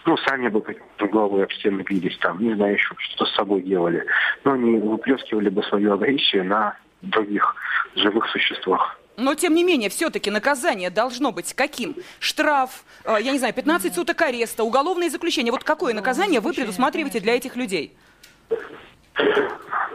Ну, 0.05 0.17
сами 0.17 0.49
бы 0.49 0.63
головой 0.99 1.43
об 1.43 1.51
стены 1.53 1.83
бились 1.87 2.17
там, 2.17 2.39
не 2.39 2.53
знаю 2.55 2.73
еще, 2.73 2.93
что 2.97 3.25
с 3.25 3.35
собой 3.35 3.61
делали. 3.61 4.05
Но 4.43 4.53
они 4.53 4.77
выплескивали 4.77 5.49
бы 5.49 5.63
свою 5.63 5.93
агрессию 5.93 6.43
на 6.45 6.77
других 7.01 7.55
живых 7.95 8.27
существах. 8.27 8.97
Но, 9.17 9.35
тем 9.35 9.53
не 9.53 9.63
менее, 9.63 9.89
все-таки 9.89 10.31
наказание 10.31 10.89
должно 10.89 11.31
быть 11.31 11.53
каким? 11.53 11.95
Штраф, 12.19 12.83
э, 13.05 13.17
я 13.21 13.31
не 13.31 13.37
знаю, 13.37 13.53
15 13.53 13.93
суток 13.93 14.21
ареста, 14.21 14.63
уголовное 14.63 15.09
заключение. 15.09 15.51
Вот 15.51 15.63
какое 15.63 15.93
наказание 15.93 16.39
вы 16.39 16.53
предусматриваете 16.53 17.19
для 17.19 17.35
этих 17.35 17.55
людей? 17.55 17.95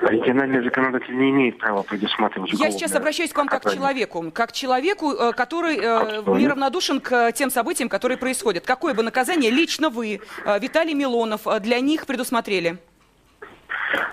Региональный 0.00 0.62
законодатель 0.62 1.16
не 1.16 1.30
имеет 1.30 1.58
права 1.58 1.82
предусматривать 1.82 2.52
Я 2.52 2.70
сейчас 2.70 2.94
обращаюсь 2.94 3.32
к 3.32 3.36
вам 3.36 3.48
как 3.48 3.64
к 3.64 3.72
человеку, 3.72 4.30
как 4.32 4.50
к 4.50 4.52
человеку, 4.52 5.12
э, 5.12 5.32
который 5.32 5.76
э, 5.76 6.22
неравнодушен 6.38 7.00
к 7.00 7.32
тем 7.32 7.50
событиям, 7.50 7.88
которые 7.88 8.16
происходят. 8.16 8.64
Какое 8.64 8.94
бы 8.94 9.02
наказание 9.02 9.50
лично 9.50 9.90
вы, 9.90 10.20
э, 10.44 10.58
Виталий 10.60 10.94
Милонов, 10.94 11.46
э, 11.46 11.58
для 11.58 11.80
них 11.80 12.06
предусмотрели? 12.06 12.78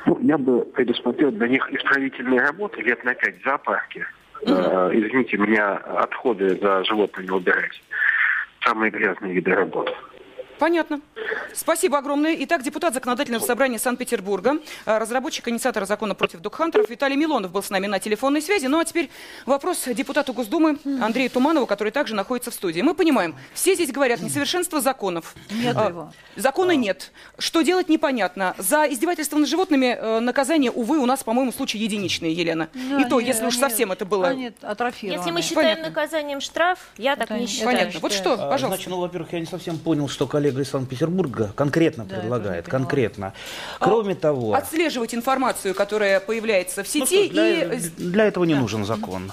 Ну, 0.08 0.20
я 0.22 0.38
бы 0.38 0.66
предусмотрел 0.66 1.32
для 1.32 1.48
них 1.48 1.70
исправительные 1.72 2.42
работы 2.42 2.82
лет 2.82 3.04
на 3.04 3.14
пять 3.14 3.40
в 3.40 3.44
зоопарке. 3.44 4.08
Э, 4.42 4.90
извините, 4.94 5.38
меня 5.38 5.76
отходы 5.76 6.58
за 6.58 6.84
животными 6.84 7.30
убирать. 7.30 7.82
Самые 8.64 8.92
грязные 8.92 9.34
виды 9.34 9.54
работ. 9.54 9.94
Понятно. 10.60 11.02
Спасибо 11.54 11.98
огромное. 11.98 12.36
Итак, 12.42 12.64
депутат 12.64 12.94
Законодательного 12.94 13.44
собрания 13.44 13.78
Санкт-Петербурга, 13.80 14.58
э, 14.86 14.98
разработчик 14.98 15.48
инициатора 15.48 15.86
закона 15.86 16.16
против 16.16 16.40
докхантеров 16.40 16.90
Виталий 16.90 17.16
Милонов 17.18 17.52
был 17.52 17.62
с 17.64 17.70
нами 17.70 17.88
на 17.88 18.00
телефонной 18.00 18.42
связи. 18.42 18.68
Ну 18.68 18.80
а 18.80 18.86
теперь 18.86 19.10
вопрос 19.46 19.84
депутату 19.86 20.34
Госдумы 20.34 20.78
Андрею 21.02 21.30
Туманову, 21.30 21.66
который 21.66 21.92
также 21.92 22.16
находится 22.16 22.52
в 22.52 22.54
студии. 22.54 22.82
Мы 22.82 22.94
понимаем, 22.94 23.36
все 23.54 23.76
здесь 23.76 23.92
говорят 23.92 24.22
несовершенство 24.22 24.80
законов. 24.82 25.36
Нет 25.50 25.76
А, 25.78 25.90
его. 25.90 26.14
Закона 26.36 26.72
нет. 26.76 27.12
Что 27.38 27.62
делать 27.62 27.90
непонятно. 27.90 28.56
За 28.58 28.86
издевательство 28.86 29.38
над 29.38 29.50
животными 29.50 29.98
э, 30.00 30.20
наказание, 30.20 30.72
увы, 30.72 31.00
у 31.00 31.06
нас, 31.06 31.24
по-моему, 31.24 31.52
случай 31.52 31.78
единичный, 31.78 32.32
Елена. 32.34 32.70
Да, 32.74 33.02
И 33.02 33.10
то, 33.10 33.20
если 33.20 33.46
уж 33.46 33.54
они- 33.56 33.62
совсем 33.62 33.92
это 33.92 34.06
было... 34.06 34.28
Они 34.28 34.52
атрофированы. 34.62 35.20
Если 35.20 35.32
мы 35.32 35.42
считаем 35.42 35.78
Понятно. 35.78 35.90
наказанием 35.90 36.40
штраф, 36.42 36.80
я 36.98 37.16
так 37.16 37.26
Это 37.26 37.36
не 37.36 37.42
не- 37.42 37.48
считаю. 37.48 37.78
Понятно. 37.78 38.00
Вот 38.00 38.14
что, 38.14 38.34
А, 38.34 38.38
пожалуйста. 38.50 38.68
Значит, 38.68 38.88
ну, 38.88 39.00
во-первых, 39.00 39.34
я 39.34 39.40
не 39.40 39.46
совсем 39.46 39.78
понял, 39.78 40.08
что 40.08 40.28
коллега 40.28 40.45
из 40.48 40.70
Санкт-Петербурга 40.70 41.52
конкретно 41.56 42.06
Да, 42.06 42.18
предлагает. 42.18 42.68
Конкретно. 42.68 43.34
Кроме 43.80 44.16
того... 44.16 44.54
Отслеживать 44.54 45.14
информацию, 45.16 45.74
которая 45.74 46.20
появляется 46.20 46.84
в 46.84 46.96
Ну, 46.96 47.06
сети, 47.06 47.26
что, 47.26 47.34
для, 47.34 47.74
и 47.74 47.80
для 47.98 48.26
этого 48.26 48.44
не 48.44 48.56
нужен 48.56 48.86
закон. 48.86 49.32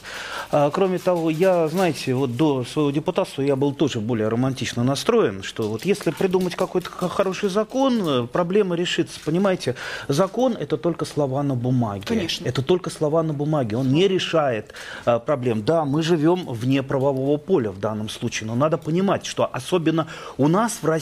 А, 0.51 0.70
кроме 0.70 0.98
того, 0.98 1.31
я, 1.31 1.68
знаете, 1.68 2.14
вот 2.14 2.37
до 2.37 2.64
своего 2.64 2.90
депутатства 2.90 3.42
я 3.42 3.57
был 3.57 3.75
тоже 3.75 4.01
более 4.01 4.29
романтично 4.29 4.85
настроен, 4.85 5.42
что 5.42 5.68
вот 5.68 5.85
если 5.85 6.11
придумать 6.11 6.57
какой-то 6.57 6.90
хороший 6.90 7.48
закон, 7.48 8.09
э, 8.09 8.27
проблема 8.27 8.77
решится. 8.77 9.18
Понимаете, 9.25 9.75
закон 10.09 10.57
это 10.59 10.77
только 10.77 11.05
слова 11.05 11.42
на 11.42 11.55
бумаге. 11.55 12.05
Конечно. 12.07 12.46
Это 12.46 12.62
только 12.62 12.90
слова 12.90 13.22
на 13.22 13.33
бумаге. 13.33 13.77
Он 13.77 13.92
не 13.92 14.09
решает 14.09 14.75
э, 15.07 15.18
проблем. 15.18 15.64
Да, 15.64 15.85
мы 15.85 16.03
живем 16.03 16.46
вне 16.46 16.83
правового 16.83 17.37
поля 17.37 17.70
в 17.70 17.79
данном 17.79 18.09
случае, 18.09 18.46
но 18.48 18.55
надо 18.55 18.79
понимать, 18.79 19.27
что 19.27 19.48
особенно 19.53 20.07
у 20.38 20.48
нас 20.48 20.79
в 20.83 20.87
России 20.87 21.01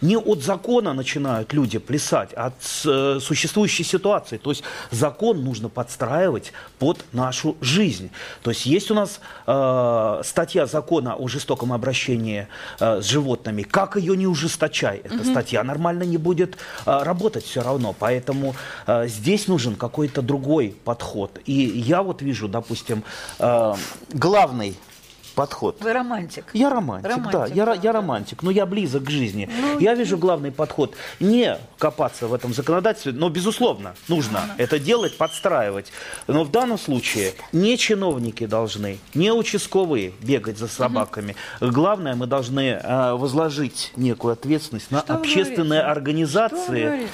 не 0.00 0.16
от 0.16 0.42
закона 0.42 0.92
начинают 0.92 1.52
люди 1.52 1.78
плясать, 1.78 2.30
а 2.36 2.46
от 2.46 2.54
э, 2.86 3.20
существующей 3.20 3.84
ситуации. 3.84 4.38
То 4.38 4.50
есть 4.50 4.62
закон 4.90 5.44
нужно 5.44 5.68
подстраивать 5.68 6.52
под 6.78 7.04
нашу 7.12 7.56
жизнь. 7.60 8.10
То 8.42 8.50
есть 8.50 8.66
есть 8.66 8.90
у 8.90 8.94
нас 8.94 9.20
э, 9.46 10.20
статья 10.24 10.66
закона 10.66 11.14
о 11.14 11.28
жестоком 11.28 11.72
обращении 11.72 12.46
э, 12.80 13.00
с 13.00 13.04
животными. 13.04 13.62
Как 13.62 13.96
ее 13.96 14.16
не 14.16 14.26
ужесточай, 14.26 14.98
эта 14.98 15.24
статья 15.24 15.62
нормально 15.62 16.04
не 16.04 16.18
будет 16.18 16.56
э, 16.86 17.02
работать 17.02 17.44
все 17.44 17.62
равно. 17.62 17.94
Поэтому 17.98 18.54
э, 18.86 19.08
здесь 19.08 19.48
нужен 19.48 19.76
какой-то 19.76 20.22
другой 20.22 20.74
подход. 20.84 21.38
И 21.46 21.52
я 21.52 22.02
вот 22.02 22.22
вижу, 22.22 22.48
допустим, 22.48 23.04
э, 23.38 23.74
главный 24.12 24.76
подход. 25.38 25.76
Вы 25.80 25.92
романтик. 25.92 26.46
Я 26.52 26.68
романтик, 26.68 27.08
Романтик, 27.08 27.32
да, 27.32 27.46
я, 27.46 27.64
да, 27.64 27.74
я 27.74 27.92
романтик, 27.92 28.42
но 28.42 28.50
я 28.50 28.66
близок 28.66 29.04
к 29.04 29.10
жизни. 29.10 29.48
Ну, 29.60 29.78
я 29.78 29.94
вижу 29.94 30.18
главный 30.18 30.50
подход 30.50 30.96
не 31.20 31.56
копаться 31.78 32.26
в 32.26 32.34
этом 32.34 32.52
законодательстве, 32.52 33.12
но, 33.12 33.28
безусловно, 33.28 33.94
нужно 34.08 34.40
это 34.58 34.80
делать, 34.80 35.16
подстраивать. 35.16 35.92
Но 36.26 36.42
в 36.42 36.50
данном 36.50 36.76
случае 36.76 37.34
не 37.52 37.78
чиновники 37.78 38.46
должны, 38.46 38.98
не 39.14 39.30
участковые 39.30 40.12
бегать 40.20 40.58
за 40.58 40.66
собаками. 40.66 41.36
Главное, 41.60 42.16
мы 42.16 42.26
должны 42.26 42.70
э, 42.70 43.12
возложить 43.12 43.92
некую 43.94 44.32
ответственность 44.32 44.90
на 44.90 45.02
Что 45.02 45.14
общественные 45.14 45.82
организации. 45.82 47.08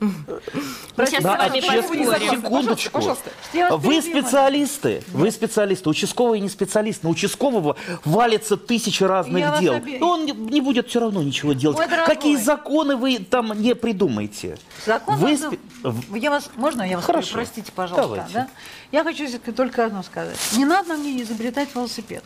Мы 0.00 1.06
сейчас 1.06 1.22
Да, 1.24 1.34
с 1.36 1.38
вами 1.38 1.58
общественные- 1.58 2.06
поспорим. 2.06 2.30
Секундочку. 2.42 2.90
Пожалуйста, 2.92 3.30
Вы 3.78 4.00
специалисты, 4.02 5.02
вы 5.08 5.30
специалисты, 5.30 5.88
участковый 5.88 6.40
не 6.40 6.48
специалист. 6.48 7.02
На 7.02 7.10
участкового 7.10 7.76
валится 8.04 8.56
тысячи 8.56 9.02
разных 9.02 9.40
Я 9.40 9.58
дел. 9.58 9.74
он 10.00 10.24
не, 10.24 10.32
не 10.32 10.60
будет 10.60 10.88
все 10.88 11.00
равно 11.00 11.22
ничего 11.22 11.52
делать. 11.52 11.78
Мой 11.78 11.88
дорогой. 11.88 12.14
Какие 12.14 12.36
законы 12.36 12.96
вы 12.96 13.18
там 13.18 13.60
не 13.60 13.74
придумаете? 13.74 14.56
Закон 14.86 15.16
Вы 15.16 16.18
Я 16.18 16.30
вас, 16.30 16.50
можно 16.56 16.82
я 16.82 16.96
вас 16.96 17.04
Хорошо. 17.04 17.34
простите, 17.34 17.70
пожалуйста, 17.72 18.02
Давайте. 18.08 18.34
да? 18.34 18.48
Я 18.90 19.04
хочу 19.04 19.26
только 19.52 19.84
одно 19.84 20.02
сказать. 20.02 20.38
Не 20.56 20.64
надо 20.64 20.94
мне 20.94 21.22
изобретать 21.22 21.74
велосипед. 21.74 22.24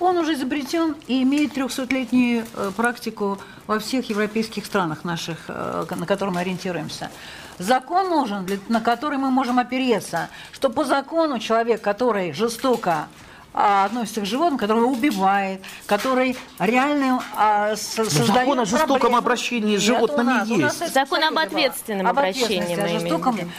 Он 0.00 0.16
уже 0.18 0.34
изобретен 0.34 0.96
и 1.06 1.22
имеет 1.22 1.56
300-летнюю 1.56 2.44
э, 2.54 2.72
практику 2.76 3.38
во 3.68 3.78
всех 3.78 4.08
европейских 4.10 4.66
странах 4.66 5.04
наших, 5.04 5.38
э, 5.46 5.84
на 5.94 6.06
которые 6.06 6.34
мы 6.34 6.40
ориентируемся. 6.40 7.10
Закон 7.58 8.08
нужен, 8.08 8.48
на 8.68 8.80
который 8.80 9.18
мы 9.18 9.30
можем 9.30 9.60
опереться, 9.60 10.28
что 10.52 10.70
по 10.70 10.84
закону 10.84 11.38
человек, 11.38 11.80
который 11.80 12.32
жестоко 12.32 13.06
а, 13.54 13.84
относится 13.84 14.22
к 14.22 14.24
животным, 14.26 14.58
который 14.58 14.82
убивает, 14.82 15.60
который 15.86 16.36
реально 16.58 17.22
а, 17.36 17.76
со- 17.76 18.04
создает 18.06 18.26
закон 18.32 18.60
о 18.60 18.64
жестоком 18.64 18.88
проблемы. 18.98 19.18
обращении 19.18 19.76
с 19.76 19.82
Нет, 19.82 19.90
у 19.90 19.94
животными 19.94 20.26
нас- 20.28 20.50
у 20.50 20.56
нас 20.56 20.72
есть. 20.80 20.82
это 20.82 20.92
Закон 20.94 21.22
об 21.22 21.38
ответственном 21.38 22.06
Об 22.06 22.18
обращении 22.18 22.44
ответственности, 22.72 22.80
мы 22.80 22.82
о 22.82 22.88
имеем 22.88 22.98
в 22.98 23.02
жестоком. 23.02 23.52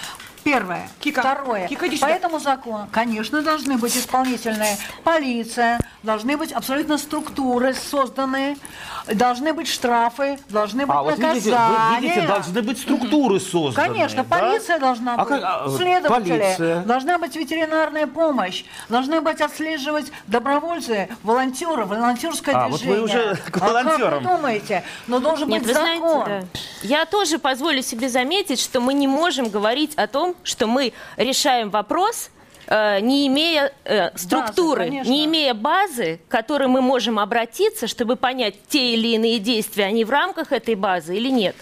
Первое. 0.43 0.89
Кика, 0.99 1.21
Второе. 1.21 1.67
Кика, 1.67 1.87
иди 1.87 1.97
По 1.97 2.05
этому 2.07 2.39
закону, 2.39 2.87
конечно, 2.91 3.41
должны 3.41 3.77
быть 3.77 3.95
исполнительная 3.95 4.77
полиция, 5.03 5.79
должны 6.03 6.35
быть 6.37 6.51
абсолютно 6.51 6.97
структуры 6.97 7.73
созданные, 7.73 8.57
должны 9.07 9.53
быть 9.53 9.67
штрафы, 9.67 10.37
должны 10.49 10.85
быть 10.85 10.95
А 10.95 11.01
вот 11.03 11.17
видите, 11.17 11.51
наказания. 11.51 11.95
вы 11.95 12.01
видите, 12.01 12.27
должны 12.27 12.61
быть 12.61 12.77
структуры 12.79 13.39
созданы. 13.39 13.87
Конечно, 13.87 14.23
да? 14.23 14.37
полиция 14.37 14.79
должна 14.79 15.13
А 15.15 15.17
быть, 15.19 15.27
как- 15.29 15.41
а, 15.43 15.69
следователи, 15.77 16.39
полиция. 16.39 16.81
должна 16.83 17.17
быть 17.19 17.35
ветеринарная 17.35 18.07
помощь, 18.07 18.65
должны 18.89 19.21
быть 19.21 19.39
отслеживать 19.41 20.11
добровольцы, 20.27 21.09
волонтеры, 21.23 21.85
волонтерское 21.85 22.55
А, 22.55 22.67
вот 22.67 22.81
вы 22.81 22.95
движение. 22.97 23.03
уже 23.31 23.35
к 23.37 23.47
А 23.57 23.59
как 23.59 23.61
волонтерам. 23.63 24.23
вы 24.23 24.29
думаете? 24.29 24.83
Но 25.07 25.19
должен 25.19 25.47
Нет, 25.47 25.59
быть 25.63 25.67
вы 25.69 25.73
закон. 25.73 26.25
знаете, 26.25 26.47
да. 26.53 26.59
Я 26.83 27.05
тоже 27.05 27.39
позволю 27.39 27.81
себе 27.81 28.09
заметить, 28.09 28.59
что 28.59 28.81
мы 28.81 28.93
не 28.93 29.07
можем 29.07 29.49
говорить 29.49 29.95
о 29.95 30.07
том, 30.07 30.32
что 30.43 30.67
мы 30.67 30.93
решаем 31.17 31.69
вопрос, 31.69 32.29
э, 32.67 32.99
не 32.99 33.27
имея 33.27 33.73
э, 33.85 34.15
структуры, 34.17 34.85
конечно. 34.85 35.11
не 35.11 35.25
имея 35.25 35.53
базы, 35.53 36.19
к 36.27 36.31
которой 36.31 36.67
мы 36.67 36.81
можем 36.81 37.19
обратиться, 37.19 37.87
чтобы 37.87 38.15
понять, 38.15 38.55
те 38.67 38.93
или 38.93 39.09
иные 39.09 39.39
действия, 39.39 39.85
они 39.85 40.03
в 40.03 40.09
рамках 40.09 40.51
этой 40.51 40.75
базы 40.75 41.15
или 41.15 41.29
нет. 41.29 41.55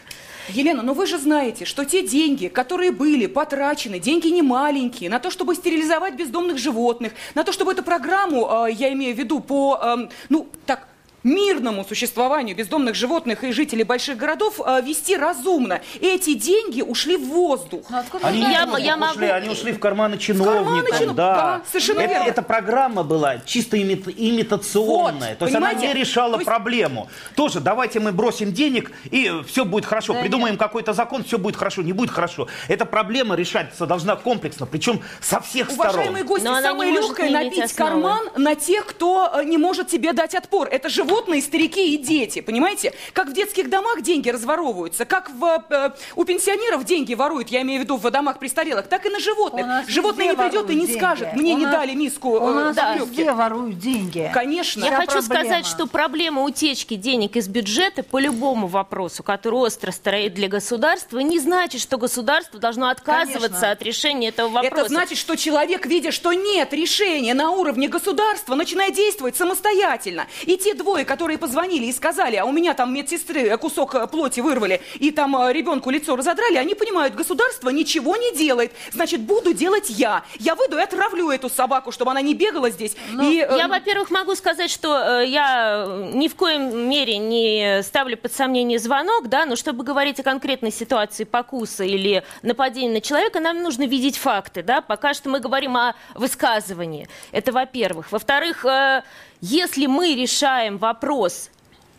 Елена, 0.50 0.82
но 0.82 0.94
вы 0.94 1.06
же 1.06 1.18
знаете, 1.18 1.66
что 1.66 1.86
те 1.86 2.06
деньги, 2.06 2.48
которые 2.48 2.92
были 2.92 3.28
потрачены, 3.28 4.00
деньги 4.00 4.28
не 4.28 4.42
маленькие, 4.42 5.10
на 5.10 5.20
то, 5.20 5.30
чтобы 5.30 5.56
стерилизовать 5.56 6.16
бездомных 6.16 6.58
животных, 6.58 7.14
на 7.36 7.44
то, 7.44 7.52
чтобы 7.52 7.72
эту 7.72 7.84
программу, 7.84 8.66
э, 8.68 8.72
я 8.72 8.92
имею 8.94 9.16
в 9.16 9.20
виду, 9.20 9.40
по, 9.40 9.80
эм, 9.82 10.10
ну, 10.30 10.48
так, 10.66 10.88
мирному 11.24 11.86
существованию 11.86 12.56
бездомных 12.56 12.96
животных 12.96 13.44
и 13.44 13.52
жителей 13.52 13.84
больших 13.84 14.18
городов 14.18 14.60
э, 14.66 14.82
вести 14.82 15.16
разумно. 15.18 15.82
Эти 16.00 16.34
деньги 16.34 16.82
ушли 16.82 17.18
в 17.18 17.28
воздух. 17.28 17.86
Ну, 17.90 17.98
откуда 18.00 18.28
Они 18.28 18.42
вы 18.42 18.48
не 18.48 18.54
Я- 18.54 18.66
в 18.66 18.78
я 18.78 18.96
ушли, 18.96 19.22
могу- 19.28 19.34
они 19.34 19.50
ушли 19.50 19.72
в 19.74 19.80
карманы 19.80 20.18
чиновникам, 20.18 20.66
карманы 20.66 20.90
чинов- 21.00 21.16
да. 21.16 21.36
да, 21.36 21.62
совершенно 21.70 22.00
это, 22.02 22.14
верно. 22.14 22.28
эта 22.30 22.42
программа 22.42 23.04
была 23.04 23.40
чисто 23.46 23.78
имит- 23.82 24.08
имитационная, 24.08 25.30
Вот, 25.32 25.38
то 25.40 25.46
есть 25.46 25.56
она 25.56 25.68
понимаете? 25.70 25.94
не 25.94 26.00
решала 26.00 26.34
То 26.34 26.40
есть- 26.40 26.46
проблему. 26.48 27.10
Тоже 27.36 27.60
давайте 27.60 28.00
мы 28.00 28.12
бросим 28.12 28.52
денег 28.54 28.92
и 29.10 29.32
все 29.48 29.66
будет 29.66 29.86
хорошо, 29.86 30.14
Да 30.14 30.22
придумаем 30.22 30.58
какой-то 30.58 30.94
закон, 30.94 31.24
все 31.24 31.38
будет 31.38 31.56
хорошо, 31.56 31.82
не 31.82 31.94
будет 31.94 32.12
хорошо. 32.12 32.48
Эта 32.68 32.86
проблема 32.86 33.36
решаться 33.36 33.86
должна 33.86 34.16
комплексно, 34.16 34.66
причем 34.66 35.02
со 35.22 35.40
всех 35.40 35.70
Уважаемые 35.72 36.10
сторон. 36.10 36.28
гости, 36.28 36.46
Но 36.46 36.52
она 36.54 36.62
самое 36.62 36.92
легкое 36.92 37.30
набить 37.30 37.64
основы. 37.64 37.92
карман 37.92 38.30
на 38.38 38.56
тех, 38.56 38.86
кто 38.86 39.32
э, 39.34 39.44
не 39.44 39.58
может 39.58 39.88
тебе 39.88 40.14
дать 40.14 40.36
отпор. 40.36 40.68
Это 40.68 40.90
животные, 41.12 41.42
старики 41.42 41.94
и 41.94 41.98
дети, 41.98 42.42
понимаете? 42.42 42.94
Как 43.14 43.28
в 43.30 43.34
детских 43.34 43.70
домах 43.70 44.02
деньги 44.02 44.30
разворовываются, 44.30 45.06
как 45.06 45.30
в, 45.30 45.64
э, 45.70 45.92
у 46.16 46.24
пенсионеров 46.24 46.86
деньги 46.86 47.14
воруют, 47.14 47.50
я 47.50 47.62
имею 47.62 47.82
в 47.82 47.84
виду 47.84 47.98
в 47.98 48.10
домах 48.10 48.40
престарелых, 48.40 48.88
так 48.88 49.06
и 49.06 49.10
на 49.10 49.18
У 49.18 49.20
животных. 49.20 49.90
Животное 49.90 50.30
не 50.30 50.36
придет 50.36 50.70
и 50.70 50.76
не 50.76 50.82
воруют 50.82 50.98
скажет, 50.98 51.28
деньги. 51.32 51.42
мне 51.42 51.54
У 51.54 51.58
не 51.58 51.66
нас- 51.66 51.74
дали 51.76 51.94
миску 51.96 52.30
У 52.30 52.38
э, 52.50 52.54
нас 52.54 52.76
заклепки». 52.76 53.10
везде 53.10 53.32
воруют 53.34 53.78
деньги. 53.80 54.32
Конечно. 54.34 54.82
Я 54.86 54.88
Вся 54.88 54.96
хочу 54.98 55.12
проблема. 55.20 55.44
сказать, 55.46 55.66
что 55.66 55.88
проблема 55.88 56.44
утечки 56.44 56.96
денег 56.96 57.36
из 57.36 57.48
бюджета 57.48 58.04
по 58.04 58.20
любому 58.20 58.68
вопросу, 58.68 59.24
который 59.24 59.56
остро 59.56 59.92
стоит 59.92 60.34
для 60.34 60.48
государства, 60.48 61.20
не 61.20 61.40
значит, 61.40 61.82
что 61.82 61.98
государство 61.98 62.60
должно 62.60 62.90
отказываться 62.90 63.50
Конечно. 63.50 63.72
от 63.72 63.82
решения 63.84 64.30
этого 64.30 64.48
вопроса. 64.50 64.76
Это 64.82 64.90
значит, 64.90 65.18
что 65.18 65.36
человек, 65.36 65.86
видя, 65.86 66.12
что 66.12 66.32
нет 66.34 66.74
решения 66.74 67.34
на 67.34 67.52
уровне 67.52 67.88
государства, 67.90 68.56
начинает 68.56 68.96
действовать 68.96 69.36
самостоятельно. 69.36 70.28
И 70.44 70.58
те 70.58 70.74
двое 70.74 71.01
пожилые, 71.02 71.06
которые 71.06 71.38
позвонили 71.38 71.86
и 71.86 71.92
сказали, 71.92 72.38
а 72.38 72.46
у 72.46 72.52
меня 72.52 72.74
там 72.74 72.94
медсестры 72.94 73.58
кусок 73.58 73.96
э, 73.96 74.08
плоти 74.08 74.42
вырвали, 74.42 74.82
и 75.00 75.12
там 75.12 75.36
э, 75.36 75.54
ребенку 75.54 75.92
лицо 75.92 76.16
разодрали, 76.16 76.58
они 76.58 76.76
понимают, 76.76 77.16
государство 77.16 77.70
ничего 77.70 78.16
не 78.18 78.36
делает. 78.36 78.72
Значит, 78.94 79.22
буду 79.22 79.54
делать 79.54 79.90
я. 79.90 80.24
Я 80.40 80.56
выйду 80.56 80.78
и 80.78 80.82
отравлю 80.82 81.30
эту 81.30 81.50
собаку, 81.50 81.92
чтобы 81.92 82.12
она 82.12 82.22
не 82.22 82.34
бегала 82.34 82.70
здесь. 82.70 82.96
Ну, 83.12 83.30
и, 83.30 83.40
э, 83.40 83.58
я, 83.58 83.68
во-первых, 83.68 84.12
могу 84.12 84.36
сказать, 84.36 84.72
что 84.72 85.22
э, 85.22 85.28
я 85.28 85.86
ни 86.14 86.28
в 86.28 86.36
коем 86.36 86.90
мере 86.90 87.18
не 87.18 87.82
ставлю 87.84 88.18
под 88.18 88.34
сомнение 88.34 88.80
звонок, 88.80 89.28
да, 89.28 89.46
но 89.46 89.56
чтобы 89.56 89.84
говорить 89.84 90.20
о 90.20 90.24
конкретной 90.24 90.72
ситуации 90.72 91.26
покуса 91.26 91.84
или 91.84 92.24
нападения 92.44 92.94
на 92.94 93.02
человека, 93.02 93.40
нам 93.40 93.62
нужно 93.62 93.86
видеть 93.88 94.18
факты, 94.18 94.64
да. 94.64 94.82
Пока 94.82 95.14
что 95.14 95.30
мы 95.30 95.40
говорим 95.40 95.76
о 95.78 95.94
высказывании. 96.16 97.08
Это 97.32 97.52
во-первых. 97.52 98.12
Во-вторых, 98.12 98.66
э, 98.66 99.04
если 99.42 99.88
мы 99.88 100.16
решаем 100.16 100.78
вопрос 100.78 101.50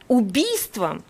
убийством, 0.08 1.04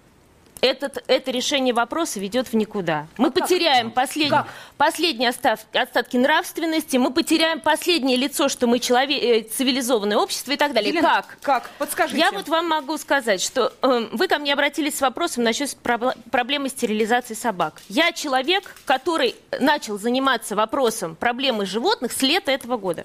этот, 0.62 1.03
это 1.09 1.31
решение 1.33 1.75
вопроса 1.75 2.18
ведет 2.20 2.48
в 2.48 2.55
никуда. 2.55 3.07
Мы 3.18 3.29
А 3.29 3.31
как? 3.33 3.42
потеряем 3.42 3.90
послед... 3.90 4.31
Как? 4.31 4.46
последние 4.79 5.29
остав- 5.31 5.66
остатки 5.75 6.16
нравственности, 6.16 6.96
мы 6.96 7.12
потеряем 7.12 7.61
последнее 7.61 8.16
лицо, 8.16 8.48
что 8.48 8.66
мы 8.66 8.79
челове... 8.79 9.40
э, 9.40 9.42
цивилизованное 9.42 10.16
общество 10.16 10.53
и 10.53 10.57
так 10.57 10.72
далее. 10.72 10.90
Елена, 10.90 11.09
как? 11.27 11.38
Как? 11.42 11.70
Подскажите. 11.79 12.18
Я 12.18 12.31
вот 12.31 12.48
вам 12.48 12.68
могу 12.68 12.96
сказать, 12.96 13.42
что 13.42 13.72
э, 13.83 14.09
вы 14.12 14.29
ко 14.29 14.38
мне 14.38 14.53
обратились 14.53 14.96
с 14.96 15.01
вопросом 15.01 15.42
насчет 15.44 15.77
пробл- 15.83 16.16
проблемы 16.31 16.68
стерилизации 16.68 17.35
собак. 17.35 17.83
Я 17.88 18.12
человек, 18.12 18.75
который 18.85 19.35
начал 19.61 19.98
заниматься 19.98 20.55
вопросом 20.55 21.16
проблемы 21.16 21.66
животных 21.66 22.12
с 22.12 22.22
лета 22.22 22.53
этого 22.53 22.77
года. 22.77 23.05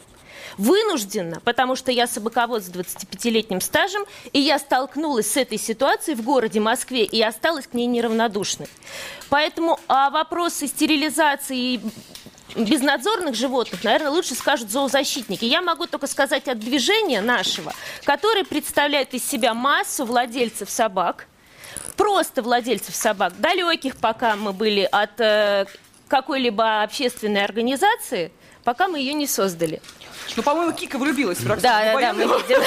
Вынужденно, 0.58 1.39
потому 1.41 1.76
что 1.76 1.91
я 1.91 2.08
собаковод 2.08 2.63
с 2.63 2.70
25-летним 2.70 3.62
стажем, 3.62 4.06
и 4.34 4.39
я 4.39 4.58
столкнулась 4.60 5.32
с 5.32 5.38
этой 5.38 5.58
ситуацией 5.58 6.15
в 6.15 6.24
городе 6.24 6.60
Москве 6.60 7.04
и 7.04 7.22
осталась 7.47 7.67
к 7.67 7.73
ней 7.73 7.88
неравнодушной. 7.88 8.67
Поэтому 9.29 9.79
а 9.88 10.10
вопросы 10.10 10.67
стерилизации 10.67 11.57
и 11.57 11.81
безнадзорных 12.55 13.36
животных, 13.36 13.83
наверное, 13.83 14.12
лучше 14.12 14.36
скажут 14.36 14.69
зоозащитники. 14.69 15.45
Я 15.45 15.62
могу 15.62 15.86
только 15.88 16.07
сказать 16.07 16.47
от 16.47 16.60
движения 16.60 17.21
нашего, 17.21 17.73
которое 18.03 18.43
представляет 18.43 19.13
из 19.13 19.23
себя 19.25 19.53
массу 19.53 20.05
владельцев 20.05 20.69
собак, 20.69 21.27
просто 21.95 22.41
владельцев 22.41 22.95
собак, 22.95 23.39
далеких, 23.39 23.97
пока 23.97 24.36
мы 24.36 24.53
были 24.53 24.88
от 24.91 25.19
э, 25.19 25.65
какой-либо 26.07 26.83
общественной 26.83 27.43
организации, 27.45 28.31
пока 28.67 28.89
мы 28.89 28.99
ее 28.99 29.13
не 29.13 29.27
создали. 29.27 29.82
Ну, 30.36 30.43
по-моему, 30.43 30.73
Кика 30.73 30.97
влюбилась 30.97 31.39
в 31.39 31.47
Да, 31.47 31.56
да, 31.62 32.01
да, 32.01 32.12
мы 32.12 32.23
видим. 32.23 32.62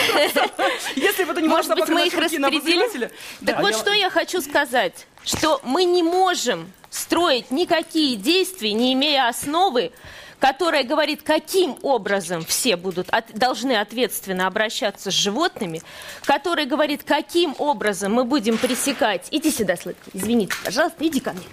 Если 0.96 1.24
бы 1.24 1.32
это 1.32 1.42
не 1.42 1.48
Может 1.48 1.74
быть, 1.74 1.88
мы 1.90 2.06
их 2.06 2.14
распределим? 2.14 3.10
Так 3.44 3.60
вот, 3.60 3.76
что 3.76 3.92
я 3.92 4.08
хочу 4.08 4.40
сказать, 4.40 5.06
что 5.24 5.60
мы 5.62 5.84
не 5.84 6.02
можем 6.02 6.72
строить 6.88 7.50
никакие 7.50 8.16
действия, 8.16 8.72
не 8.72 8.94
имея 8.94 9.28
основы, 9.28 9.92
которая 10.38 10.84
говорит, 10.84 11.20
каким 11.22 11.76
образом 11.82 12.46
все 12.46 12.76
будут, 12.76 13.10
от- 13.10 13.34
должны 13.34 13.76
ответственно 13.76 14.46
обращаться 14.46 15.10
с 15.10 15.14
животными, 15.14 15.82
которая 16.24 16.64
говорит, 16.64 17.04
каким 17.04 17.54
образом 17.58 18.14
мы 18.14 18.24
будем 18.24 18.56
пресекать... 18.56 19.28
Иди 19.30 19.50
сюда, 19.50 19.76
Сладкий, 19.76 20.10
извините, 20.14 20.54
пожалуйста, 20.64 21.06
иди 21.06 21.20
ко 21.20 21.32
мне. 21.32 21.44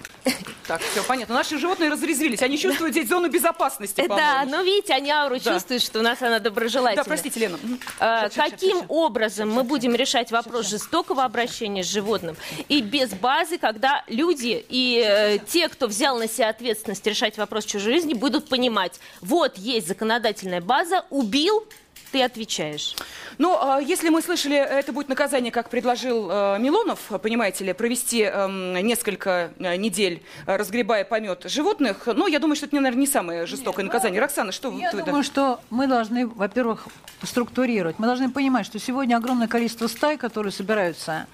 Так, 0.66 0.82
все 0.82 1.02
понятно. 1.02 1.34
Наши 1.34 1.58
животные 1.58 1.88
разрезвились. 1.90 2.42
Они 2.42 2.58
чувствуют 2.58 2.92
здесь 2.92 3.08
зону 3.08 3.28
безопасности, 3.30 4.02
Да, 4.02 4.08
по-моему. 4.08 4.50
но 4.50 4.62
видите, 4.62 4.92
они 4.92 5.10
ауру 5.10 5.38
Да. 5.40 5.54
чувствуют, 5.54 5.82
что 5.82 6.00
у 6.00 6.02
нас 6.02 6.20
она 6.20 6.40
доброжелательная. 6.40 7.04
Да, 7.04 7.08
простите, 7.08 7.40
Лена. 7.40 7.58
Мгм. 7.62 7.80
А, 8.00 8.22
Щас, 8.24 8.34
щас, 8.34 8.50
Каким 8.50 8.70
щас, 8.70 8.78
щас. 8.80 8.86
образом 8.88 9.50
мы 9.50 9.62
будем 9.64 9.94
решать 9.94 10.30
вопрос 10.30 10.68
жестокого 10.68 11.24
обращения 11.24 11.82
с 11.82 11.86
животным 11.90 12.36
и 12.68 12.82
без 12.82 13.10
базы, 13.14 13.56
когда 13.58 14.04
люди 14.08 14.62
и 14.68 15.02
э, 15.06 15.38
те, 15.48 15.68
кто 15.68 15.86
взял 15.86 16.18
на 16.18 16.28
себя 16.28 16.50
ответственность 16.50 17.06
решать 17.06 17.38
вопрос 17.38 17.64
чужой 17.64 17.94
жизни, 17.94 18.12
будут 18.12 18.48
понимать, 18.48 19.00
вот 19.22 19.56
есть 19.56 19.88
законодательная 19.88 20.60
база, 20.60 21.04
убил, 21.08 21.64
ты 22.10 22.22
отвечаешь. 22.22 22.96
Ну, 23.38 23.56
а, 23.60 23.80
если 23.80 24.08
мы 24.08 24.22
слышали, 24.22 24.56
это 24.56 24.92
будет 24.92 25.08
наказание, 25.08 25.52
как 25.52 25.70
предложил 25.70 26.28
э, 26.30 26.58
Милонов, 26.58 27.00
понимаете 27.22 27.64
ли, 27.64 27.72
провести 27.72 28.22
эм, 28.22 28.74
несколько 28.74 29.52
э, 29.58 29.76
недель, 29.76 30.22
э, 30.46 30.56
разгребая 30.56 31.04
помет 31.04 31.44
животных. 31.44 32.06
Ну, 32.06 32.26
я 32.26 32.38
думаю, 32.38 32.56
что 32.56 32.66
это, 32.66 32.76
наверное, 32.76 33.00
не 33.00 33.06
самое 33.06 33.46
жестокое 33.46 33.84
наказание. 33.84 34.20
Роксана, 34.20 34.52
что 34.52 34.72
Я 34.72 34.90
вы... 34.92 35.02
думаю, 35.02 35.22
что 35.22 35.60
мы 35.70 35.86
должны, 35.86 36.26
во-первых, 36.26 36.88
структурировать. 37.22 37.98
Мы 37.98 38.06
должны 38.06 38.30
понимать, 38.30 38.66
что 38.66 38.78
сегодня 38.78 39.16
огромное 39.16 39.48
количество 39.48 39.86
стай, 39.86 40.16
которые 40.16 40.52
собираются, 40.52 41.26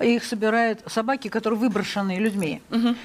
их 0.00 0.24
собирают 0.24 0.80
собаки, 0.86 1.28
которые 1.28 1.58
выброшены 1.58 2.18
людьми, 2.18 2.62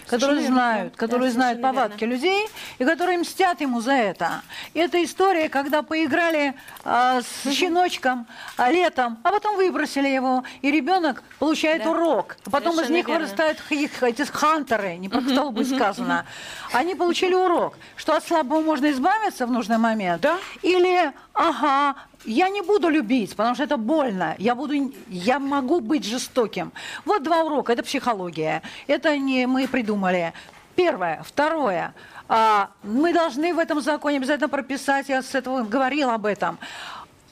которые 0.08 0.42
верно, 0.42 0.56
знают, 0.56 0.94
да. 0.94 0.98
которые 1.00 1.30
Да, 1.30 1.34
знают 1.36 1.60
совершенно 1.60 1.74
повадки 1.82 2.04
людей 2.04 2.48
и 2.80 2.86
которые 2.86 3.18
мстят 3.18 3.62
ему 3.62 3.82
за 3.82 3.94
это. 3.94 4.42
И 4.74 4.80
это 4.80 5.04
история, 5.04 5.50
когда 5.50 5.82
поиграли 5.82 6.54
а, 6.84 7.22
с 7.22 7.52
щеночком 7.52 8.28
а, 8.58 8.72
летом, 8.72 9.18
а 9.24 9.32
потом 9.32 9.56
выбросили 9.58 10.08
его, 10.08 10.44
и 10.62 10.72
ребенок 10.72 11.24
получает 11.40 11.84
Да. 11.84 11.92
урок. 11.92 12.38
А 12.46 12.50
потом 12.50 12.72
из 12.72 12.76
Совершенно 12.76 12.96
них 12.98 13.08
верно. 13.08 13.26
вырастают 13.26 13.58
их, 13.70 14.04
эти 14.04 14.22
хантеры, 14.24 14.96
не 14.98 15.10
про 15.10 15.22
кто 15.22 15.52
бы 15.52 15.66
сказано. 15.66 16.26
Они 16.72 16.96
получили 16.96 17.34
урок, 17.34 17.78
что 17.96 18.16
от 18.16 18.26
слабого 18.26 18.62
можно 18.62 18.92
избавиться 18.92 19.46
в 19.46 19.52
нужный 19.52 19.78
момент. 19.78 20.22
Да. 20.22 20.38
Или, 20.62 21.12
ага, 21.34 21.96
я 22.26 22.50
не 22.50 22.62
буду 22.62 22.90
любить, 22.90 23.36
потому 23.36 23.56
что 23.56 23.64
это 23.64 23.78
больно. 23.78 24.36
Я, 24.38 24.56
буду, 24.56 24.92
я 25.10 25.40
могу 25.40 25.80
быть 25.80 26.06
жестоким. 26.06 26.72
Вот 27.06 27.24
два 27.24 27.44
урока. 27.44 27.74
Это 27.74 27.84
психология. 27.84 28.62
Это 28.88 29.18
не 29.18 29.48
мы 29.48 29.68
придумали. 29.68 30.34
Первое. 30.76 31.24
Второе. 31.24 31.94
А, 32.28 32.70
мы 32.84 33.14
должны 33.14 33.54
в 33.54 33.60
этом 33.60 33.82
законе 33.82 34.18
обязательно 34.18 34.50
прописать, 34.50 35.10
я 35.10 35.22
с 35.22 35.36
этого 35.36 35.64
говорил 35.64 36.10
об 36.10 36.26
этом, 36.26 36.58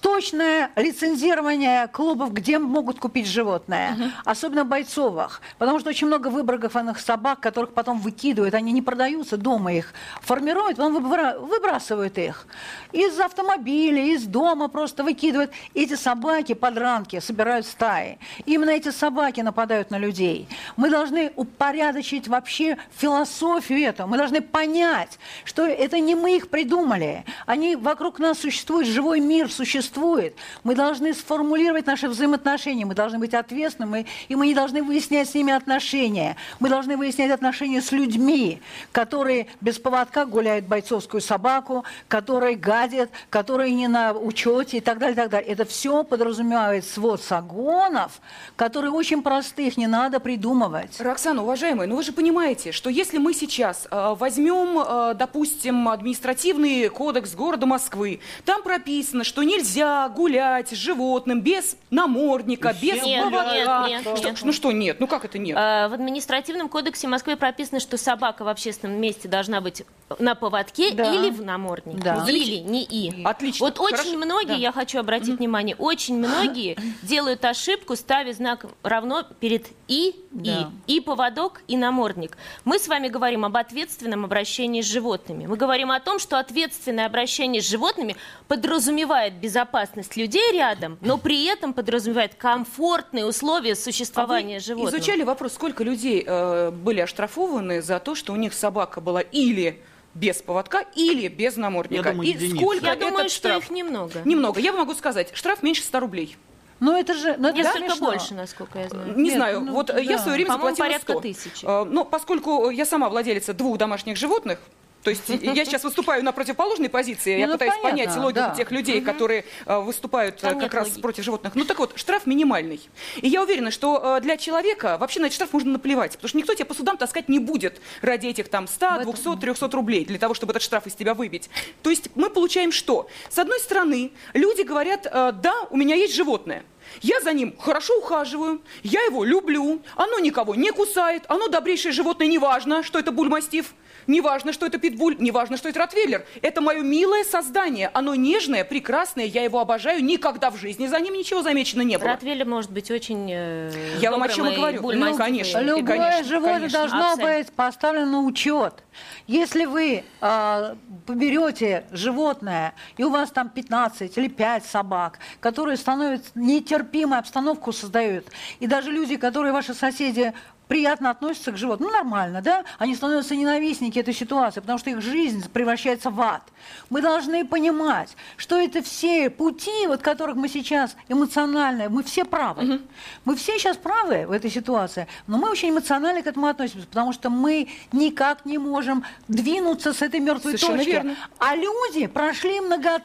точное 0.04 0.70
лицензирование 0.76 1.88
клубов, 1.88 2.34
где 2.34 2.60
могут 2.60 3.00
купить 3.00 3.26
животное, 3.26 4.12
особенно 4.26 4.66
бойцовых, 4.66 5.42
потому 5.58 5.80
что 5.80 5.89
очень 5.89 6.08
много 6.08 6.28
выбрагованных 6.28 7.00
собак, 7.00 7.39
которых 7.39 7.74
потом 7.74 8.00
выкидывают, 8.00 8.54
они 8.54 8.74
не 8.74 8.82
продаются, 8.82 9.38
дома 9.38 9.72
их 9.74 9.94
формируют, 10.22 10.76
потом 10.76 10.98
выбра- 10.98 11.39
выбрасывают 11.39 12.18
их 12.18 12.48
из 12.92 13.18
автомобиля, 13.18 14.04
из 14.04 14.26
дома 14.26 14.68
просто 14.68 15.06
выкидывают. 15.06 15.52
Эти 15.74 15.96
собаки, 15.96 16.54
подранки, 16.54 17.20
собирают 17.22 17.66
стаи. 17.66 18.20
Именно 18.46 18.72
эти 18.72 18.92
собаки 18.92 19.39
нападают 19.39 19.89
на 19.89 19.98
людей. 19.98 20.50
Мы 20.76 20.89
должны 20.89 21.32
упорядочить 21.38 22.28
вообще 22.28 22.78
философию 22.98 23.80
этого. 23.80 24.08
Мы 24.08 24.18
должны 24.18 24.42
понять, 24.42 25.18
что 25.46 25.66
это 25.66 26.00
не 26.02 26.16
мы 26.16 26.36
их 26.36 26.50
придумали. 26.50 27.24
Они 27.46 27.78
вокруг 27.78 28.20
нас 28.20 28.39
существуют, 28.39 28.89
живой 28.89 29.22
мир 29.22 29.50
существует. 29.50 29.92
Мы 29.97 30.75
должны 30.75 31.13
сформулировать 31.13 31.86
наши 31.86 32.08
взаимоотношения. 32.08 32.86
Мы 32.86 32.95
должны 32.95 33.19
быть 33.19 33.34
ответственными, 33.34 34.06
и 34.27 34.36
мы 34.36 34.47
не 34.47 34.53
должны 34.53 34.84
выяснять 34.84 35.29
с 35.29 35.34
ними 35.34 35.53
отношения. 35.53 36.36
Мы 36.60 36.69
должны 36.69 36.97
выяснять 36.97 37.32
отношения 37.32 37.82
с 37.82 37.91
людьми, 37.91 38.62
которые 38.91 39.47
без 39.62 39.79
поводка 39.79 40.25
гуляют 40.25 40.65
бойцовскую 40.65 41.21
собаку, 41.21 41.84
которые 42.08 42.56
гадят, 42.56 43.10
которые 43.29 43.73
не 43.73 43.88
на 43.88 44.13
учете 44.13 44.77
и 44.77 44.82
так 44.82 44.97
далее, 44.97 45.13
и 45.13 45.17
так 45.17 45.29
далее. 45.29 45.49
Это 45.49 45.65
все 45.65 46.03
подразумевает 46.03 46.86
свод 46.86 47.21
загонов, 47.21 48.21
которые 48.56 48.91
очень 48.91 49.21
простых, 49.21 49.77
не 49.77 49.88
надо 49.88 50.19
придумывать. 50.19 50.99
Роксана, 50.99 51.43
уважаемая, 51.43 51.88
ну 51.88 51.95
вы 51.95 52.03
же 52.03 52.13
понимаете, 52.13 52.71
что 52.71 52.89
если 52.89 53.17
мы 53.17 53.34
сейчас 53.34 53.88
э, 53.89 54.15
возьмем, 54.17 54.79
э, 54.79 55.13
допустим, 55.15 55.89
административный 55.89 56.89
кодекс 56.89 57.34
города 57.36 57.65
Москвы, 57.65 58.19
там 58.45 58.63
прописано, 58.63 59.23
что 59.23 59.43
нельзя 59.43 59.83
гулять 60.15 60.69
с 60.69 60.74
животным 60.74 61.41
без 61.41 61.76
намордника, 61.89 62.74
без 62.74 63.04
Нет, 63.04 63.24
поводка. 63.24 63.54
нет, 63.88 64.06
нет, 64.06 64.17
Что- 64.17 64.30
нет. 64.30 64.39
Ну 64.43 64.52
что 64.52 64.72
нет? 64.72 65.00
Ну 65.00 65.08
как 65.08 65.26
это 65.26 65.38
нет? 65.38 65.58
Э, 65.58 65.88
В 65.88 65.93
административном 65.93 66.69
кодексе 66.69 67.08
Москвы 67.08 67.36
прописано, 67.36 67.80
что 67.80 67.98
собака 67.98 68.43
в 68.43 68.48
общественном 68.48 69.00
месте 69.00 69.28
должна 69.28 69.62
быть 69.62 69.84
на 70.19 70.36
поводке 70.36 70.91
Да. 70.93 71.12
или 71.13 71.30
в 71.30 71.41
наморднике. 71.43 72.00
Да. 72.04 72.26
Или, 72.28 72.58
не 72.58 72.84
и. 72.84 73.24
Отлично, 73.24 73.65
Вот 73.65 73.80
очень 73.80 73.98
хорошо. 73.98 74.17
многие, 74.17 74.48
Да. 74.48 74.54
я 74.56 74.72
хочу 74.72 75.00
обратить 75.00 75.38
внимание, 75.39 75.76
очень 75.78 76.17
многие 76.17 76.78
делают 77.04 77.43
ошибку, 77.46 77.96
ставя 77.96 78.32
знак 78.34 78.65
равно 78.84 79.24
перед 79.39 79.67
и, 79.88 80.15
Да. 80.32 80.69
и. 80.88 80.96
И 80.98 81.00
поводок, 81.02 81.62
и 81.67 81.78
намордник. 81.78 82.38
Мы 82.65 82.80
с 82.80 82.88
вами 82.88 83.08
говорим 83.08 83.46
об 83.46 83.56
ответственном 83.58 84.26
обращении 84.26 84.82
с 84.82 84.86
животными. 84.86 85.46
Мы 85.48 85.56
говорим 85.58 85.91
о 85.91 86.00
том, 86.00 86.19
что 86.19 86.39
ответственное 86.39 87.06
обращение 87.06 87.62
с 87.62 87.67
животными 87.69 88.15
подразумевает 88.48 89.34
безопасность 89.36 89.73
людей 90.16 90.52
рядом, 90.54 90.98
но 91.02 91.18
при 91.18 91.46
этом 91.46 91.74
подразумевает 91.74 92.36
комфортные 92.36 93.26
условия 93.26 93.76
существования 93.76 94.58
А 94.58 94.60
вы 94.60 94.66
животного. 94.66 94.96
изучали 94.98 95.24
вопрос, 95.24 95.54
сколько 95.54 95.84
людей 95.84 96.24
э, 96.26 96.72
были 96.72 97.02
оштрафованы 97.02 97.82
за 97.82 98.00
то, 98.00 98.16
что 98.16 98.34
у 98.34 98.36
них 98.36 98.54
собака 98.54 99.02
была 99.02 99.22
или 99.22 99.82
без 100.14 100.42
поводка, 100.42 100.86
или 100.96 101.28
без 101.28 101.56
намордника? 101.58 102.10
Я 102.10 102.12
думаю, 102.14 102.30
И 102.30 102.34
единицы. 102.34 102.58
сколько 102.58 102.86
Я 102.86 102.94
этот 102.94 103.08
думаю, 103.10 103.30
что 103.30 103.38
штраф? 103.38 103.64
их 103.66 103.70
немного. 103.72 104.22
Немного. 104.26 104.60
Я 104.60 104.72
вам 104.72 104.82
могу 104.82 104.94
сказать, 104.94 105.32
штраф 105.34 105.64
меньше 105.64 105.82
100 105.84 106.00
рублей. 106.00 106.38
Ну 106.80 106.96
это 106.98 107.14
же... 107.14 107.36
Ну, 107.38 107.48
это 107.48 107.58
Несколько 107.58 107.90
смешно. 107.92 108.06
больше, 108.12 108.34
насколько 108.34 108.80
я 108.80 108.90
знаю. 108.90 109.16
Не 109.16 109.24
Нет, 109.24 109.36
знаю, 109.36 109.62
ну, 109.62 109.72
вот 109.74 109.88
да. 109.88 110.00
я 110.00 110.18
в 110.18 110.22
свое 110.22 110.36
время 110.36 110.50
По-моему, 110.52 110.76
заплатила 110.76 110.86
порядка 110.88 111.12
100. 111.14 111.22
тысячи. 111.22 111.66
Э, 111.66 111.86
Но 111.86 112.04
поскольку 112.06 112.70
я 112.70 112.86
сама 112.86 113.10
владелица 113.10 113.54
двух 113.54 113.78
домашних 113.78 114.18
животных, 114.18 114.60
то 115.04 115.10
есть 115.10 115.24
я 115.28 115.66
сейчас 115.66 115.84
выступаю 115.84 116.24
на 116.24 116.32
противоположной 116.32 116.89
позиции, 116.89 117.38
я 117.38 117.48
ну, 117.48 117.54
пытаюсь 117.54 117.74
понятно, 117.82 118.13
понять 118.13 118.18
логику 118.18 118.56
тех 118.56 118.72
людей, 118.72 119.02
которые 119.02 119.46
э, 119.66 119.80
выступают 119.80 120.44
э, 120.44 120.56
как 120.56 120.74
раз 120.74 120.89
против 120.89 121.24
животных. 121.24 121.56
Ну 121.56 121.66
так 121.66 121.80
вот, 121.80 121.94
штраф 121.96 122.26
минимальный. 122.26 122.82
И 123.18 123.28
я 123.28 123.44
уверена, 123.44 123.70
что 123.70 124.18
э, 124.18 124.22
для 124.22 124.38
человека 124.38 124.98
вообще 124.98 125.20
на 125.20 125.26
этот 125.26 125.36
штраф 125.36 125.52
можно 125.54 125.74
наплевать, 125.74 126.13
потому 126.13 126.30
что 126.30 126.38
никто 126.38 126.54
тебя 126.54 126.66
по 126.66 126.74
судам 126.74 126.98
таскать 126.98 127.28
не 127.28 127.39
будет 127.39 127.82
ради 128.02 128.28
этих 128.28 128.48
там 128.48 128.68
100, 128.68 129.04
200, 129.04 129.38
300 129.38 129.68
рублей 129.72 130.06
для 130.06 130.18
того, 130.18 130.34
чтобы 130.34 130.52
этот 130.52 130.63
штраф 130.63 130.88
из 130.88 130.96
тебя 130.96 131.13
выбить. 131.13 131.50
То 131.82 131.89
есть 131.89 132.10
мы 132.16 132.30
получаем 132.30 132.72
что? 132.72 133.08
С 133.30 133.38
одной 133.38 133.60
стороны, 133.60 134.12
люди 134.34 134.62
говорят, 134.62 135.04
да, 135.04 135.54
у 135.70 135.78
меня 135.78 135.96
есть 135.96 136.16
животное, 136.16 136.63
я 137.02 137.20
за 137.22 137.34
ним 137.34 137.56
хорошо 137.58 137.98
ухаживаю, 137.98 138.62
я 138.84 139.02
его 139.04 139.24
люблю, 139.24 139.82
оно 139.96 140.20
никого 140.20 140.56
не 140.56 140.72
кусает, 140.72 141.24
оно 141.28 141.48
добрейшее 141.48 141.92
животное, 141.92 142.28
неважно, 142.28 142.84
что 142.84 143.00
это 143.00 143.12
бульмастив, 143.12 143.74
неважно, 144.08 144.54
что 144.54 144.66
это 144.66 144.78
питбуль, 144.78 145.16
неважно, 145.20 145.58
что 145.58 145.70
это 145.70 145.80
ротвейлер. 145.80 146.26
Это 146.42 146.62
мое 146.62 146.82
милое 146.82 147.24
создание, 147.24 147.89
оно 147.94 148.16
нежное, 148.16 148.63
прекрасное, 148.63 149.26
я 149.26 149.44
его 149.44 149.60
обожаю, 149.60 150.04
никогда 150.04 150.50
в 150.50 150.58
жизни 150.58 150.88
за 150.88 151.00
ним 151.00 151.13
ничего 151.13 151.42
замечено 151.42 151.82
не 151.82 151.98
было. 151.98 152.10
Ротвейлер 152.10 152.46
может 152.46 152.72
быть 152.72 152.92
очень 152.92 153.28
э, 153.32 153.72
Я 154.00 154.12
вам 154.12 154.24
о 154.24 154.30
чем 154.30 154.48
и 154.48 154.56
говорю. 154.56 154.92
Ну, 154.94 155.16
конечно. 155.16 155.60
Любое 155.60 155.84
конечно, 155.84 156.24
животное 156.24 156.54
конечно. 156.56 156.80
должно 156.80 157.12
А 157.12 157.16
цель? 157.16 157.26
быть 157.26 157.54
поставлено 157.54 158.06
на 158.06 158.22
учет. 158.22 158.84
Если 159.28 159.66
вы 159.66 160.04
э, 160.22 160.76
поберете 161.06 161.86
животное, 161.92 162.74
и 162.98 163.04
у 163.04 163.10
вас 163.10 163.32
там 163.32 163.50
15 163.50 164.18
или 164.18 164.28
5 164.28 164.66
собак, 164.66 165.20
которые 165.39 165.78
становятся 165.78 166.32
нетерпимой 166.36 167.20
обстановку 167.20 167.72
создают, 167.72 168.26
и 168.60 168.68
даже 168.68 168.92
люди, 168.92 169.18
которые 169.18 169.54
ваши 169.54 169.74
соседи 169.74 170.34
приятно 170.67 171.10
относятся 171.10 171.52
к 171.52 171.58
животным, 171.58 171.89
ну 171.89 171.95
нормально, 171.95 172.41
да, 172.41 172.63
они 172.78 172.95
становятся 172.95 173.36
ненавистники 173.36 173.99
этой 173.99 174.13
ситуации, 174.13 174.60
потому 174.60 174.80
что 174.80 174.89
их 174.89 175.02
жизнь 175.02 175.49
превращается 175.52 176.10
в 176.10 176.21
ад. 176.21 176.43
Мы 176.89 177.02
должны 177.02 177.45
понимать, 177.45 178.15
что 178.38 178.58
это 178.58 178.82
все 178.82 179.30
пути, 179.30 179.88
вот 179.88 180.02
которых 180.02 180.36
мы 180.36 180.47
сейчас 180.47 180.95
эмоционально, 181.10 181.89
мы 181.89 182.04
все 182.04 182.26
правы. 182.26 182.82
Мы 183.26 183.36
все 183.36 183.58
сейчас 183.58 183.78
правы 183.78 184.26
в 184.28 184.32
этой 184.32 184.49
ситуации, 184.49 185.08
но 185.28 185.38
мы 185.38 185.49
очень 185.49 185.69
эмоционально 185.69 186.21
к 186.21 186.28
этому 186.28 186.47
относимся, 186.47 186.88
потому 186.88 187.13
что 187.13 187.30
мы 187.30 187.69
никак 187.91 188.45
не 188.45 188.58
можем 188.58 189.04
двинуться 189.28 189.93
с 189.93 190.02
этой 190.02 190.19
мертвой 190.19 190.58
Совершенно 190.58 190.78
точки. 190.78 190.91
верно. 190.91 191.15
А 191.39 191.56
люди 191.56 192.08
прошли 192.08 192.62
много 192.62 193.02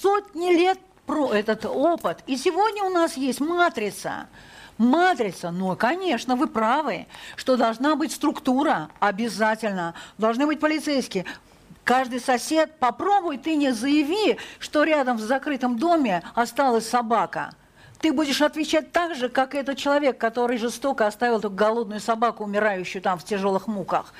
сотни 0.00 0.52
лет 0.54 0.78
про 1.06 1.32
этот 1.32 1.64
опыт. 1.64 2.18
И 2.26 2.36
сегодня 2.36 2.84
у 2.84 2.90
нас 2.90 3.16
есть 3.16 3.40
матрица. 3.40 4.28
Матрица, 4.78 5.50
ну, 5.50 5.74
конечно, 5.76 6.36
вы 6.36 6.46
правы, 6.46 7.06
что 7.34 7.56
должна 7.56 7.96
быть 7.96 8.12
структура, 8.12 8.90
обязательно. 9.00 9.94
Должны 10.18 10.46
быть 10.46 10.60
полицейские. 10.60 11.24
Каждый 11.82 12.20
сосед, 12.20 12.78
попробуй 12.78 13.38
ты 13.38 13.56
не 13.56 13.72
заяви, 13.72 14.38
что 14.60 14.84
рядом 14.84 15.16
в 15.16 15.20
закрытом 15.20 15.78
доме 15.78 16.22
осталась 16.34 16.88
собака. 16.88 17.54
Ты 18.00 18.12
будешь 18.12 18.40
отвечать 18.42 18.92
так 18.92 19.16
же, 19.16 19.28
как 19.28 19.54
этот 19.54 19.76
человек, 19.76 20.18
который 20.18 20.56
жестоко 20.56 21.06
оставил 21.06 21.38
эту 21.38 21.50
голодную 21.50 22.00
собаку, 22.00 22.44
умирающую 22.44 23.02
там 23.02 23.18
в 23.18 23.24
тяжелых 23.24 23.66
муках. 23.66 24.14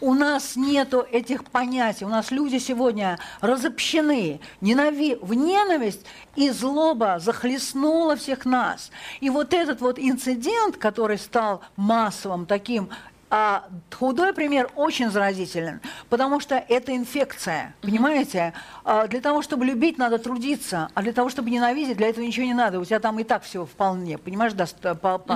У 0.00 0.14
нас 0.14 0.54
нету 0.54 1.04
этих 1.10 1.44
понятий. 1.44 2.04
У 2.04 2.08
нас 2.08 2.30
люди 2.30 2.58
сегодня 2.58 3.18
разобщены. 3.40 4.40
Ненави... 4.60 5.18
В 5.20 5.34
ненависть 5.34 6.04
и 6.36 6.50
злоба 6.50 7.18
захлестнула 7.18 8.14
всех 8.16 8.44
нас. 8.44 8.90
И 9.20 9.30
вот 9.30 9.52
этот 9.52 9.80
вот 9.80 9.98
инцидент, 9.98 10.76
который 10.76 11.18
стал 11.18 11.62
массовым 11.76 12.46
таким, 12.46 12.90
а 13.30 13.64
худой 13.92 14.32
пример 14.32 14.70
очень 14.76 15.10
заразителен, 15.10 15.80
потому 16.08 16.40
что 16.40 16.54
это 16.56 16.94
инфекция, 16.94 17.74
понимаете? 17.80 18.52
А 18.84 19.06
для 19.06 19.20
того, 19.20 19.42
чтобы 19.42 19.64
любить, 19.64 19.98
надо 19.98 20.18
трудиться, 20.18 20.88
а 20.94 21.02
для 21.02 21.12
того, 21.12 21.28
чтобы 21.30 21.50
ненавидеть, 21.50 21.96
для 21.96 22.08
этого 22.08 22.24
ничего 22.24 22.46
не 22.46 22.54
надо. 22.54 22.78
У 22.80 22.84
тебя 22.84 23.00
там 23.00 23.18
и 23.18 23.24
так 23.24 23.42
все 23.42 23.64
вполне, 23.66 24.18
понимаешь? 24.18 24.52
даст- 24.52 24.80
по- 25.00 25.18
по- 25.18 25.34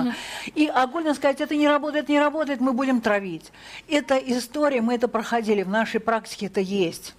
И 0.55 0.67
огульно 0.67 1.13
сказать, 1.13 1.41
это 1.41 1.55
не 1.55 1.67
работает, 1.67 2.09
не 2.09 2.19
работает, 2.19 2.61
мы 2.61 2.73
будем 2.73 3.01
травить. 3.01 3.51
Это 3.87 4.17
история, 4.17 4.81
мы 4.81 4.95
это 4.95 5.07
проходили, 5.07 5.63
в 5.63 5.69
нашей 5.69 5.99
практике 5.99 6.45
это 6.45 6.61
есть. 6.61 7.15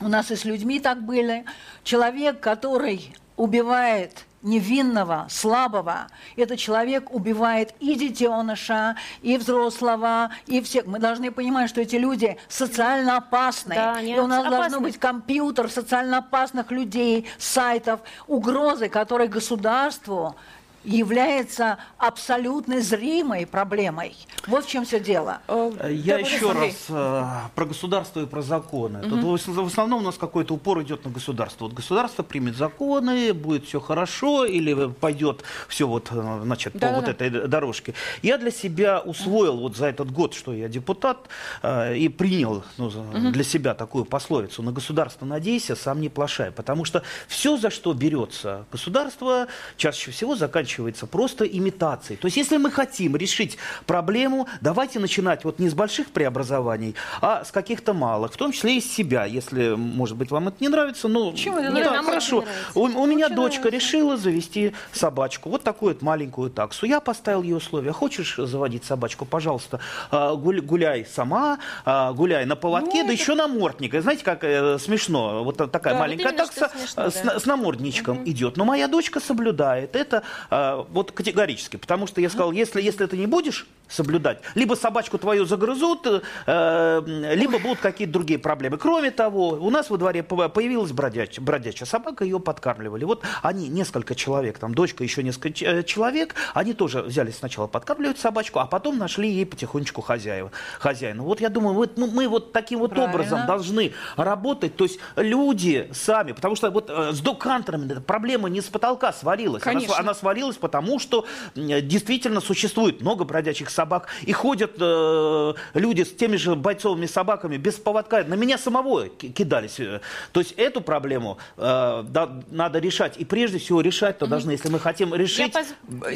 У 0.00 0.08
нас 0.08 0.30
и 0.30 0.36
с 0.36 0.44
людьми 0.44 0.80
так 0.80 1.02
были. 1.02 1.44
Человек, 1.82 2.40
который 2.40 3.14
убивает 3.36 4.24
невинного, 4.44 5.26
слабого, 5.30 6.06
этот 6.36 6.58
человек 6.58 7.12
убивает 7.12 7.74
и 7.80 7.94
детеныша, 7.94 8.96
и 9.22 9.38
взрослого, 9.38 10.30
и 10.46 10.60
всех. 10.60 10.86
Мы 10.86 10.98
должны 10.98 11.30
понимать, 11.30 11.70
что 11.70 11.80
эти 11.80 11.96
люди 11.96 12.36
социально 12.48 13.16
опасны. 13.16 13.74
Да, 13.74 14.00
и 14.00 14.18
у 14.18 14.26
нас 14.26 14.40
опасны. 14.40 14.58
должно 14.58 14.80
быть 14.80 14.98
компьютер 14.98 15.70
социально 15.70 16.18
опасных 16.18 16.70
людей, 16.70 17.26
сайтов, 17.38 18.00
угрозы, 18.26 18.88
которые 18.88 19.28
государству 19.28 20.36
является 20.84 21.78
абсолютно 21.98 22.80
зримой 22.80 23.46
проблемой. 23.46 24.16
Вот 24.46 24.64
в 24.66 24.68
чем 24.68 24.84
все 24.84 25.00
дело. 25.00 25.40
Э, 25.48 25.70
Я 25.90 26.14
да, 26.14 26.20
еще 26.20 26.52
раз 26.52 26.86
э, 26.88 27.24
про 27.54 27.64
государство 27.64 28.20
и 28.20 28.26
про 28.26 28.42
законы. 28.42 29.00
Тут 29.02 29.22
в 29.22 29.28
ос- 29.30 29.46
в 29.46 29.66
основном 29.66 30.00
у 30.02 30.04
нас 30.04 30.16
какой-то 30.16 30.54
упор 30.54 30.82
идет 30.82 31.04
на 31.04 31.10
государство. 31.10 31.64
Вот 31.64 31.74
государство 31.74 32.22
примет 32.22 32.56
законы, 32.56 33.32
будет 33.32 33.64
все 33.66 33.80
хорошо, 33.80 34.44
или 34.44 34.90
пойдет 34.90 35.42
все 35.68 35.86
вот, 35.88 36.08
э, 36.10 36.40
значит, 36.44 36.78
по 36.78 36.88
вот 36.92 37.08
этой 37.08 37.30
дорожке. 37.48 37.94
Я 38.22 38.38
для 38.38 38.50
себя 38.50 39.00
усвоил 39.00 39.56
вот 39.58 39.76
за 39.76 39.86
этот 39.86 40.10
год, 40.10 40.34
что 40.34 40.52
я 40.52 40.68
депутат, 40.68 41.28
э, 41.62 41.96
и 41.96 42.08
принял 42.08 42.62
ну, 42.76 42.90
за- 42.90 43.02
для 43.02 43.44
себя 43.44 43.74
такую 43.74 44.04
пословицу 44.04 44.62
«на 44.62 44.72
государство 44.72 45.24
надейся, 45.24 45.76
сам 45.76 46.00
не 46.00 46.08
плашай». 46.08 46.50
Потому 46.52 46.84
что 46.84 47.02
все, 47.28 47.56
за 47.56 47.70
что 47.70 47.92
берется 47.94 48.66
государство, 48.70 49.46
чаще 49.76 50.10
всего 50.10 50.36
заканчивается 50.36 50.73
просто 51.10 51.44
имитацией. 51.44 52.18
То 52.18 52.26
есть 52.26 52.36
если 52.36 52.56
мы 52.56 52.70
хотим 52.70 53.16
решить 53.16 53.58
проблему, 53.86 54.48
давайте 54.60 54.98
начинать 54.98 55.44
вот 55.44 55.58
не 55.58 55.68
с 55.68 55.74
больших 55.74 56.08
преобразований, 56.10 56.94
а 57.20 57.44
с 57.44 57.50
каких-то 57.50 57.92
малых, 57.94 58.32
в 58.32 58.36
том 58.36 58.52
числе 58.52 58.76
из 58.78 58.90
себя, 58.92 59.24
если, 59.24 59.74
может 59.74 60.16
быть, 60.16 60.30
вам 60.30 60.48
это 60.48 60.56
не 60.60 60.68
нравится. 60.68 61.08
Ну, 61.08 61.32
Почему 61.32 61.60
ну 61.60 61.74
да, 61.74 61.92
Нам 61.92 62.04
хорошо. 62.06 62.44
У, 62.74 62.80
у 62.82 63.06
меня 63.06 63.26
Очень 63.26 63.36
дочка 63.36 63.62
нравится. 63.64 63.86
решила 63.86 64.16
завести 64.16 64.72
собачку, 64.92 65.50
вот 65.50 65.62
такую 65.62 65.94
вот 65.94 66.02
маленькую 66.02 66.50
таксу. 66.50 66.86
Я 66.86 67.00
поставил 67.00 67.42
ей 67.42 67.54
условия. 67.54 67.92
Хочешь 67.92 68.36
заводить 68.36 68.84
собачку, 68.84 69.24
пожалуйста, 69.24 69.80
а, 70.10 70.34
гуляй 70.34 71.06
сама, 71.06 71.58
а, 71.84 72.12
гуляй 72.12 72.44
на 72.46 72.56
поводке, 72.56 73.02
Ну, 73.02 73.08
да 73.08 73.12
это- 73.12 73.22
еще 73.22 73.34
намордника. 73.34 74.00
Знаете, 74.00 74.24
как 74.24 74.44
э, 74.44 74.78
смешно, 74.78 75.44
вот 75.44 75.56
такая 75.56 75.94
Да, 75.94 76.00
вот 76.00 76.00
маленькая 76.00 76.28
что 76.28 76.36
такса 76.46 76.70
смешно, 76.78 77.10
с, 77.10 77.20
да. 77.22 77.38
с 77.40 77.46
намордничком 77.46 78.22
идет. 78.28 78.56
Но 78.56 78.64
моя 78.64 78.88
дочка 78.88 79.20
соблюдает 79.20 79.96
это 79.96 80.22
а, 80.50 80.63
вот 80.90 81.12
категорически, 81.12 81.76
потому 81.76 82.06
что 82.06 82.20
я 82.20 82.28
сказал, 82.28 82.52
если, 82.52 82.82
если 82.82 83.06
ты 83.06 83.16
не 83.16 83.26
будешь 83.26 83.66
соблюдать, 83.94 84.38
либо 84.54 84.74
собачку 84.74 85.18
твою 85.18 85.44
загрызут, 85.44 86.06
э, 86.46 87.02
либо 87.34 87.58
будут 87.58 87.78
какие-то 87.78 88.12
другие 88.12 88.38
проблемы. 88.38 88.76
Кроме 88.76 89.10
того, 89.10 89.50
у 89.50 89.70
нас 89.70 89.88
во 89.90 89.96
дворе 89.96 90.22
по- 90.22 90.48
появилась 90.48 90.90
бродяч- 90.90 91.40
бродячая 91.40 91.86
собака, 91.86 92.24
ее 92.24 92.40
подкармливали. 92.40 93.04
Вот 93.04 93.22
они, 93.42 93.68
несколько 93.68 94.14
человек, 94.14 94.58
там 94.58 94.74
дочка, 94.74 95.04
еще 95.04 95.22
несколько 95.22 95.64
э, 95.64 95.82
человек, 95.84 96.34
они 96.54 96.72
тоже 96.74 97.02
взяли 97.02 97.30
сначала 97.30 97.66
подкармливать 97.68 98.18
собачку, 98.18 98.58
а 98.58 98.66
потом 98.66 98.98
нашли 98.98 99.30
ей 99.30 99.46
потихонечку 99.46 100.02
хозяева, 100.02 100.50
хозяина. 100.80 101.22
Вот 101.22 101.40
я 101.40 101.48
думаю, 101.48 101.74
вот, 101.74 101.96
ну, 101.96 102.08
мы 102.08 102.26
вот 102.28 102.52
таким 102.52 102.80
вот 102.80 102.90
Правильно. 102.90 103.14
образом 103.14 103.46
должны 103.46 103.92
работать, 104.16 104.76
то 104.76 104.84
есть 104.84 104.98
люди 105.16 105.88
сами, 105.92 106.32
потому 106.32 106.56
что 106.56 106.70
вот 106.70 106.90
э, 106.90 107.12
с 107.12 107.20
док-хантерами 107.20 107.90
эта 107.90 108.00
проблема 108.00 108.48
не 108.48 108.60
с 108.60 108.64
потолка 108.64 109.12
свалилась, 109.12 109.62
она, 109.62 109.72
Конечно. 109.72 109.94
св- 109.94 110.00
она 110.00 110.14
свалилась 110.14 110.56
потому, 110.56 110.98
что 110.98 111.24
э, 111.54 111.80
действительно 111.80 112.40
существует 112.40 113.00
много 113.00 113.24
бродячих 113.24 113.70
собак, 113.70 113.83
и 114.22 114.32
ходят 114.32 114.72
э, 114.80 115.54
люди 115.74 116.02
с 116.02 116.12
теми 116.14 116.36
же 116.36 116.54
бойцовыми 116.54 117.06
собаками 117.06 117.56
без 117.56 117.74
поводка, 117.74 118.24
на 118.24 118.34
меня 118.34 118.58
самого 118.58 119.08
ки- 119.08 119.28
кидались. 119.28 119.78
э. 119.80 120.00
То 120.32 120.40
есть 120.40 120.52
эту 120.56 120.80
проблему 120.80 121.38
э, 121.56 122.04
да, 122.08 122.30
надо 122.50 122.78
решать, 122.78 123.16
и 123.18 123.24
прежде 123.24 123.58
всего 123.58 123.80
решать-то 123.80 124.26
должны, 124.26 124.52
если 124.52 124.68
мы 124.68 124.78
хотим 124.78 125.14
решить, 125.14 125.52
поз- 125.52 125.66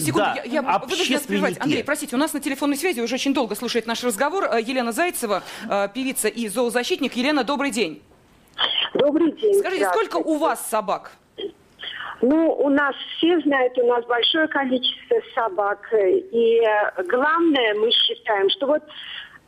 Секунду, 0.00 0.18
да, 0.18 0.34
я, 0.36 0.44
я 0.44 0.62
вынуждена 0.62 1.20
прервать. 1.26 1.58
Андрей, 1.60 1.84
простите, 1.84 2.16
у 2.16 2.18
нас 2.18 2.32
на 2.32 2.40
телефонной 2.40 2.76
связи 2.76 3.00
уже 3.00 3.14
очень 3.14 3.34
долго 3.34 3.54
слушает 3.54 3.86
наш 3.86 4.02
разговор 4.04 4.44
э, 4.44 4.60
Елена 4.62 4.92
Зайцева, 4.92 5.42
э, 5.68 5.88
певица 5.94 6.28
и 6.28 6.48
зоозащитник. 6.48 7.16
Елена, 7.16 7.44
добрый 7.44 7.70
день. 7.70 8.02
Добрый 8.94 9.32
день. 9.32 9.54
Скажите, 9.58 9.88
сколько 9.88 10.16
у 10.16 10.36
вас 10.38 10.66
собак? 10.68 11.12
Ну, 12.20 12.52
у 12.52 12.68
нас 12.68 12.94
все 13.16 13.38
знают, 13.40 13.78
у 13.78 13.86
нас 13.86 14.04
большое 14.06 14.48
количество 14.48 15.16
собак. 15.34 15.88
И 15.92 16.60
э, 16.60 17.02
главное, 17.04 17.74
мы 17.74 17.90
считаем, 17.92 18.50
что 18.50 18.66
вот 18.66 18.82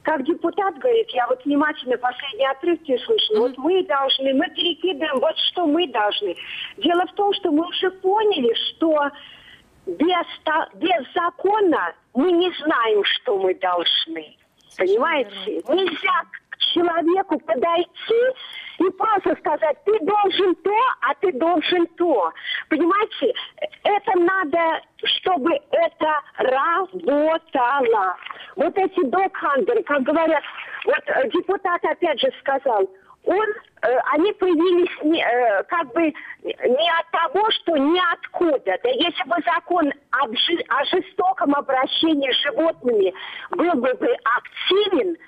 как 0.03 0.25
депутат 0.25 0.79
говорит, 0.79 1.11
я 1.11 1.27
вот 1.27 1.45
внимательно 1.45 1.99
последние 1.99 2.51
отрывки 2.51 2.97
слышу, 3.05 3.39
вот 3.39 3.59
мы 3.59 3.85
должны, 3.85 4.33
мы 4.35 4.47
перекидываем, 4.49 5.21
вот 5.21 5.37
что 5.51 5.67
мы 5.67 5.87
должны. 5.89 6.35
Дело 6.79 7.07
в 7.07 7.13
том, 7.15 7.35
что 7.35 7.51
мы 7.51 7.67
уже 7.67 7.91
поняли, 7.91 8.55
что 8.55 9.11
без, 9.87 10.27
без 10.75 11.13
закона 11.15 11.95
мы 12.15 12.33
не 12.33 12.51
знаем, 12.63 13.05
что 13.05 13.39
мы 13.39 13.55
должны. 13.57 14.37
Понимаете? 14.79 15.63
Нельзя 15.69 16.25
к 16.51 16.59
человеку 16.73 17.39
подойти 17.41 18.23
и 18.81 18.91
просто 18.93 19.37
сказать, 19.37 19.77
ты 19.85 19.99
должен 20.01 20.55
то, 20.57 20.75
а 21.03 21.15
ты 21.21 21.33
должен 21.33 21.87
то. 21.99 22.33
Понимаете? 22.71 23.35
Это 23.85 24.19
надо, 24.19 24.81
чтобы 25.05 25.53
это 25.71 26.21
работало. 26.39 28.17
Вот 28.57 28.77
эти 28.79 29.05
док-хантеры, 29.05 29.83
как 29.83 30.03
говорят, 30.03 30.43
вот 30.87 31.03
э, 31.07 31.29
депутат 31.29 31.85
опять 31.85 32.21
же 32.21 32.31
сказал, 32.41 32.89
он, 33.25 33.47
э, 33.83 33.99
они 34.15 34.33
появились 34.33 35.03
не, 35.03 35.23
э, 35.23 35.63
как 35.65 35.93
бы 35.93 36.03
не 36.03 36.91
от 37.01 37.11
того, 37.11 37.51
что 37.51 37.77
ниоткуда. 37.77 38.79
Да 38.83 38.89
если 38.89 39.25
бы 39.25 39.37
закон 39.45 39.93
об 40.11 40.33
о 40.69 40.85
жестоком 40.87 41.55
обращении 41.55 42.33
с 42.33 42.43
животными 42.43 43.13
был 43.51 43.75
бы, 43.75 43.93
бы 43.93 44.17
активен, 44.25 45.19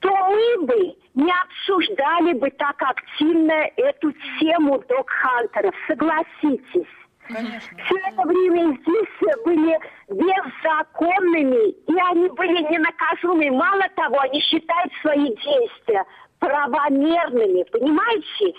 то 0.00 0.10
мы 0.10 0.66
бы 0.66 0.96
не 1.14 1.32
обсуждали 1.32 2.34
бы 2.34 2.50
так 2.50 2.76
активно 2.80 3.70
эту 3.76 4.12
тему 4.38 4.82
док-хантеров. 4.88 5.74
Согласитесь. 5.86 6.86
Все 7.28 7.96
это 8.06 8.22
время 8.26 8.78
здесь 8.80 9.44
были 9.44 9.78
беззаконными, 10.08 11.70
и 11.70 12.00
они 12.10 12.28
были 12.30 12.62
ненаказуемы. 12.72 13.50
Мало 13.56 13.84
того, 13.96 14.20
они 14.20 14.40
считают 14.40 14.92
свои 15.02 15.34
действия 15.34 16.04
правомерными, 16.38 17.64
понимаете? 17.64 18.54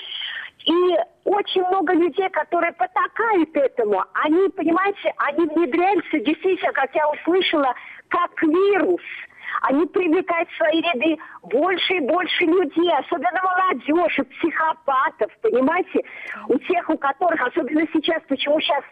И 0.66 0.98
очень 1.24 1.64
много 1.64 1.94
людей, 1.94 2.30
которые 2.30 2.74
потакают 2.74 3.56
этому, 3.56 4.04
они, 4.14 4.50
понимаете, 4.50 5.14
они 5.18 5.48
внедряются 5.48 6.20
действительно, 6.20 6.74
как 6.74 6.94
я 6.94 7.10
услышала, 7.10 7.74
как 8.10 8.44
вирус. 8.44 9.02
Они 9.62 9.86
привлекают 9.88 10.49
в 10.49 10.57
свои 10.57 10.82
ряды 10.82 11.18
больше 11.43 11.93
и 11.95 11.99
больше 12.01 12.43
людей, 12.45 12.91
особенно 12.97 13.41
молодежи, 13.43 14.24
психопатов, 14.24 15.32
понимаете? 15.41 16.01
У 16.47 16.57
тех, 16.60 16.89
у 16.89 16.97
которых, 16.97 17.41
особенно 17.41 17.86
сейчас, 17.93 18.22
почему 18.28 18.60
сейчас 18.62 18.84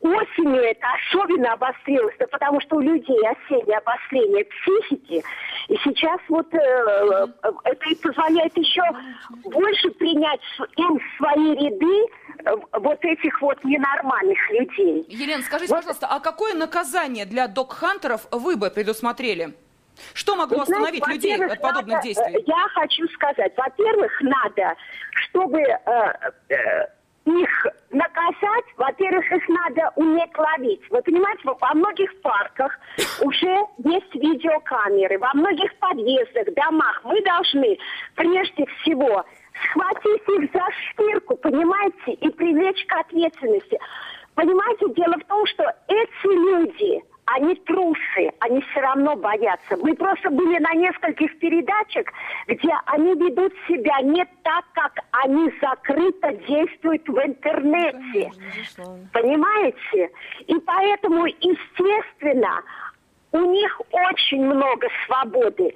осенью 0.00 0.62
это 0.62 0.86
особенно 1.10 1.54
обострилось, 1.54 2.14
да 2.20 2.26
потому 2.28 2.60
что 2.60 2.76
у 2.76 2.80
людей 2.80 3.18
осеннее 3.26 3.78
обострение 3.78 4.44
психики, 4.44 5.24
и 5.68 5.76
сейчас 5.82 6.20
вот 6.28 6.46
э, 6.54 7.26
это 7.64 7.88
и 7.88 7.94
позволяет 7.96 8.56
еще 8.56 8.82
больше 9.44 9.90
принять 9.90 10.40
им 10.76 10.98
в 11.00 11.16
свои 11.16 11.52
ряды 11.56 12.06
э, 12.44 12.78
вот 12.78 13.04
этих 13.04 13.42
вот 13.42 13.62
ненормальных 13.64 14.38
людей. 14.50 15.04
Елена, 15.08 15.42
скажите, 15.42 15.72
Вот- 15.74 15.80
пожалуйста, 15.80 16.06
а 16.06 16.20
какое 16.20 16.54
наказание 16.54 17.26
для 17.26 17.48
док-хантеров 17.48 18.28
вы 18.30 18.56
бы 18.56 18.70
предусмотрели? 18.70 19.54
Что 20.14 20.36
могло 20.36 20.64
знаете, 20.64 20.98
остановить 20.98 21.06
людей 21.08 21.44
от 21.44 21.60
подобных 21.60 21.96
надо, 21.96 22.02
действий? 22.02 22.36
э, 22.36 22.42
Я 22.46 22.68
хочу 22.74 23.06
сказать, 23.08 23.52
во-первых, 23.56 24.12
надо, 24.20 24.74
чтобы 25.12 25.60
э, 25.60 26.30
э, 26.48 26.86
их 27.26 27.66
наказать, 27.90 28.64
во-первых, 28.76 29.30
их 29.30 29.48
надо 29.48 29.92
уметь 29.96 30.36
ловить. 30.36 30.80
Вы 30.90 31.02
понимаете, 31.02 31.42
во 31.44 31.54
во 31.54 31.74
многих 31.74 32.20
парках 32.22 32.78
уже 33.20 33.58
есть 33.78 34.14
видеокамеры, 34.14 35.18
во 35.18 35.30
многих 35.34 35.74
подъездах, 35.78 36.54
домах. 36.54 37.00
Мы 37.04 37.20
должны 37.22 37.78
прежде 38.14 38.64
всего 38.80 39.24
схватить 39.64 40.22
их 40.28 40.50
за 40.52 40.64
шкирку, 40.90 41.36
понимаете, 41.36 42.12
и 42.12 42.30
привлечь 42.30 42.84
к 42.86 42.92
ответственности. 42.96 43.78
Понимаете, 44.34 44.88
дело 44.94 45.14
в 45.18 45.24
том, 45.24 45.46
что 45.46 45.64
эти 45.88 46.26
люди, 46.26 47.02
они 47.34 47.54
трусы, 47.56 48.30
они 48.40 48.60
все 48.62 48.80
равно 48.80 49.16
боятся. 49.16 49.76
Мы 49.82 49.94
просто 49.94 50.30
были 50.30 50.58
на 50.58 50.74
нескольких 50.74 51.38
передачах, 51.38 52.06
где 52.46 52.70
они 52.86 53.14
ведут 53.14 53.52
себя 53.68 54.00
не 54.02 54.24
так, 54.42 54.64
как 54.72 54.92
они 55.10 55.52
закрыто 55.60 56.32
действуют 56.48 57.06
в 57.08 57.18
интернете. 57.18 58.30
Понимаете? 59.12 60.10
И 60.46 60.54
поэтому, 60.60 61.26
естественно, 61.26 62.62
у 63.32 63.40
них 63.40 63.80
очень 63.90 64.44
много 64.44 64.88
свободы. 65.06 65.74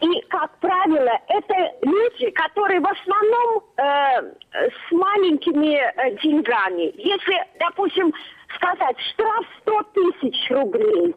И, 0.00 0.20
как 0.28 0.58
правило, 0.58 1.20
это 1.28 1.54
люди, 1.82 2.30
которые 2.30 2.80
в 2.80 2.86
основном 2.86 3.62
э, 3.76 4.68
с 4.68 4.92
маленькими 4.92 5.76
э, 5.76 6.16
деньгами. 6.22 6.92
Если, 6.96 7.36
допустим, 7.60 8.12
сказать 8.56 8.96
штраф 9.12 9.46
100 9.62 9.82
тысяч 9.94 10.50
рублей, 10.50 11.14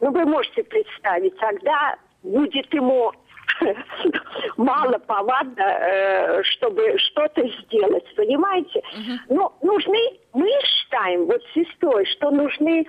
ну, 0.00 0.10
вы 0.10 0.24
можете 0.24 0.62
представить, 0.64 1.36
тогда 1.38 1.96
будет 2.22 2.72
ему 2.72 3.12
мало 4.56 4.98
повадно, 4.98 5.62
э, 5.62 6.42
чтобы 6.44 6.98
что-то 6.98 7.46
сделать, 7.62 8.14
понимаете? 8.16 8.82
Но 9.28 9.56
нужны, 9.62 10.18
мы 10.32 10.50
считаем 10.64 11.26
вот 11.26 11.42
с 11.42 11.52
сестрой, 11.54 12.06
что 12.06 12.30
нужны 12.30 12.86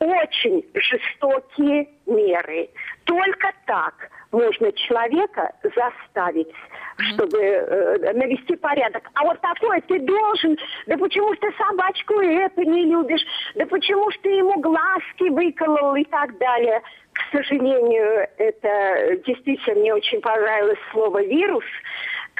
очень 0.00 0.64
жестокие 0.74 1.88
меры. 2.06 2.70
Только 3.04 3.52
так 3.66 3.94
можно 4.32 4.72
человека 4.72 5.52
заставить, 5.62 6.48
чтобы 6.96 7.38
э, 7.38 8.12
навести 8.14 8.56
порядок. 8.56 9.02
А 9.14 9.24
вот 9.24 9.40
такое 9.40 9.80
ты 9.82 9.98
должен, 9.98 10.56
да 10.86 10.96
почему 10.96 11.34
ж 11.34 11.38
ты 11.38 11.52
собачку 11.52 12.14
это 12.20 12.64
не 12.64 12.84
любишь, 12.86 13.22
да 13.56 13.66
почему 13.66 14.10
ж 14.10 14.14
ты 14.22 14.30
ему 14.30 14.58
глазки 14.60 15.28
выколол 15.28 15.94
и 15.96 16.04
так 16.04 16.36
далее. 16.38 16.80
К 17.12 17.36
сожалению, 17.36 18.28
это 18.38 19.16
действительно 19.26 19.80
мне 19.80 19.94
очень 19.94 20.20
понравилось 20.20 20.78
слово 20.92 21.22
«вирус», 21.24 21.64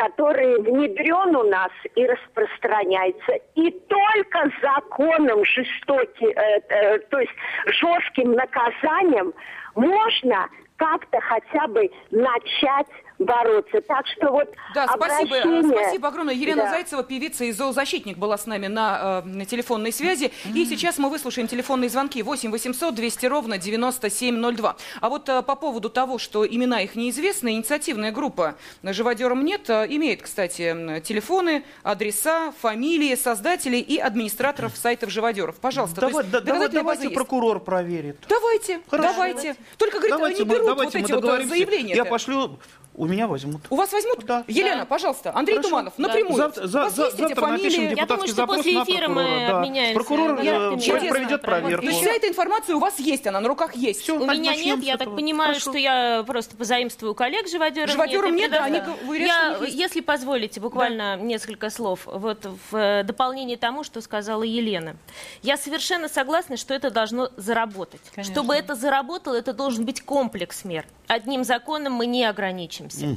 который 0.01 0.63
внедрен 0.63 1.37
у 1.37 1.43
нас 1.43 1.71
и 1.95 2.07
распространяется. 2.07 3.33
И 3.55 3.71
только 3.87 4.51
законом 4.63 5.45
жестоки, 5.45 6.25
э, 6.25 6.61
э, 6.71 6.99
то 7.11 7.19
есть 7.19 7.33
жестким 7.67 8.33
наказанием 8.33 9.35
можно 9.75 10.49
как-то 10.77 11.21
хотя 11.21 11.67
бы 11.67 11.91
начать 12.11 12.87
бороться. 13.21 13.81
Так 13.83 14.07
что 14.07 14.31
вот 14.33 14.49
Да, 14.75 14.87
спасибо, 14.89 15.37
обращение- 15.37 15.69
спасибо 15.83 16.09
огромное. 16.09 16.35
Елена 16.35 16.63
Да. 16.65 16.71
Зайцева, 16.71 17.03
певица 17.05 17.45
и 17.45 17.53
зоозащитник, 17.53 18.17
была 18.19 18.37
с 18.39 18.47
нами 18.47 18.67
на, 18.67 19.23
э, 19.25 19.29
на 19.29 19.45
телефонной 19.45 19.93
связи. 19.93 20.33
И 20.55 20.65
сейчас 20.65 20.99
мы 20.99 21.11
выслушаем 21.11 21.47
телефонные 21.47 21.91
звонки 21.91 22.23
8 22.23 22.51
800 22.51 22.95
200 22.95 23.27
ровно 23.27 23.59
9702. 23.59 24.77
А 25.01 25.09
вот 25.09 25.29
э, 25.29 25.43
по 25.43 25.55
поводу 25.55 25.91
того, 25.91 26.19
что 26.19 26.47
имена 26.47 26.81
их 26.83 26.97
неизвестны, 26.97 27.53
инициативная 27.53 28.11
группа 28.13 28.57
«Живодером 28.83 29.45
нет» 29.45 29.69
э, 29.69 29.87
имеет, 29.91 30.23
кстати, 30.23 31.01
телефоны, 31.05 31.65
адреса, 31.83 32.53
фамилии 32.61 33.15
создателей 33.15 33.81
и 33.81 33.99
администраторов 33.99 34.77
сайтов 34.77 35.11
живодеров. 35.11 35.57
Пожалуйста, 35.57 36.01
Давай- 36.01 36.25
то 36.25 36.31
да- 36.31 36.39
есть 36.39 36.47
давай- 36.47 36.69
давайте 36.69 37.03
есть. 37.05 37.15
прокурор 37.15 37.61
проверит. 37.61 38.17
Давайте, 38.29 38.81
Хорошо. 38.89 39.13
давайте. 39.13 39.57
Только, 39.77 39.99
говорит, 39.99 40.11
Давайте 40.17 40.43
они 40.43 40.45
мы- 40.49 40.55
берут 40.55 40.67
давайте 40.69 40.99
вот 40.99 41.11
мы 41.11 41.17
эти 41.19 41.25
вот 41.27 41.49
заявления. 41.49 41.95
Я 41.95 42.05
пошлю, 42.05 42.59
у 42.95 43.07
меня 43.07 43.27
возьмут. 43.27 43.63
У 43.71 43.77
вас 43.77 43.93
возьмут? 43.93 44.25
Да. 44.25 44.45
Елена, 44.47 44.81
Да. 44.81 44.85
пожалуйста, 44.85 45.33
Андрей 45.35 45.57
Хорошо. 45.57 45.69
Туманов, 45.71 45.95
Да. 45.97 46.03
напрямую. 46.09 46.37
Завтра, 46.37 46.65
У 46.65 46.67
за- 46.67 46.79
вас 46.81 46.95
за- 46.95 47.03
есть 47.05 47.15
эти 47.15 47.21
завтра 47.29 47.47
напишем 47.47 47.71
фамилии? 47.71 47.99
Я 47.99 48.07
думаю, 48.07 48.27
депутатский 48.27 48.27
что 48.29 48.37
запрос 48.37 48.57
после 48.59 48.73
на 48.79 48.83
эфира 48.85 49.09
мы 49.09 49.15
прокурора. 49.15 49.47
да. 49.49 49.57
обменяемся 49.59 49.95
Прокурор 49.95 50.25
э, 50.25 50.37
контактами. 50.37 50.79
сейчас 50.81 50.85
Чудесно, 50.87 51.11
проведет 51.11 51.43
проверку. 51.43 51.83
То 51.85 51.89
есть 51.91 52.01
вся 52.03 52.11
эта 52.13 52.29
информация 52.29 52.77
у 52.77 52.79
вас 52.79 52.99
есть, 52.99 53.27
она 53.27 53.41
на 53.41 53.49
руках 53.49 53.75
есть. 53.77 54.01
Всё, 54.03 54.17
У 54.17 54.27
меня 54.27 54.55
нет, 54.57 54.81
с 54.81 54.83
я 54.83 54.95
этого. 54.95 55.07
так 55.11 55.15
понимаю, 55.17 55.49
Хорошо. 55.55 55.71
что 55.71 55.79
я 55.79 56.25
просто 56.27 56.57
позаимствую 56.57 57.15
коллег 57.15 57.49
живодеров. 57.49 57.91
Живодерам 57.91 58.35
и 58.35 58.39
нет, 58.39 58.51
да, 58.51 58.65
они 58.65 58.77
Я, 58.77 58.85
что 58.85 58.93
у 59.01 59.13
них 59.15 59.69
есть. 59.69 59.79
если 59.79 60.01
позволите, 60.01 60.61
буквально 60.61 61.17
несколько 61.17 61.71
слов 61.71 62.01
вот 62.07 62.45
в 62.71 62.77
э, 62.77 63.03
дополнение 63.05 63.57
тому, 63.57 63.85
что 63.85 64.01
сказала 64.01 64.43
Елена. 64.43 64.97
Я 65.43 65.57
совершенно 65.57 66.09
согласна, 66.09 66.57
что 66.57 66.75
это 66.75 66.91
должно 66.91 67.31
заработать. 67.37 68.01
Конечно. 68.15 68.35
Чтобы 68.35 68.55
это 68.55 68.75
заработало, 68.75 69.35
это 69.37 69.53
должен 69.53 69.85
быть 69.85 70.01
комплекс 70.03 70.65
мер. 70.65 70.85
Одним 71.11 71.43
законом 71.43 71.95
мы 71.95 72.07
не 72.07 72.25
ограничимся. 72.25 73.17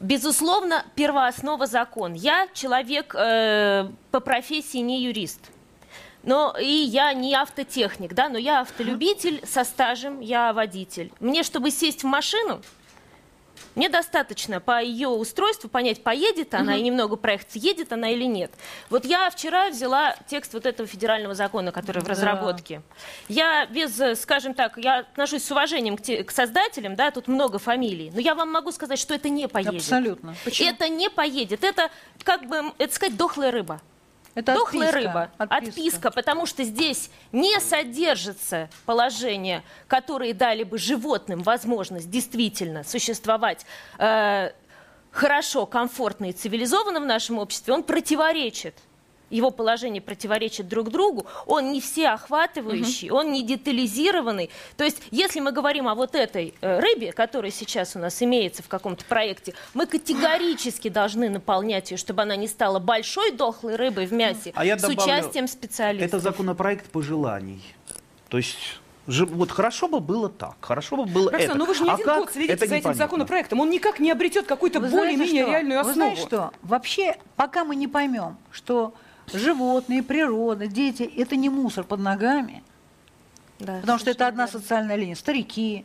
Безусловно, 0.00 0.86
первооснова 0.94 1.66
закон. 1.66 2.14
Я 2.14 2.48
человек 2.54 3.14
э, 3.14 3.90
по 4.10 4.20
профессии 4.20 4.78
не 4.78 5.02
юрист. 5.02 5.50
Но 6.22 6.56
и 6.58 6.66
я 6.66 7.12
не 7.12 7.34
автотехник, 7.34 8.14
да, 8.14 8.30
но 8.30 8.38
я 8.38 8.60
автолюбитель 8.60 9.42
со 9.46 9.64
стажем, 9.64 10.20
я 10.20 10.54
водитель. 10.54 11.12
Мне, 11.20 11.42
чтобы 11.42 11.70
сесть 11.70 12.04
в 12.04 12.06
машину, 12.06 12.62
мне 13.74 13.88
достаточно 13.88 14.60
по 14.60 14.82
ее 14.82 15.08
устройству 15.08 15.68
понять, 15.70 16.02
поедет 16.02 16.54
она 16.54 16.76
и 16.76 16.82
немного 16.82 17.16
проехать, 17.16 17.54
едет 17.54 17.92
она 17.92 18.10
или 18.10 18.24
нет. 18.24 18.50
Вот 18.88 19.04
я 19.04 19.30
вчера 19.30 19.70
взяла 19.70 20.16
текст 20.28 20.54
вот 20.54 20.66
этого 20.66 20.88
федерального 20.88 21.34
закона, 21.34 21.72
который 21.72 22.02
в 22.02 22.08
разработке. 22.08 22.82
Я 23.28 23.66
без, 23.66 23.98
э, 24.00 24.14
скажем 24.16 24.54
так, 24.54 24.76
я 24.78 25.00
отношусь 25.00 25.44
с 25.44 25.50
уважением 25.50 25.96
к, 25.96 26.02
те- 26.02 26.24
к 26.24 26.30
создателям, 26.30 26.96
да, 26.96 27.10
тут 27.10 27.28
много 27.28 27.58
фамилий, 27.58 28.10
но 28.12 28.20
я 28.20 28.34
вам 28.34 28.50
могу 28.50 28.72
сказать, 28.72 28.98
что 28.98 29.14
это 29.14 29.28
не 29.28 29.46
поедет. 29.48 29.74
Абсолютно. 29.74 30.34
Это 30.66 30.88
не 30.88 31.08
поедет. 31.08 31.62
Это, 31.64 31.90
как 32.24 32.46
бы, 32.46 32.72
это 32.78 32.94
сказать, 32.94 33.16
дохлая 33.16 33.50
рыба. 33.50 33.80
Это 34.34 34.54
Дохлая 34.54 34.90
отписка, 34.90 35.08
рыба. 35.08 35.30
отписка. 35.38 35.70
Отписка. 35.70 36.10
потому 36.12 36.46
что 36.46 36.62
здесь 36.62 37.10
не 37.32 37.58
содержится 37.60 38.68
положение, 38.86 39.62
которые 39.88 40.34
дали 40.34 40.62
бы 40.62 40.78
животным 40.78 41.42
возможность 41.42 42.08
действительно 42.08 42.84
существовать 42.84 43.66
э, 43.98 44.52
хорошо, 45.10 45.66
комфортно 45.66 46.26
и 46.26 46.32
цивилизованно 46.32 47.00
в 47.00 47.06
нашем 47.06 47.38
обществе. 47.38 47.74
Он 47.74 47.82
противоречит 47.82 48.76
его 49.30 49.50
положение 49.50 50.02
противоречит 50.02 50.68
друг 50.68 50.90
другу, 50.90 51.26
он 51.46 51.72
не 51.72 51.80
всеохватывающий, 51.80 53.10
он 53.10 53.32
не 53.32 53.42
детализированный. 53.42 54.50
То 54.76 54.84
есть, 54.84 55.02
если 55.10 55.40
мы 55.40 55.52
говорим 55.52 55.88
о 55.88 55.94
вот 55.94 56.14
этой 56.14 56.54
э, 56.60 56.80
рыбе, 56.80 57.12
которая 57.12 57.50
сейчас 57.50 57.96
у 57.96 57.98
нас 57.98 58.22
имеется 58.22 58.62
в 58.62 58.68
каком-то 58.68 59.04
проекте, 59.04 59.54
мы 59.74 59.86
категорически 59.86 60.88
должны 60.88 61.28
наполнять 61.28 61.90
ее, 61.90 61.96
чтобы 61.96 62.22
она 62.22 62.36
не 62.36 62.48
стала 62.48 62.78
большой 62.78 63.30
дохлой 63.32 63.76
рыбой 63.76 64.06
в 64.06 64.12
мясе 64.12 64.52
А 64.54 64.64
я 64.64 64.78
с 64.78 64.82
добавлю, 64.82 65.02
участием 65.02 65.48
специалистов. 65.48 66.08
Это 66.08 66.18
законопроект 66.20 66.90
пожеланий. 66.90 67.62
То 68.28 68.38
есть 68.38 68.80
вот 69.06 69.50
хорошо 69.50 69.88
бы 69.88 69.98
было 70.00 70.28
так, 70.28 70.54
хорошо 70.60 70.96
бы 70.96 71.04
было 71.06 71.30
Роксана, 71.32 71.50
это. 71.50 71.58
ну 71.58 71.64
вы 71.64 71.74
же 71.74 71.82
не 71.82 71.90
А 71.90 71.94
один 71.94 72.06
год 72.06 72.30
следите 72.32 72.52
это 72.52 72.60
за 72.66 72.74
этим 72.74 72.80
непонятно. 72.82 73.04
законопроектом. 73.04 73.60
Он 73.60 73.70
никак 73.70 73.98
не 73.98 74.10
обретет 74.12 74.46
какую-то 74.46 74.78
Вы 74.78 74.88
более-менее 74.88 75.46
реальную 75.46 75.82
Вы 75.82 75.90
основу. 75.90 75.94
знаете 76.14 76.22
что? 76.22 76.52
Вообще, 76.62 77.16
пока 77.36 77.64
мы 77.64 77.74
не 77.76 77.88
поймем, 77.88 78.36
что 78.52 78.94
животные, 79.32 80.02
природа, 80.02 80.66
дети– 80.66 81.02
это 81.16 81.36
не 81.36 81.48
мусор 81.48 81.84
под 81.84 82.00
ногами, 82.00 82.62
Да, 83.58 83.80
потому 83.80 83.98
что 83.98 84.10
это 84.10 84.26
одна 84.26 84.46
верно. 84.46 84.60
социальная 84.60 84.96
линия, 84.96 85.14
старики, 85.14 85.84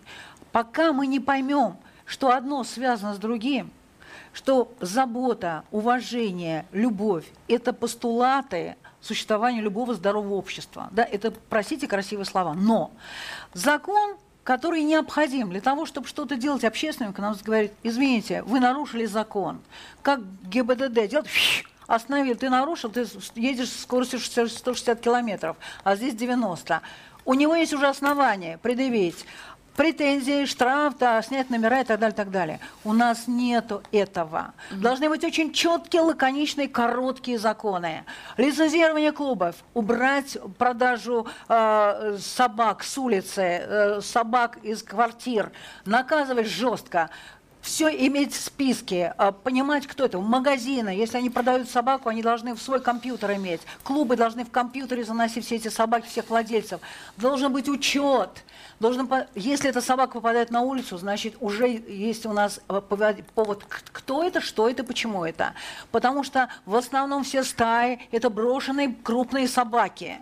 пока 0.51 0.93
мы 0.93 1.07
не 1.07 1.19
поймем, 1.19 1.77
что 2.05 2.31
одно 2.31 2.63
связано 2.63 3.13
с 3.13 3.17
другим, 3.17 3.71
что 4.33 4.73
забота, 4.81 5.63
уважение, 5.71 6.65
любовь– 6.71 7.25
это 7.47 7.73
постулаты 7.73 8.75
существования 9.01 9.61
любого 9.61 9.93
здорового 9.93 10.33
общества. 10.33 10.89
Да, 10.91 11.03
это, 11.03 11.31
простите, 11.31 11.87
красивые 11.87 12.25
слова. 12.25 12.53
Но 12.53 12.91
закон, 13.53 14.17
который 14.43 14.81
необходим 14.83 15.49
для 15.51 15.61
того, 15.61 15.85
чтобы 15.85 16.07
что-то 16.07 16.35
делать 16.35 16.63
общественным, 16.63 17.13
к 17.13 17.19
нам 17.19 17.35
говорит, 17.43 17.71
извините, 17.83 18.41
вы 18.43 18.59
нарушили 18.59 19.05
закон. 19.05 19.61
Как 20.01 20.21
ГИБДД 20.49 21.07
делает, 21.07 21.27
остановил, 21.87 22.35
ты 22.35 22.49
нарушил, 22.49 22.89
ты 22.89 23.05
едешь 23.35 23.69
с 23.69 23.81
скоростью 23.83 24.19
60 24.19 24.51
160 24.51 24.99
километров, 24.99 25.57
а 25.83 25.95
здесь 25.95 26.15
90. 26.15 26.81
У 27.25 27.33
него 27.33 27.55
есть 27.55 27.73
уже 27.73 27.87
основания 27.87 28.57
предъявить 28.59 29.25
претензии, 29.75 30.45
штраф, 30.45 30.97
да, 30.97 31.21
снять 31.21 31.49
номера 31.49 31.81
и 31.81 31.83
так 31.83 31.99
далее, 31.99 32.15
так 32.15 32.31
далее. 32.31 32.59
У 32.83 32.93
нас 32.93 33.27
нету 33.27 33.83
этого. 33.91 34.53
Должны 34.71 35.09
быть 35.09 35.23
очень 35.23 35.53
четкие, 35.53 36.01
лаконичные, 36.01 36.67
короткие 36.67 37.37
законы. 37.37 38.05
Лицензирование 38.37 39.11
клубов, 39.11 39.55
убрать 39.73 40.37
продажу 40.57 41.27
э, 41.47 42.17
собак 42.19 42.83
с 42.83 42.97
улицы, 42.97 43.41
э, 43.41 44.01
собак 44.01 44.57
из 44.63 44.81
квартир, 44.81 45.51
наказывать 45.85 46.47
жестко. 46.47 47.09
Все 47.65 47.89
иметь 47.89 48.31
в 48.31 48.39
списке, 48.39 49.15
а, 49.17 49.31
понимать, 49.31 49.87
кто 49.87 50.05
это. 50.05 50.19
Магазины, 50.19 50.89
если 50.89 51.17
они 51.17 51.31
продают 51.31 51.67
собаку, 51.67 52.09
они 52.09 52.21
должны 52.21 52.53
в 52.53 52.61
свой 52.61 52.79
компьютер 52.79 53.33
иметь. 53.33 53.59
Клубы 53.83 54.15
должны 54.15 54.45
в 54.45 54.51
компьютере 54.51 55.03
заносить 55.03 55.47
все 55.47 55.55
эти 55.55 55.69
собаки, 55.69 56.05
всех 56.05 56.29
владельцев. 56.29 56.79
Должен 57.17 57.51
быть 57.51 57.67
учет. 57.67 58.29
Должен, 58.79 59.09
если 59.33 59.67
эта 59.67 59.81
собака 59.81 60.13
попадает 60.13 60.51
на 60.51 60.61
улицу, 60.61 60.99
значит, 60.99 61.37
уже 61.39 61.67
есть 61.67 62.27
у 62.27 62.33
нас 62.33 62.61
э, 62.69 62.81
повод, 63.33 63.63
кто 63.67 64.23
это, 64.23 64.41
что 64.41 64.69
это, 64.69 64.83
почему 64.83 65.25
это. 65.25 65.55
Потому 65.91 66.23
что 66.23 66.49
в 66.67 66.75
основном 66.75 67.23
все 67.23 67.43
стаи– 67.43 67.99
это 68.11 68.29
брошенные 68.29 68.95
крупные 69.01 69.47
собаки. 69.47 70.19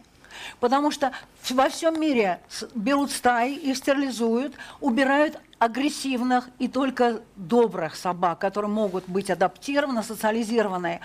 Потому 0.60 0.92
что 0.92 1.12
во 1.50 1.70
всем 1.70 2.00
мире 2.00 2.40
берут 2.76 3.12
стаи, 3.12 3.54
их 3.54 3.78
стерилизуют, 3.78 4.54
убирают 4.80 5.40
агрессивных 5.60 6.50
и 6.60 6.68
только 6.68 7.22
добрых 7.36 7.96
собак, 7.96 8.40
которые 8.40 8.70
могут 8.70 9.08
быть 9.08 9.30
адаптированы, 9.30 10.04
социализированы, 10.04 11.00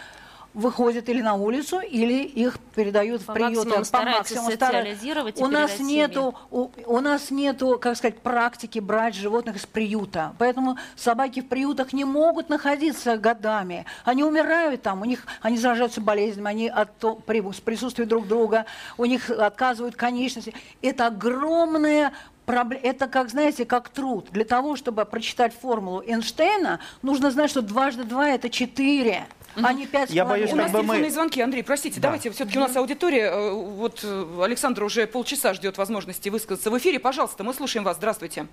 выходят 0.55 1.09
или 1.09 1.21
на 1.21 1.35
улицу, 1.35 1.81
или 1.81 2.23
их 2.23 2.59
передают 2.75 3.25
По 3.25 3.33
в 3.33 3.35
приюты. 3.35 3.57
максимуму 3.57 3.85
стараются 3.85 4.35
стараются. 4.35 4.67
социализировать 4.67 5.41
У 5.41 5.47
нас 5.47 5.79
нету, 5.79 6.35
у, 6.51 6.71
у 6.87 7.01
нас 7.01 7.31
нету, 7.31 7.79
как 7.81 7.97
сказать, 7.97 8.19
практики 8.19 8.79
брать 8.79 9.15
животных 9.15 9.57
из 9.57 9.67
приюта. 9.67 10.35
Поэтому 10.39 10.77
собаки 10.97 11.41
в 11.41 11.49
приютах 11.49 11.93
не 11.93 12.05
могут 12.05 12.49
находиться 12.49 13.17
годами. 13.17 13.85
Они 14.05 14.25
умирают 14.25 14.83
там, 14.83 15.03
у 15.03 15.05
них, 15.05 15.27
они 15.43 15.59
заражаются 15.59 16.01
болезнями, 16.01 16.49
они 16.49 16.69
от 16.69 16.97
то- 16.99 17.15
при 17.15 17.41
присутствии 17.41 18.05
друг 18.05 18.27
друга, 18.27 18.67
у 18.97 19.05
них 19.05 19.31
отказывают 19.31 19.97
конечности. 19.97 20.55
Это 20.83 21.07
огромная 21.07 22.13
проблема. 22.47 22.83
Это, 22.85 23.07
как, 23.07 23.29
знаете, 23.31 23.65
как 23.67 23.91
труд. 23.91 24.29
Для 24.31 24.45
того, 24.45 24.75
чтобы 24.75 25.05
прочитать 25.05 25.55
формулу 25.55 26.03
Эйнштейна, 26.03 26.81
нужно 27.03 27.31
знать, 27.31 27.51
что 27.51 27.61
дважды 27.63 28.05
два– 28.05 28.29
это 28.31 28.49
четыре, 28.49 29.27
а 29.63 29.73
не 29.73 29.87
пять 29.87 30.11
с 30.11 30.13
Я 30.13 30.25
боюсь, 30.25 30.53
У 30.53 30.57
нас 30.57 30.71
бы 30.71 30.79
мы- 30.79 30.85
телефонные 30.85 31.11
звонки, 31.11 31.41
Андрей, 31.41 31.63
простите, 31.63 32.01
давайте, 32.01 32.31
все-таки 32.31 32.59
у 32.59 32.61
нас 32.61 32.77
аудитория, 32.77 33.31
э, 33.31 33.51
вот 33.53 34.01
э, 34.05 34.43
Александр 34.43 34.85
уже 34.85 35.07
полчаса 35.07 35.55
ждет 35.55 35.79
возможности 35.79 36.29
высказаться 36.29 36.71
в 36.71 36.79
эфире. 36.79 36.99
Пожалуйста, 36.99 37.45
мы 37.45 37.55
слушаем 37.55 37.85
вас, 37.85 37.97
здравствуйте. 37.97 38.47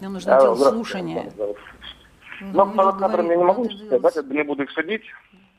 Нам 0.00 0.12
нужно 0.14 0.36
Алло, 0.36 0.54
делать 0.56 0.74
слушание. 0.74 1.20
Александр. 1.20 1.58
Ну, 2.40 2.46
Ну, 2.52 2.64
нужно 2.64 2.72
провокатором 2.82 3.30
я 3.30 3.36
не 3.36 3.44
могу 3.44 3.64
сказать, 3.64 4.00
да, 4.14 4.22
бы 4.22 4.34
не 4.34 4.42
буду 4.42 4.64
их 4.64 4.70
судить. 4.72 5.02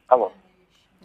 Алло. 0.08 0.32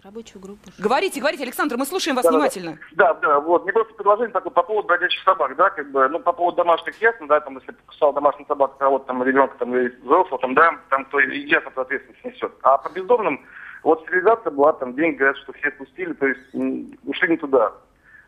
Рабочую 0.02 0.40
группу. 0.40 0.70
Говорите, 0.78 1.20
говорите, 1.20 1.42
Александр, 1.42 1.76
мы 1.76 1.84
слушаем 1.84 2.16
вас 2.16 2.24
Да, 2.24 2.30
да, 2.30 2.36
внимательно. 2.36 2.78
Да, 2.92 3.14
да, 3.14 3.38
вот. 3.38 3.64
Мне 3.64 3.72
просто 3.74 3.92
предложение 3.92 4.32
такое 4.32 4.50
по 4.50 4.62
поводу 4.62 4.88
бродячих 4.88 5.22
собак, 5.24 5.54
да, 5.56 5.68
как 5.68 5.90
бы, 5.92 6.08
ну, 6.08 6.18
по 6.20 6.32
поводу 6.32 6.56
домашних 6.56 7.00
ясно, 7.02 7.26
да, 7.28 7.38
там, 7.40 7.58
если 7.58 7.72
покусал 7.72 8.12
домашняя 8.14 8.46
собака 8.46 8.76
кого-то 8.78 9.04
там, 9.04 9.22
ребенка 9.22 9.56
там, 9.58 9.76
или 9.76 9.88
взрослого, 10.02 10.38
там, 10.40 10.54
да, 10.54 10.74
там, 10.88 11.04
то 11.04 11.20
и 11.20 11.40
ясно, 11.46 11.70
кто 11.70 11.82
ответственность 11.82 12.24
несет. 12.24 12.50
А 12.62 12.78
по 12.78 12.88
бездомным, 12.88 13.44
вот 13.82 14.02
стерилизация 14.02 14.50
была, 14.50 14.72
там, 14.74 14.94
деньги 14.94 15.16
говорят, 15.16 15.36
что 15.38 15.52
все 15.52 15.70
спустили, 15.70 16.12
то 16.12 16.26
есть 16.26 16.54
ушли 17.04 17.28
не 17.28 17.36
туда. 17.36 17.72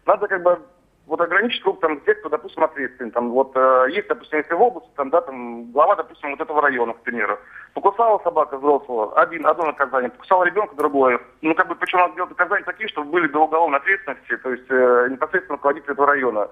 Надо 0.07 0.27
как 0.29 0.43
бы 0.43 0.59
вот 1.07 1.21
ограничить 1.21 1.63
круг 1.63 1.81
там 1.81 2.01
тех, 2.01 2.19
кто, 2.21 2.29
допустим, 2.29 2.63
ответственен. 2.63 3.11
Там 3.11 3.31
вот 3.31 3.53
э, 3.55 3.87
есть, 3.91 4.09
допустим, 4.09 4.39
если 4.39 4.55
в 4.55 4.63
области, 4.63 4.89
там, 4.97 5.11
да, 5.11 5.21
там, 5.21 5.71
глава, 5.73 5.97
допустим, 5.97 6.31
вот 6.31 6.41
этого 6.41 6.63
района, 6.63 6.93
к 6.93 7.03
примеру. 7.03 7.39
Покусала 7.75 8.21
собака 8.23 8.57
взрослого, 8.57 9.13
один, 9.21 9.47
одно 9.47 9.67
наказание, 9.67 10.11
покусала 10.11 10.45
ребенка 10.45 10.77
другое. 10.77 11.21
Ну, 11.41 11.55
как 11.55 11.69
бы, 11.69 11.75
причем 11.75 11.99
надо 11.99 12.15
делать 12.15 12.31
наказания 12.31 12.65
такие, 12.65 12.89
чтобы 12.89 13.11
были 13.11 13.27
до 13.27 13.41
уголовной 13.41 13.79
ответственности, 13.79 14.37
то 14.37 14.51
есть 14.51 14.71
э, 14.71 15.09
непосредственно 15.11 15.57
руководитель 15.57 15.93
этого 15.93 16.07
района. 16.07 16.49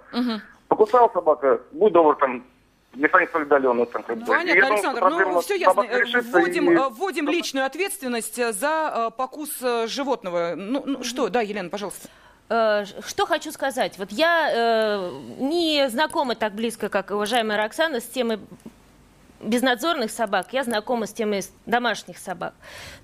Покусала 0.68 1.08
собака, 1.12 1.60
будь 1.72 1.92
добр, 1.92 2.16
там, 2.16 2.44
столь 3.28 3.42
удаленной, 3.42 3.86
там, 3.86 4.02
как 4.02 4.16
бы. 4.18 4.24
И 4.24 4.26
я 4.26 4.38
Понятно, 4.38 4.54
думаю, 4.54 4.72
Александр, 4.74 5.00
проблема 5.00 5.32
ну 5.32 5.40
все 5.40 5.54
ясно. 5.56 5.82
собак 5.82 5.90
Э, 5.96 6.00
решится, 6.00 6.38
Вводим, 6.38 6.70
и- 6.70 6.74
э, 6.76 6.88
вводим 6.90 7.28
личную 7.28 7.66
ответственность 7.66 8.38
э, 8.38 8.52
за 8.52 9.10
покус 9.16 9.50
животного. 9.86 10.54
Ну, 10.56 10.82
ну, 10.86 11.04
что, 11.04 11.28
да, 11.28 11.40
Елена, 11.40 11.68
пожалуйста. 11.68 12.08
Что 12.48 13.26
хочу 13.26 13.52
сказать. 13.52 13.96
Вот 13.96 14.10
я 14.10 14.50
э, 14.52 15.10
не 15.38 15.88
знакома 15.88 16.34
так 16.34 16.52
близко, 16.52 16.88
как 16.88 17.12
уважаемая 17.12 17.56
Роксана, 17.56 18.00
с 18.00 18.04
темой 18.06 18.40
безнадзорных 19.40 20.10
собак. 20.10 20.48
Я 20.52 20.64
знакома 20.64 21.06
с 21.06 21.12
темой 21.12 21.44
домашних 21.66 22.18
собак. 22.18 22.54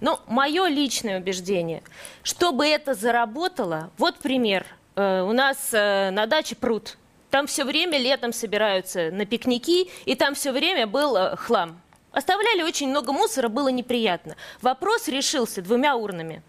Но 0.01 0.21
мое 0.27 0.67
личное 0.67 1.21
убеждение, 1.21 1.83
чтобы 2.25 2.67
это 2.67 2.95
заработало, 2.95 3.91
вот 3.99 4.17
пример. 4.17 4.67
Э, 4.97 5.23
У 5.23 5.33
нас 5.33 5.69
э, 5.73 6.11
на 6.11 6.27
даче 6.27 6.57
пруд. 6.57 6.97
Там 7.37 7.47
все 7.47 7.65
время 7.65 7.99
летом 7.99 8.33
собираются 8.33 9.11
на 9.11 9.27
пикники, 9.27 9.91
и 10.07 10.15
там 10.15 10.35
все 10.35 10.53
время 10.53 10.87
был 10.87 11.15
э, 11.17 11.37
хлам. 11.37 11.83
Оставляли 12.11 12.63
очень 12.63 12.89
много 12.89 13.13
мусора, 13.13 13.49
было 13.49 13.69
неприятно. 13.69 14.37
Вопрос 14.63 15.07
решился 15.07 15.61
двумя 15.61 15.97
урнами. 15.97 16.43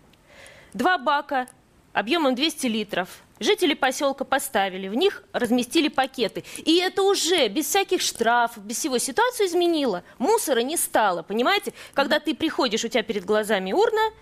Два 0.74 0.98
бака 0.98 1.48
объемом 1.92 2.36
200 2.36 2.68
литров. 2.68 3.10
Жители 3.42 3.74
поселка 3.74 4.24
поставили, 4.24 4.88
в 4.88 4.94
них 4.94 5.24
разместили 5.34 5.90
пакеты. 5.90 6.46
И 6.60 6.78
это 6.78 7.04
уже 7.04 7.50
без 7.50 7.66
всяких 7.66 8.00
штрафов, 8.00 8.64
без 8.64 8.78
всего 8.78 8.98
ситуацию 8.98 9.48
изменило. 9.48 10.06
Мусора 10.20 10.62
не 10.62 10.78
стало, 10.78 11.22
понимаете? 11.22 11.74
Когда 11.94 12.22
ты 12.22 12.34
приходишь, 12.34 12.86
у 12.86 12.88
тебя 12.88 13.04
перед 13.04 13.26
глазами 13.26 13.74
урна, 13.74 14.14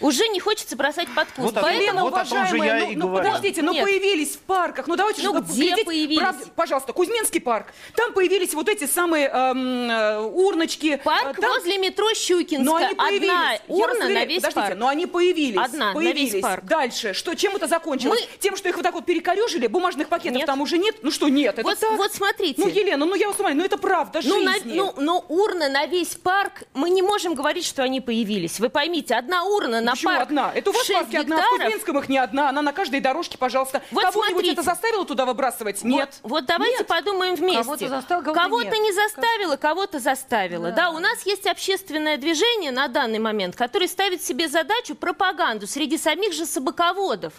уже 0.00 0.26
не 0.28 0.40
хочется 0.40 0.76
бросать 0.76 1.08
под 1.14 1.28
куст. 1.32 1.54
Вот 1.54 1.70
Елена, 1.70 2.02
вот 2.02 2.26
же 2.26 2.34
я 2.34 2.80
ну, 2.80 2.90
и 2.90 2.96
ну, 2.96 3.08
говорю. 3.08 3.26
подождите, 3.26 3.62
ну 3.62 3.72
Нет. 3.72 3.84
появились 3.84 4.36
в 4.36 4.40
парках, 4.40 4.86
ну 4.86 4.96
давайте 4.96 5.22
Ну, 5.22 5.34
же 5.34 5.40
где 5.42 5.62
глядеть 5.68 5.84
появились? 5.86 6.18
правде- 6.18 6.44
Пожалуйста, 6.56 6.92
Кузьминский 6.92 7.40
парк. 7.40 7.68
Там 7.96 8.12
появились 8.12 8.54
вот 8.54 8.68
эти 8.68 8.86
самые 8.86 9.28
эм, 9.28 9.90
э, 9.90 10.18
урночки. 10.20 11.00
Парк 11.04 11.38
Э, 11.38 11.40
там- 11.40 11.52
возле 11.52 11.78
метро 11.78 12.12
Щукинска. 12.14 12.64
Но 12.64 12.76
они 12.76 12.94
появились. 12.94 13.28
Одна 13.30 13.58
урна 13.68 13.86
вас 13.88 13.98
на 13.98 14.04
уверяю, 14.06 14.28
весь 14.28 14.36
подождите, 14.42 14.60
парк. 14.68 14.76
но 14.78 14.88
они 14.88 15.06
появились. 15.06 15.58
Одна 15.60 15.86
на 15.88 15.94
появились. 15.94 16.32
весь 16.34 16.42
парк. 16.42 16.64
Дальше, 16.64 17.12
что, 17.14 17.34
чем 17.34 17.56
это 17.56 17.66
закончилось? 17.66 18.20
Мы- 18.20 18.38
Тем, 18.38 18.56
что 18.56 18.68
их 18.68 18.76
вот 18.76 18.82
так 18.82 18.94
вот 18.94 19.04
перекорежили, 19.06 19.66
бумажных 19.66 20.08
пакетов 20.08 20.38
Нет. 20.38 20.46
там 20.46 20.60
уже 20.60 20.78
нет? 20.78 20.96
Ну 21.02 21.10
что, 21.10 21.28
нет, 21.28 21.58
это 21.58 21.62
Вот, 21.68 21.78
так. 21.78 21.92
вот 21.96 22.12
смотрите. 22.12 22.60
Ну, 22.60 22.68
Елена, 22.68 23.04
ну 23.04 23.14
я 23.14 23.28
вас 23.28 23.38
умоляю, 23.38 23.58
ну 23.58 23.64
это 23.64 23.78
правда 23.78 24.20
Ну, 24.24 24.40
на- 24.40 24.54
жизни. 24.54 24.72
ну, 24.74 24.92
но 24.96 25.24
урны 25.28 25.68
на 25.68 25.86
весь 25.86 26.14
парк, 26.16 26.64
мы 26.74 26.90
не 26.90 27.02
можем 27.02 27.34
говорить, 27.34 27.64
что 27.64 27.82
они 27.82 28.00
появились. 28.00 28.58
Вы 28.60 28.68
поймите, 28.68 29.14
одна 29.14 29.44
урна 29.44 29.80
на 29.84 29.92
Почему 29.92 30.12
парк 30.12 30.22
одна? 30.22 30.52
Это 30.54 30.70
у 30.70 30.72
вас 30.72 30.82
в 30.82 30.86
6 30.86 30.98
парке 30.98 31.18
одна, 31.18 31.36
в 31.36 31.38
гектаров. 31.40 31.64
Кузнецком 31.64 31.98
их 31.98 32.08
не 32.08 32.18
одна, 32.18 32.48
она 32.48 32.62
на 32.62 32.72
каждой 32.72 33.00
дорожке, 33.00 33.38
пожалуйста. 33.38 33.82
Вот 33.90 34.04
Кого-нибудь 34.04 34.46
это 34.48 34.62
заставило 34.62 35.04
туда 35.04 35.24
выбрасывать? 35.26 35.82
Вот- 35.82 35.88
Нет. 35.88 36.18
Вот, 36.22 36.46
давайте 36.46 36.78
Нет. 36.78 36.86
подумаем 36.86 37.34
вместе. 37.34 37.62
Кого-то 37.62 37.88
заставил, 37.88 38.22
кого-то 38.22 38.40
Кого-то 38.42 38.70
нет. 38.70 38.78
не 38.80 38.92
заставило, 38.92 39.56
кого-то 39.56 39.98
заставило. 39.98 40.70
Да. 40.70 40.76
Да. 40.76 40.90
у 40.90 40.98
нас 40.98 41.24
есть 41.26 41.46
общественное 41.46 42.16
движение 42.16 42.72
на 42.72 42.88
данный 42.88 43.18
момент, 43.18 43.56
которое 43.56 43.88
ставит 43.88 44.22
себе 44.22 44.48
задачу 44.48 44.94
пропаганду 44.94 45.66
среди 45.66 45.98
самих 45.98 46.32
же 46.32 46.46
собаководов. 46.46 47.32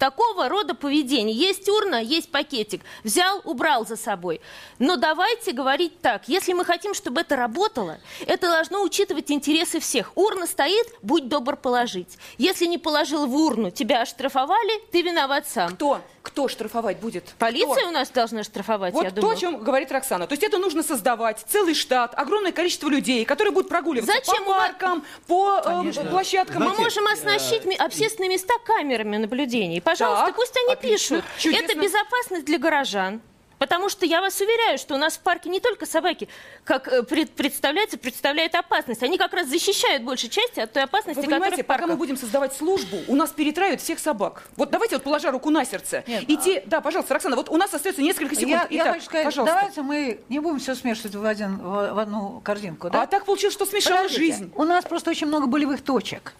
Такого 0.00 0.48
рода 0.48 0.74
поведения. 0.74 1.34
Есть 1.34 1.68
урна, 1.68 1.96
есть 2.02 2.30
пакетик. 2.30 2.80
Взял, 3.04 3.42
убрал 3.44 3.86
за 3.86 3.96
собой. 3.96 4.40
Но 4.78 4.96
давайте 4.96 5.52
говорить 5.52 6.00
так. 6.00 6.26
Если 6.26 6.54
мы 6.54 6.64
хотим, 6.64 6.94
чтобы 6.94 7.20
это 7.20 7.36
работало, 7.36 7.98
это 8.26 8.48
должно 8.48 8.82
учитывать 8.82 9.30
интересы 9.30 9.78
всех. 9.78 10.12
Урна 10.14 10.46
стоит, 10.46 10.86
будь 11.02 11.28
добр 11.28 11.54
положить. 11.54 12.16
Если 12.38 12.64
не 12.64 12.78
положил 12.78 13.26
в 13.26 13.36
урну, 13.36 13.70
тебя 13.70 14.00
оштрафовали, 14.00 14.80
ты 14.90 15.02
виноват 15.02 15.46
сам. 15.46 15.74
Кто? 15.74 16.00
Кто 16.22 16.48
штрафовать 16.48 16.98
будет? 16.98 17.24
Полиция 17.38 17.74
Кто? 17.76 17.88
у 17.88 17.90
нас 17.92 18.10
должна 18.10 18.42
штрафовать, 18.42 18.92
Вот 18.92 19.04
я 19.04 19.10
то, 19.10 19.16
думаю. 19.22 19.36
о 19.36 19.40
чем 19.40 19.62
говорит 19.64 19.90
Роксана. 19.90 20.26
То 20.26 20.32
есть 20.32 20.42
это 20.42 20.58
нужно 20.58 20.82
создавать 20.82 21.44
целый 21.48 21.74
штат, 21.74 22.12
огромное 22.14 22.52
количество 22.52 22.88
людей, 22.88 23.24
которые 23.24 23.52
будут 23.52 23.68
прогуливаться 23.70 24.12
Зачем 24.14 24.44
по 24.44 24.52
паркам, 24.52 25.04
по 25.26 25.60
эм, 25.64 25.92
площадкам. 26.10 26.62
Мы 26.62 26.74
можем 26.74 27.06
оснащить 27.06 27.64
ми- 27.64 27.74
общественные 27.74 28.28
места 28.30 28.52
камерами 28.66 29.16
наблюдения. 29.16 29.80
Пожалуйста, 29.90 30.26
Так, 30.26 30.36
пусть 30.36 30.56
они 30.56 30.72
отлично, 30.72 31.16
пишут. 31.18 31.30
чудесно. 31.38 31.64
Это 31.64 31.78
безопасность 31.78 32.44
для 32.44 32.58
горожан. 32.58 33.20
Потому 33.58 33.90
что 33.90 34.06
я 34.06 34.22
вас 34.22 34.40
уверяю, 34.40 34.78
что 34.78 34.94
у 34.94 34.96
нас 34.96 35.18
в 35.18 35.20
парке 35.20 35.50
не 35.50 35.60
только 35.60 35.84
собаки, 35.84 36.28
как 36.64 36.88
э, 36.88 37.02
пред- 37.02 37.32
представляется, 37.32 37.98
представляют 37.98 38.54
опасность. 38.54 39.02
Они 39.02 39.18
как 39.18 39.34
раз 39.34 39.48
защищают 39.48 40.02
большей 40.02 40.30
части 40.30 40.60
от 40.60 40.72
той 40.72 40.84
опасности, 40.84 41.18
Вы 41.18 41.24
которая 41.24 41.40
понимаете, 41.40 41.62
в 41.62 41.66
пока 41.66 41.86
мы 41.86 41.96
будем 41.96 42.16
создавать 42.16 42.54
службу, 42.54 42.96
у 43.06 43.14
нас 43.14 43.28
перетравят 43.32 43.82
всех 43.82 43.98
собак. 43.98 44.44
Вот 44.56 44.70
давайте 44.70 44.96
вот 44.96 45.02
положа 45.02 45.30
руку 45.30 45.50
на 45.50 45.66
сердце. 45.66 46.04
Нет, 46.06 46.24
Идти, 46.26 46.62
да, 46.64 46.80
пожалуйста, 46.80 47.12
Роксана, 47.12 47.36
вот 47.36 47.50
у 47.50 47.56
нас 47.58 47.74
остается 47.74 48.00
несколько 48.00 48.34
секунд. 48.34 48.50
Я, 48.50 48.66
я 48.70 48.82
Итак, 48.82 48.94
хочу 48.94 49.04
сказать, 49.04 49.24
пожалуйста. 49.26 49.54
давайте 49.56 49.82
мы 49.82 50.20
не 50.30 50.38
будем 50.38 50.58
все 50.58 50.74
смешивать 50.74 51.14
в, 51.14 51.26
один, 51.26 51.58
в, 51.58 51.92
в 51.92 51.98
одну 51.98 52.40
корзинку. 52.40 52.88
Да? 52.88 53.02
А 53.02 53.06
так 53.06 53.26
получилось, 53.26 53.52
что 53.52 53.66
смешала 53.66 54.04
Подождите. 54.04 54.20
жизнь. 54.38 54.52
У 54.54 54.64
нас 54.64 54.86
просто 54.86 55.10
очень 55.10 55.26
много 55.26 55.46
болевых 55.48 55.82
точек. 55.84 56.32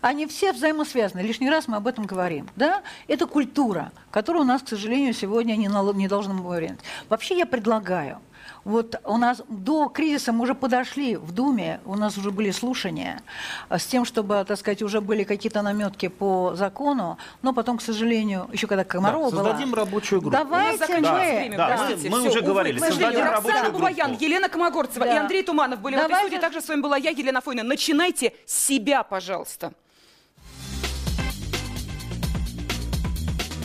Они 0.00 0.26
все 0.26 0.52
взаимосвязаны. 0.52 1.20
Лишний 1.20 1.50
раз 1.50 1.68
мы 1.68 1.76
об 1.76 1.86
этом 1.86 2.06
говорим. 2.06 2.48
Да? 2.56 2.82
Это 3.06 3.26
культура, 3.26 3.92
которая 4.10 4.42
у 4.42 4.46
нас, 4.46 4.62
к 4.62 4.68
сожалению, 4.68 5.14
сегодня 5.14 5.56
не, 5.56 5.68
нал- 5.68 5.94
не 5.94 6.08
должна 6.08 6.34
быть. 6.34 6.72
Вообще 7.08 7.36
я 7.38 7.46
предлагаю, 7.46 8.20
вот 8.64 8.96
у 9.04 9.16
нас 9.16 9.42
до 9.48 9.88
кризиса 9.88 10.32
мы 10.32 10.42
уже 10.42 10.54
подошли 10.54 11.16
в 11.16 11.32
Думе, 11.32 11.80
у 11.84 11.94
нас 11.96 12.16
уже 12.18 12.30
были 12.30 12.50
слушания 12.50 13.20
а, 13.68 13.78
с 13.78 13.86
тем, 13.86 14.04
чтобы, 14.04 14.44
так 14.46 14.58
сказать, 14.58 14.82
уже 14.82 15.00
были 15.00 15.24
какие-то 15.24 15.62
наметки 15.62 16.08
по 16.08 16.52
закону, 16.54 17.18
но 17.42 17.52
потом, 17.52 17.78
к 17.78 17.82
сожалению, 17.82 18.48
еще 18.52 18.66
когда 18.66 18.84
Комарова 18.84 19.30
Да, 19.30 19.36
была... 19.36 19.44
создадим 19.50 19.74
рабочую 19.74 20.20
группу. 20.20 20.36
У 20.36 20.40
нас 20.40 20.48
Давайте 20.48 20.78
заканчивается 20.78 21.32
мы... 21.32 21.38
время, 21.40 21.56
Да, 21.56 21.66
простите, 21.76 22.10
мы 22.10 22.18
всё, 22.20 22.28
уже 22.30 22.38
увы, 22.40 22.48
говорили, 22.48 22.78
создадим 22.78 23.04
Роксана 23.20 23.30
рабочую 23.32 23.72
Бабаян, 23.72 24.08
группу. 24.10 24.24
Елена 24.24 24.48
Комогорцева 24.48 25.04
и 25.04 25.08
Да. 25.08 25.20
Андрей 25.20 25.42
Туманов 25.42 25.80
были 25.80 25.94
в 25.94 25.98
этой 25.98 26.08
Давайте- 26.08 26.28
студии. 26.28 26.40
Также 26.40 26.60
с 26.60 26.68
вами 26.68 26.80
была 26.80 26.96
я, 26.96 27.10
Елена 27.10 27.40
Фойна. 27.40 27.62
Начинайте 27.62 28.32
с 28.46 28.66
себя, 28.66 29.02
пожалуйста. 29.02 29.72